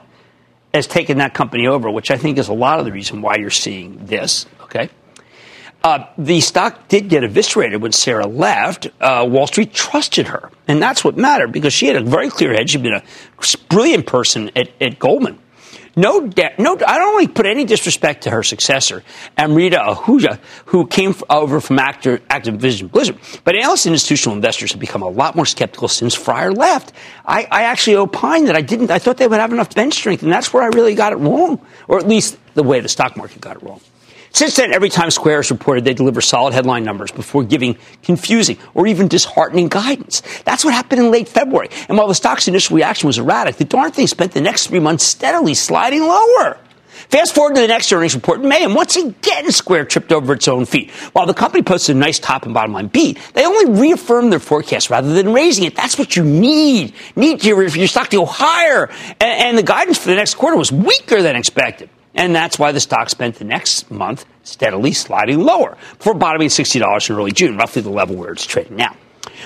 as 0.73 0.85
taking 0.85 1.17
that 1.17 1.33
company 1.33 1.65
over, 1.67 1.89
which 1.89 2.11
I 2.11 2.17
think 2.17 2.37
is 2.37 2.47
a 2.47 2.53
lot 2.53 2.79
of 2.79 2.85
the 2.85 2.91
reason 2.91 3.21
why 3.21 3.37
you're 3.37 3.49
seeing 3.49 4.05
this, 4.05 4.45
okay? 4.61 4.89
Uh, 5.83 6.05
the 6.17 6.41
stock 6.41 6.89
did 6.89 7.07
get 7.07 7.23
eviscerated 7.23 7.81
when 7.81 7.93
Sarah 7.93 8.27
left. 8.27 8.87
Uh, 8.99 9.25
Wall 9.29 9.47
Street 9.47 9.73
trusted 9.73 10.27
her, 10.27 10.51
and 10.67 10.81
that's 10.81 11.03
what 11.03 11.15
mattered 11.15 11.53
because 11.53 11.73
she 11.73 11.87
had 11.87 11.95
a 11.95 12.03
very 12.03 12.29
clear 12.29 12.53
head. 12.53 12.69
She'd 12.69 12.83
been 12.83 12.95
a 12.95 13.03
brilliant 13.69 14.05
person 14.05 14.51
at, 14.55 14.69
at 14.81 14.99
Goldman. 14.99 15.39
No, 15.95 16.27
de- 16.27 16.53
no, 16.57 16.73
I 16.75 16.97
don't 16.97 17.15
really 17.15 17.27
put 17.27 17.45
any 17.45 17.65
disrespect 17.65 18.23
to 18.23 18.29
her 18.29 18.43
successor, 18.43 19.03
Amrita 19.37 19.77
Ahuja, 19.77 20.39
who 20.65 20.85
came 20.85 21.15
over 21.29 21.59
from 21.59 21.79
Actor, 21.79 22.19
Activision 22.29 22.91
Blizzard. 22.91 23.17
But 23.43 23.55
analysts 23.55 23.85
and 23.85 23.93
institutional 23.93 24.35
investors 24.35 24.71
have 24.71 24.79
become 24.79 25.01
a 25.01 25.09
lot 25.09 25.35
more 25.35 25.45
skeptical 25.45 25.87
since 25.87 26.13
Friar 26.13 26.51
left. 26.51 26.93
I, 27.25 27.47
I 27.51 27.63
actually 27.63 27.97
opined 27.97 28.47
that 28.47 28.55
I 28.55 28.61
didn't. 28.61 28.91
I 28.91 28.99
thought 28.99 29.17
they 29.17 29.27
would 29.27 29.39
have 29.39 29.51
enough 29.51 29.73
bench 29.75 29.93
strength, 29.93 30.23
and 30.23 30.31
that's 30.31 30.53
where 30.53 30.63
I 30.63 30.67
really 30.67 30.95
got 30.95 31.11
it 31.11 31.17
wrong, 31.17 31.65
or 31.87 31.99
at 31.99 32.07
least 32.07 32.37
the 32.53 32.63
way 32.63 32.79
the 32.79 32.89
stock 32.89 33.17
market 33.17 33.41
got 33.41 33.57
it 33.57 33.63
wrong. 33.63 33.81
Since 34.31 34.55
then, 34.57 34.73
every 34.73 34.89
time 34.89 35.09
Square 35.11 35.37
has 35.37 35.51
reported, 35.51 35.85
they 35.85 35.93
deliver 35.93 36.21
solid 36.21 36.53
headline 36.53 36.83
numbers 36.83 37.11
before 37.11 37.43
giving 37.43 37.77
confusing 38.03 38.57
or 38.73 38.87
even 38.87 39.07
disheartening 39.07 39.67
guidance. 39.67 40.21
That's 40.45 40.63
what 40.63 40.73
happened 40.73 41.01
in 41.01 41.11
late 41.11 41.27
February. 41.27 41.69
And 41.87 41.97
while 41.97 42.07
the 42.07 42.15
stock's 42.15 42.47
initial 42.47 42.75
reaction 42.75 43.07
was 43.07 43.17
erratic, 43.17 43.55
the 43.55 43.65
darn 43.65 43.91
thing 43.91 44.07
spent 44.07 44.31
the 44.31 44.41
next 44.41 44.67
three 44.67 44.79
months 44.79 45.03
steadily 45.03 45.55
sliding 45.55 46.01
lower. 46.01 46.57
Fast 47.09 47.33
forward 47.33 47.55
to 47.55 47.61
the 47.61 47.67
next 47.67 47.91
earnings 47.91 48.13
report 48.13 48.41
in 48.41 48.49
May, 48.49 48.63
and 48.63 48.75
once 48.75 48.95
again, 48.95 49.49
Square 49.51 49.85
tripped 49.85 50.11
over 50.11 50.33
its 50.33 50.47
own 50.47 50.65
feet. 50.65 50.91
While 51.13 51.25
the 51.25 51.33
company 51.33 51.63
posted 51.63 51.95
a 51.95 51.99
nice 51.99 52.19
top 52.19 52.45
and 52.45 52.53
bottom 52.53 52.73
line 52.73 52.87
beat, 52.87 53.17
they 53.33 53.45
only 53.45 53.79
reaffirmed 53.79 54.31
their 54.31 54.39
forecast 54.39 54.89
rather 54.89 55.13
than 55.13 55.33
raising 55.33 55.63
it. 55.63 55.75
That's 55.75 55.97
what 55.97 56.15
you 56.15 56.23
need. 56.23 56.93
Need 57.15 57.43
your, 57.43 57.63
your 57.63 57.87
stock 57.87 58.09
to 58.09 58.17
go 58.17 58.25
higher. 58.25 58.89
And, 59.19 59.21
and 59.21 59.57
the 59.57 59.63
guidance 59.63 59.97
for 59.97 60.09
the 60.09 60.15
next 60.15 60.35
quarter 60.35 60.57
was 60.57 60.71
weaker 60.71 61.21
than 61.21 61.35
expected. 61.35 61.89
And 62.15 62.35
that's 62.35 62.57
why 62.57 62.71
the 62.71 62.79
stock 62.79 63.09
spent 63.09 63.35
the 63.35 63.45
next 63.45 63.91
month 63.91 64.25
steadily 64.43 64.93
sliding 64.93 65.39
lower 65.41 65.77
before 65.97 66.15
bottoming 66.15 66.47
at 66.47 66.51
$60 66.51 67.09
in 67.09 67.15
early 67.15 67.31
June, 67.31 67.57
roughly 67.57 67.81
the 67.81 67.89
level 67.89 68.15
where 68.15 68.31
it's 68.31 68.45
trading 68.45 68.77
now. 68.77 68.95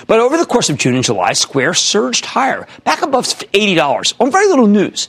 But 0.06 0.20
over 0.20 0.36
the 0.36 0.46
course 0.46 0.70
of 0.70 0.78
June 0.78 0.94
and 0.94 1.04
July, 1.04 1.34
Square 1.34 1.74
surged 1.74 2.24
higher, 2.24 2.66
back 2.84 3.02
above 3.02 3.26
$80 3.26 4.14
on 4.18 4.30
very 4.30 4.48
little 4.48 4.66
news. 4.66 5.08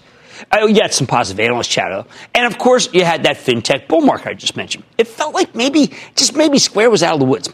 Uh, 0.51 0.65
you 0.67 0.81
had 0.81 0.93
some 0.93 1.07
positive 1.07 1.39
analyst 1.39 1.69
chatter. 1.69 2.05
And 2.33 2.45
of 2.45 2.57
course, 2.57 2.93
you 2.93 3.05
had 3.05 3.23
that 3.23 3.37
fintech 3.37 3.87
bull 3.87 4.01
market 4.01 4.27
I 4.27 4.33
just 4.33 4.57
mentioned. 4.57 4.83
It 4.97 5.07
felt 5.07 5.33
like 5.33 5.55
maybe, 5.55 5.93
just 6.15 6.35
maybe 6.35 6.59
Square 6.59 6.89
was 6.89 7.03
out 7.03 7.13
of 7.13 7.19
the 7.19 7.25
woods. 7.25 7.53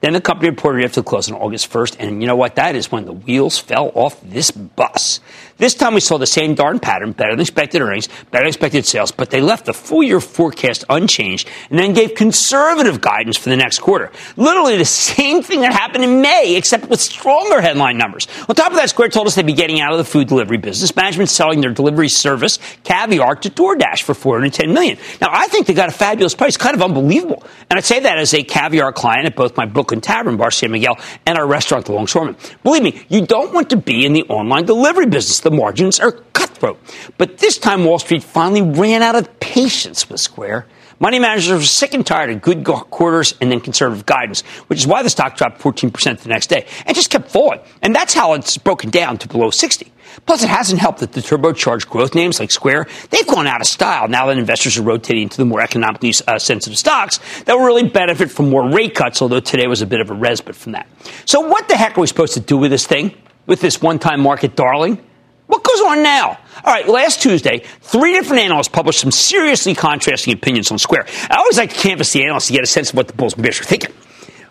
Then 0.00 0.14
the 0.14 0.20
company 0.20 0.50
reported 0.50 0.84
after 0.84 1.00
the 1.00 1.08
close 1.08 1.30
on 1.30 1.40
August 1.40 1.70
1st, 1.70 1.96
and 2.00 2.20
you 2.20 2.26
know 2.26 2.34
what? 2.34 2.56
That 2.56 2.74
is 2.74 2.90
when 2.90 3.04
the 3.04 3.12
wheels 3.12 3.60
fell 3.60 3.92
off 3.94 4.20
this 4.20 4.50
bus. 4.50 5.20
This 5.62 5.74
time 5.74 5.94
we 5.94 6.00
saw 6.00 6.18
the 6.18 6.26
same 6.26 6.56
darn 6.56 6.80
pattern, 6.80 7.12
better 7.12 7.30
than 7.30 7.40
expected 7.40 7.82
earnings, 7.82 8.08
better 8.32 8.42
than 8.42 8.48
expected 8.48 8.84
sales, 8.84 9.12
but 9.12 9.30
they 9.30 9.40
left 9.40 9.66
the 9.66 9.72
full 9.72 10.02
year 10.02 10.18
forecast 10.18 10.84
unchanged 10.90 11.48
and 11.70 11.78
then 11.78 11.92
gave 11.92 12.16
conservative 12.16 13.00
guidance 13.00 13.36
for 13.36 13.48
the 13.48 13.56
next 13.56 13.78
quarter. 13.78 14.10
Literally 14.36 14.76
the 14.76 14.84
same 14.84 15.40
thing 15.40 15.60
that 15.60 15.72
happened 15.72 16.02
in 16.02 16.20
May, 16.20 16.56
except 16.56 16.88
with 16.88 17.00
stronger 17.00 17.60
headline 17.60 17.96
numbers. 17.96 18.26
On 18.48 18.56
top 18.56 18.72
of 18.72 18.76
that, 18.78 18.90
Square 18.90 19.10
told 19.10 19.28
us 19.28 19.36
they'd 19.36 19.46
be 19.46 19.52
getting 19.52 19.80
out 19.80 19.92
of 19.92 19.98
the 19.98 20.04
food 20.04 20.26
delivery 20.26 20.56
business. 20.56 20.96
Management 20.96 21.30
selling 21.30 21.60
their 21.60 21.70
delivery 21.70 22.08
service, 22.08 22.58
Caviar, 22.82 23.36
to 23.36 23.48
DoorDash 23.48 24.02
for 24.02 24.14
410 24.14 24.74
million. 24.74 24.98
Now, 25.20 25.28
I 25.30 25.46
think 25.46 25.68
they 25.68 25.74
got 25.74 25.88
a 25.88 25.92
fabulous 25.92 26.34
price, 26.34 26.56
kind 26.56 26.74
of 26.74 26.82
unbelievable. 26.82 27.44
And 27.70 27.78
I'd 27.78 27.84
say 27.84 28.00
that 28.00 28.18
as 28.18 28.34
a 28.34 28.42
Caviar 28.42 28.92
client 28.92 29.26
at 29.26 29.36
both 29.36 29.56
my 29.56 29.66
Brooklyn 29.66 30.00
Tavern 30.00 30.36
bar, 30.36 30.50
San 30.50 30.72
Miguel, 30.72 30.98
and 31.24 31.38
our 31.38 31.46
restaurant, 31.46 31.86
The 31.86 31.92
Longshoreman. 31.92 32.34
Believe 32.64 32.82
me, 32.82 33.06
you 33.08 33.24
don't 33.24 33.54
want 33.54 33.70
to 33.70 33.76
be 33.76 34.04
in 34.04 34.12
the 34.12 34.24
online 34.24 34.64
delivery 34.64 35.06
business. 35.06 35.38
The 35.38 35.51
margins 35.52 36.00
are 36.00 36.12
cutthroat. 36.12 36.78
But 37.18 37.38
this 37.38 37.58
time, 37.58 37.84
Wall 37.84 37.98
Street 37.98 38.22
finally 38.22 38.62
ran 38.62 39.02
out 39.02 39.14
of 39.14 39.40
patience 39.40 40.08
with 40.08 40.20
Square. 40.20 40.66
Money 41.02 41.18
managers 41.18 41.50
are 41.50 41.60
sick 41.60 41.94
and 41.94 42.06
tired 42.06 42.30
of 42.30 42.40
good 42.40 42.64
quarters 42.64 43.34
and 43.40 43.50
then 43.50 43.60
conservative 43.60 44.06
guidance, 44.06 44.42
which 44.68 44.78
is 44.78 44.86
why 44.86 45.02
the 45.02 45.10
stock 45.10 45.36
dropped 45.36 45.60
14% 45.60 46.20
the 46.20 46.28
next 46.28 46.46
day 46.46 46.64
and 46.86 46.94
just 46.94 47.10
kept 47.10 47.28
falling. 47.28 47.58
And 47.82 47.92
that's 47.92 48.14
how 48.14 48.34
it's 48.34 48.56
broken 48.56 48.90
down 48.90 49.18
to 49.18 49.26
below 49.26 49.50
60. 49.50 49.92
Plus, 50.26 50.44
it 50.44 50.48
hasn't 50.48 50.80
helped 50.80 51.00
that 51.00 51.10
the 51.10 51.20
turbocharged 51.20 51.88
growth 51.88 52.14
names 52.14 52.38
like 52.38 52.52
Square, 52.52 52.86
they've 53.10 53.26
gone 53.26 53.48
out 53.48 53.60
of 53.60 53.66
style 53.66 54.06
now 54.06 54.26
that 54.26 54.38
investors 54.38 54.78
are 54.78 54.82
rotating 54.82 55.28
to 55.28 55.36
the 55.36 55.44
more 55.44 55.60
economically 55.60 56.14
uh, 56.28 56.38
sensitive 56.38 56.78
stocks 56.78 57.18
that 57.46 57.56
will 57.56 57.66
really 57.66 57.88
benefit 57.88 58.30
from 58.30 58.48
more 58.48 58.70
rate 58.70 58.94
cuts, 58.94 59.20
although 59.22 59.40
today 59.40 59.66
was 59.66 59.82
a 59.82 59.86
bit 59.86 60.00
of 60.00 60.10
a 60.10 60.14
respite 60.14 60.54
from 60.54 60.70
that. 60.72 60.86
So 61.24 61.40
what 61.40 61.68
the 61.68 61.76
heck 61.76 61.98
are 61.98 62.00
we 62.00 62.06
supposed 62.06 62.34
to 62.34 62.40
do 62.40 62.56
with 62.56 62.70
this 62.70 62.86
thing? 62.86 63.12
With 63.46 63.60
this 63.60 63.82
one-time 63.82 64.20
market 64.20 64.54
darling? 64.54 65.04
What 65.52 65.64
goes 65.64 65.82
on 65.82 66.02
now? 66.02 66.38
All 66.64 66.72
right, 66.72 66.88
last 66.88 67.20
Tuesday, 67.20 67.62
three 67.82 68.14
different 68.14 68.40
analysts 68.40 68.68
published 68.68 69.00
some 69.00 69.10
seriously 69.10 69.74
contrasting 69.74 70.32
opinions 70.32 70.70
on 70.72 70.78
Square. 70.78 71.06
I 71.28 71.36
always 71.36 71.58
like 71.58 71.68
to 71.74 71.76
canvass 71.76 72.10
the 72.14 72.24
analysts 72.24 72.46
to 72.46 72.54
get 72.54 72.62
a 72.62 72.66
sense 72.66 72.88
of 72.88 72.96
what 72.96 73.06
the 73.06 73.12
bulls 73.12 73.34
and 73.34 73.42
bears 73.42 73.60
are 73.60 73.64
thinking. 73.64 73.92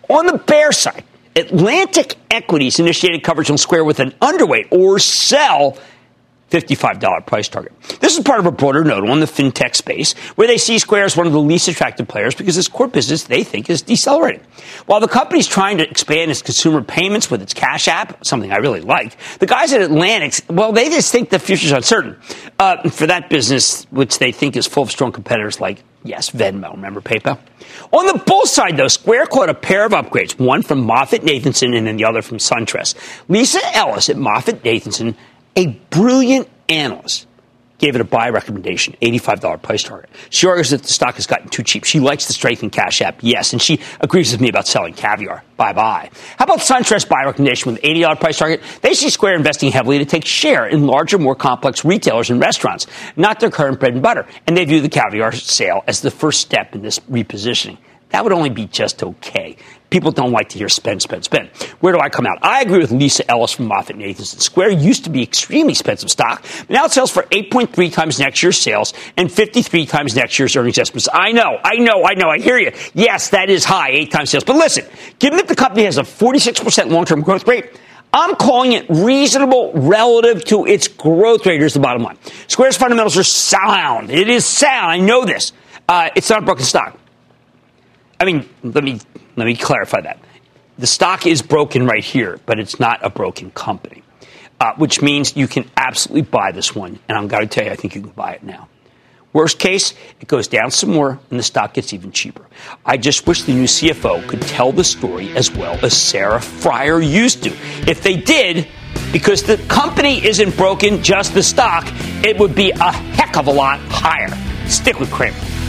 On 0.10 0.28
the 0.28 0.38
bear 0.38 0.72
side, 0.72 1.04
Atlantic 1.36 2.18
Equities 2.30 2.80
initiated 2.80 3.24
coverage 3.24 3.50
on 3.50 3.58
Square 3.58 3.86
with 3.86 4.00
an 4.00 4.12
underweight 4.22 4.68
or 4.70 5.00
sell 5.00 5.76
$55 6.52 7.26
price 7.26 7.48
target. 7.48 7.72
This 8.02 8.18
is 8.18 8.24
part 8.24 8.40
of 8.40 8.46
a 8.46 8.52
broader 8.52 8.84
note 8.84 9.10
on 9.10 9.22
the 9.22 9.26
fintech 9.26 9.76
space, 9.76 10.14
where 10.36 10.48
they 10.48 10.58
see 10.58 10.78
Square 10.78 11.06
as 11.06 11.18
one 11.18 11.26
of 11.26 11.34
the 11.34 11.40
least 11.40 11.68
attractive 11.68 12.08
players 12.08 12.36
because 12.36 12.58
its 12.58 12.68
core 12.68 12.88
business 12.88 13.24
they 13.24 13.44
think 13.44 13.70
is 13.70 13.82
decelerating. 13.82 14.42
While 14.86 15.00
the 15.00 15.08
company's 15.08 15.48
trying 15.48 15.78
to 15.78 15.90
expand 15.90 16.30
its 16.30 16.42
consumer 16.42 16.84
payments 16.84 17.32
with 17.32 17.42
its 17.42 17.54
Cash 17.54 17.88
App, 17.88 18.26
something 18.26 18.52
I 18.52 18.58
really 18.58 18.82
like, 18.82 19.18
the 19.40 19.48
guys 19.48 19.72
at 19.72 19.82
Atlantic, 19.82 20.44
well, 20.50 20.74
they 20.74 20.90
just 20.90 21.12
think 21.12 21.30
the 21.30 21.40
future's 21.40 21.72
uncertain 21.72 22.18
uh, 22.60 22.90
for 22.90 23.08
that 23.08 23.30
business, 23.30 23.86
which 23.86 24.20
they 24.20 24.32
think 24.32 24.58
is 24.58 24.68
full 24.68 24.84
of 24.84 24.92
strong 24.92 25.12
competitors 25.12 25.62
like 25.62 25.84
Yes, 26.04 26.32
Venmo. 26.32 26.72
Remember 26.72 27.00
PayPal? 27.00 27.38
On 27.92 28.06
the 28.08 28.24
bull 28.26 28.46
side, 28.48 28.76
though, 28.76 28.88
Square 28.88 29.28
caught 29.28 29.50
a 29.50 29.54
pair 29.54 29.86
of 29.86 29.92
upgrades, 29.92 30.40
one 30.40 30.64
from 30.64 30.88
MoffettNathanson 30.88 31.78
and 31.78 31.86
then 31.86 31.98
the 31.98 32.06
other 32.06 32.24
from 32.24 32.40
SunTrust. 32.40 32.96
Lisa 33.30 33.60
Ellis 33.76 34.10
at 34.10 34.16
MoffettNathanson 34.16 35.16
a 35.56 35.68
brilliant 35.90 36.50
analyst 36.70 37.28
gave 37.82 37.96
it 37.96 38.02
a 38.02 38.06
buy 38.06 38.30
recommendation, 38.30 38.96
$85 39.02 39.62
price 39.62 39.84
target. 39.84 40.10
She 40.30 40.48
argues 40.48 40.70
that 40.70 40.84
the 40.84 40.88
stock 40.88 41.16
has 41.16 41.26
gotten 41.26 41.50
too 41.50 41.64
cheap. 41.64 41.84
She 41.84 42.00
likes 42.00 42.28
the 42.28 42.34
strength 42.34 42.62
in 42.62 42.70
Cash 42.70 43.02
App, 43.02 43.18
yes, 43.22 43.54
and 43.54 43.62
she 43.62 43.80
agrees 44.00 44.32
with 44.32 44.40
me 44.40 44.50
about 44.50 44.68
selling 44.68 44.94
caviar. 44.94 45.44
Bye 45.58 45.74
bye. 45.74 46.12
How 46.38 46.46
about 46.46 46.60
SunTrust 46.60 47.10
buy 47.10 47.24
recommendation 47.24 47.72
with 47.72 47.82
$80 47.82 48.20
price 48.20 48.38
target? 48.38 48.62
They 48.82 48.94
see 48.94 49.10
Square 49.10 49.36
investing 49.36 49.72
heavily 49.72 49.98
to 49.98 50.06
take 50.06 50.26
share 50.26 50.68
in 50.68 50.86
larger, 50.86 51.18
more 51.18 51.36
complex 51.36 51.84
retailers 51.84 52.30
and 52.30 52.40
restaurants, 52.40 52.86
not 53.16 53.40
their 53.40 53.50
current 53.50 53.80
bread 53.80 53.94
and 53.94 54.04
butter, 54.04 54.28
and 54.46 54.56
they 54.56 54.64
view 54.66 54.80
the 54.80 54.90
caviar 54.90 55.32
sale 55.32 55.84
as 55.88 56.02
the 56.02 56.12
first 56.12 56.40
step 56.40 56.76
in 56.76 56.84
this 56.84 57.00
repositioning. 57.00 57.80
That 58.10 58.24
would 58.24 58.34
only 58.34 58.50
be 58.50 58.68
just 58.68 59.02
okay. 59.02 59.58
People 59.92 60.12
don't 60.12 60.32
like 60.32 60.48
to 60.50 60.58
hear 60.58 60.70
spend, 60.70 61.02
spend, 61.02 61.26
spend. 61.26 61.50
Where 61.82 61.92
do 61.92 62.00
I 62.00 62.08
come 62.08 62.26
out? 62.26 62.40
I 62.42 62.62
agree 62.62 62.80
with 62.80 62.92
Lisa 62.92 63.30
Ellis 63.30 63.52
from 63.52 63.70
MoffettNathanson. 63.70 64.40
Square 64.40 64.72
used 64.72 65.04
to 65.04 65.10
be 65.10 65.22
extremely 65.22 65.74
expensive 65.74 66.10
stock, 66.10 66.44
but 66.60 66.70
now 66.70 66.86
it 66.86 66.92
sells 66.92 67.12
for 67.12 67.24
8.3 67.24 67.92
times 67.92 68.18
next 68.18 68.42
year's 68.42 68.58
sales 68.58 68.94
and 69.18 69.30
53 69.30 69.86
times 69.86 70.16
next 70.16 70.40
year's 70.40 70.56
earnings 70.56 70.78
estimates. 70.78 71.10
I 71.14 71.34
know, 71.34 71.60
I 71.62 71.76
know, 71.76 72.06
I 72.06 72.14
know, 72.14 72.30
I 72.30 72.40
hear 72.40 72.58
you. 72.58 72.72
Yes, 72.94 73.30
that 73.32 73.50
is 73.50 73.66
high, 73.66 73.90
eight 73.90 74.12
times 74.12 74.30
sales. 74.30 74.46
But 74.46 74.56
listen, 74.56 74.86
given 75.20 75.36
that 75.38 75.50
the 75.50 75.56
company 75.56 75.84
has 75.84 75.98
a 75.98 76.04
46% 76.04 76.90
long-term 76.90 77.22
growth 77.22 77.46
rate, 77.46 77.78
I'm 78.14 78.36
calling 78.36 78.72
it 78.72 78.86
reasonable 78.90 79.74
relative 79.74 80.46
to 80.46 80.66
its 80.66 80.88
growth 80.88 81.46
rate. 81.46 81.60
Here's 81.60 81.74
the 81.74 81.82
bottom 81.82 82.04
line. 82.04 82.18
Square's 82.48 82.78
fundamentals 82.78 83.18
are 83.18 83.24
sound. 83.24 84.10
It 84.10 84.30
is 84.30 84.46
sound. 84.46 84.92
I 84.92 85.00
know 85.00 85.26
this. 85.26 85.52
Uh, 85.90 86.10
it's 86.16 86.30
not 86.30 86.44
a 86.44 86.46
broken 86.46 86.64
stock. 86.64 86.98
I 88.22 88.26
mean, 88.26 88.48
let 88.64 88.84
me 88.84 89.00
let 89.42 89.48
me 89.48 89.56
clarify 89.56 90.02
that. 90.02 90.20
The 90.78 90.88
stock 90.88 91.26
is 91.26 91.42
broken 91.42 91.86
right 91.86 92.04
here, 92.04 92.40
but 92.46 92.60
it's 92.60 92.80
not 92.80 93.04
a 93.04 93.10
broken 93.10 93.52
company, 93.52 94.04
uh, 94.60 94.74
which 94.76 95.02
means 95.02 95.36
you 95.36 95.48
can 95.48 95.70
absolutely 95.76 96.24
buy 96.24 96.52
this 96.52 96.76
one. 96.76 97.00
And 97.10 97.18
I'm 97.18 97.28
going 97.28 97.48
to 97.48 97.54
tell 97.54 97.66
you, 97.66 97.72
I 97.72 97.76
think 97.76 97.96
you 97.96 98.02
can 98.02 98.12
buy 98.12 98.34
it 98.34 98.44
now. 98.44 98.68
Worst 99.34 99.60
case, 99.60 99.94
it 100.20 100.28
goes 100.28 100.48
down 100.48 100.72
some 100.72 100.92
more 100.92 101.20
and 101.30 101.40
the 101.40 101.44
stock 101.44 101.74
gets 101.74 101.94
even 101.94 102.12
cheaper. 102.12 102.46
I 102.86 102.98
just 102.98 103.26
wish 103.28 103.44
the 103.44 103.54
new 103.54 103.64
CFO 103.64 104.28
could 104.28 104.42
tell 104.42 104.74
the 104.74 104.84
story 104.84 105.36
as 105.38 105.50
well 105.50 105.84
as 105.86 105.96
Sarah 105.96 106.42
Friar 106.42 107.02
used 107.02 107.44
to. 107.44 107.52
If 107.88 108.04
they 108.04 108.18
did, 108.18 108.68
because 109.14 109.44
the 109.44 109.58
company 109.70 110.24
isn't 110.26 110.58
broken, 110.58 111.02
just 111.02 111.34
the 111.34 111.44
stock, 111.44 111.86
it 112.24 112.38
would 112.40 112.54
be 112.54 112.72
a 112.72 112.92
heck 112.92 113.38
of 113.38 113.48
a 113.48 113.54
lot 113.54 113.80
higher. 113.88 114.30
Stick 114.68 115.00
with 115.00 115.12
Cramer. 115.12 115.61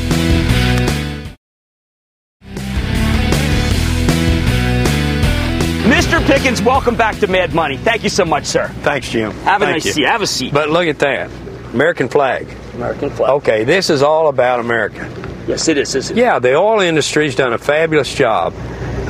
Pickens, 6.27 6.63
welcome 6.63 6.95
back 6.97 7.19
to 7.19 7.27
Mad 7.27 7.53
Money. 7.53 7.77
Thank 7.77 8.05
you 8.05 8.09
so 8.09 8.25
much, 8.25 8.45
sir. 8.47 8.69
Thanks, 8.83 9.11
Jim. 9.11 9.33
Have 9.33 9.61
a 9.61 9.67
Thank 9.67 9.75
nice 9.77 9.87
you. 9.87 9.93
seat. 9.93 10.07
Have 10.07 10.23
a 10.23 10.27
seat. 10.27 10.55
But 10.55 10.71
look 10.71 10.87
at 10.87 11.01
that. 11.01 11.31
American 11.75 12.09
flag. 12.09 12.47
American 12.75 13.11
flag. 13.11 13.31
Okay, 13.31 13.65
this 13.65 13.91
is 13.91 14.03
all 14.03 14.29
about 14.29 14.61
America. 14.61 15.11
Yes, 15.49 15.67
it 15.69 15.77
is, 15.79 15.95
isn't 15.95 16.17
it? 16.17 16.21
Yeah, 16.21 16.39
the 16.39 16.55
oil 16.55 16.81
industry's 16.81 17.35
done 17.35 17.53
a 17.53 17.59
fabulous 17.59 18.15
job 18.15 18.55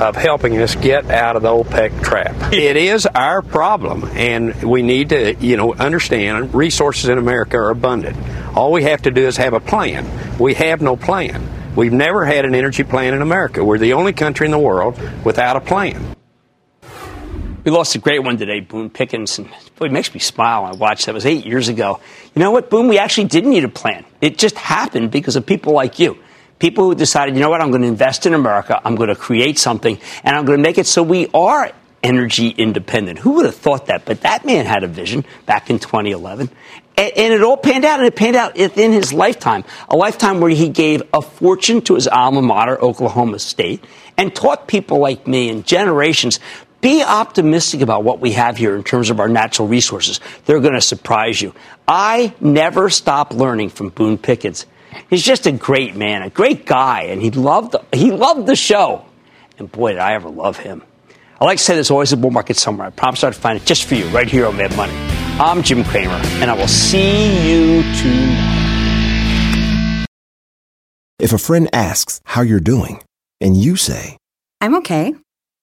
of 0.00 0.16
helping 0.16 0.58
us 0.60 0.74
get 0.74 1.10
out 1.10 1.36
of 1.36 1.42
the 1.42 1.48
OPEC 1.48 2.02
trap. 2.02 2.34
it 2.52 2.76
is 2.76 3.04
our 3.06 3.42
problem, 3.42 4.04
and 4.14 4.62
we 4.62 4.80
need 4.82 5.10
to, 5.10 5.34
you 5.34 5.56
know, 5.56 5.74
understand 5.74 6.54
resources 6.54 7.10
in 7.10 7.18
America 7.18 7.58
are 7.58 7.70
abundant. 7.70 8.16
All 8.56 8.72
we 8.72 8.84
have 8.84 9.02
to 9.02 9.10
do 9.10 9.26
is 9.26 9.36
have 9.36 9.52
a 9.52 9.60
plan. 9.60 10.06
We 10.38 10.54
have 10.54 10.80
no 10.80 10.96
plan. 10.96 11.46
We've 11.76 11.92
never 11.92 12.24
had 12.24 12.46
an 12.46 12.54
energy 12.54 12.84
plan 12.84 13.14
in 13.14 13.22
America. 13.22 13.62
We're 13.64 13.78
the 13.78 13.92
only 13.92 14.12
country 14.12 14.46
in 14.46 14.50
the 14.50 14.58
world 14.58 14.98
without 15.24 15.56
a 15.56 15.60
plan. 15.60 16.16
We 17.64 17.70
lost 17.70 17.94
a 17.94 18.00
great 18.00 18.24
one 18.24 18.38
today, 18.38 18.58
Boone 18.58 18.90
Pickens. 18.90 19.38
And 19.38 19.48
boy, 19.76 19.86
it 19.86 19.92
makes 19.92 20.12
me 20.12 20.18
smile 20.18 20.64
I 20.64 20.72
watch 20.72 21.04
that. 21.04 21.12
It 21.12 21.14
was 21.14 21.26
eight 21.26 21.46
years 21.46 21.68
ago. 21.68 22.00
You 22.34 22.40
know 22.40 22.50
what, 22.50 22.70
Boone? 22.70 22.88
We 22.88 22.98
actually 22.98 23.28
didn't 23.28 23.50
need 23.50 23.62
a 23.62 23.68
plan. 23.68 24.04
It 24.20 24.36
just 24.36 24.56
happened 24.56 25.12
because 25.12 25.36
of 25.36 25.46
people 25.46 25.72
like 25.72 26.00
you. 26.00 26.18
People 26.58 26.84
who 26.84 26.94
decided, 26.96 27.36
you 27.36 27.40
know 27.40 27.50
what, 27.50 27.60
I'm 27.60 27.70
going 27.70 27.82
to 27.82 27.88
invest 27.88 28.26
in 28.26 28.34
America. 28.34 28.80
I'm 28.84 28.96
going 28.96 29.10
to 29.10 29.16
create 29.16 29.58
something, 29.58 29.98
and 30.24 30.36
I'm 30.36 30.44
going 30.44 30.58
to 30.58 30.62
make 30.62 30.78
it 30.78 30.86
so 30.86 31.04
we 31.04 31.28
are 31.34 31.70
energy 32.02 32.48
independent. 32.48 33.20
Who 33.20 33.34
would 33.34 33.46
have 33.46 33.56
thought 33.56 33.86
that? 33.86 34.04
But 34.04 34.22
that 34.22 34.44
man 34.44 34.66
had 34.66 34.82
a 34.82 34.88
vision 34.88 35.24
back 35.46 35.70
in 35.70 35.78
2011. 35.78 36.50
And, 36.96 37.12
and 37.16 37.32
it 37.32 37.42
all 37.42 37.56
panned 37.56 37.84
out, 37.84 38.00
and 38.00 38.08
it 38.08 38.16
panned 38.16 38.36
out 38.36 38.56
in 38.56 38.92
his 38.92 39.12
lifetime. 39.12 39.64
A 39.88 39.96
lifetime 39.96 40.40
where 40.40 40.50
he 40.50 40.68
gave 40.68 41.02
a 41.14 41.22
fortune 41.22 41.80
to 41.82 41.94
his 41.94 42.08
alma 42.08 42.42
mater, 42.42 42.80
Oklahoma 42.80 43.38
State, 43.38 43.84
and 44.16 44.34
taught 44.34 44.66
people 44.66 44.98
like 44.98 45.26
me 45.28 45.48
and 45.48 45.64
generations 45.64 46.40
be 46.82 47.02
optimistic 47.02 47.80
about 47.80 48.04
what 48.04 48.20
we 48.20 48.32
have 48.32 48.58
here 48.58 48.76
in 48.76 48.84
terms 48.84 49.08
of 49.08 49.20
our 49.20 49.28
natural 49.28 49.68
resources. 49.68 50.20
They're 50.44 50.60
going 50.60 50.74
to 50.74 50.80
surprise 50.82 51.40
you. 51.40 51.54
I 51.88 52.34
never 52.40 52.90
stop 52.90 53.32
learning 53.32 53.70
from 53.70 53.88
Boone 53.88 54.18
Pickens. 54.18 54.66
He's 55.08 55.22
just 55.22 55.46
a 55.46 55.52
great 55.52 55.96
man, 55.96 56.22
a 56.22 56.28
great 56.28 56.66
guy, 56.66 57.02
and 57.04 57.22
he 57.22 57.30
loved 57.30 57.72
the, 57.72 57.82
he 57.96 58.10
loved 58.10 58.46
the 58.46 58.56
show. 58.56 59.06
And 59.58 59.70
boy, 59.70 59.92
did 59.92 60.00
I 60.00 60.14
ever 60.14 60.28
love 60.28 60.58
him. 60.58 60.82
I 61.40 61.44
like 61.44 61.58
to 61.58 61.64
say 61.64 61.74
there's 61.74 61.90
always 61.90 62.12
a 62.12 62.16
bull 62.16 62.30
market 62.30 62.56
somewhere. 62.56 62.88
I 62.88 62.90
promise 62.90 63.24
I'll 63.24 63.32
find 63.32 63.58
it 63.58 63.64
just 63.64 63.84
for 63.84 63.94
you 63.94 64.06
right 64.08 64.28
here 64.28 64.46
on 64.46 64.56
Mad 64.56 64.76
Money. 64.76 64.92
I'm 65.40 65.62
Jim 65.62 65.84
Cramer, 65.84 66.20
and 66.42 66.50
I 66.50 66.54
will 66.54 66.68
see 66.68 67.48
you 67.48 67.82
tomorrow. 67.94 68.58
If 71.18 71.32
a 71.32 71.38
friend 71.38 71.68
asks 71.72 72.20
how 72.24 72.42
you're 72.42 72.60
doing, 72.60 73.02
and 73.40 73.56
you 73.56 73.76
say, 73.76 74.18
I'm 74.60 74.74
okay. 74.76 75.14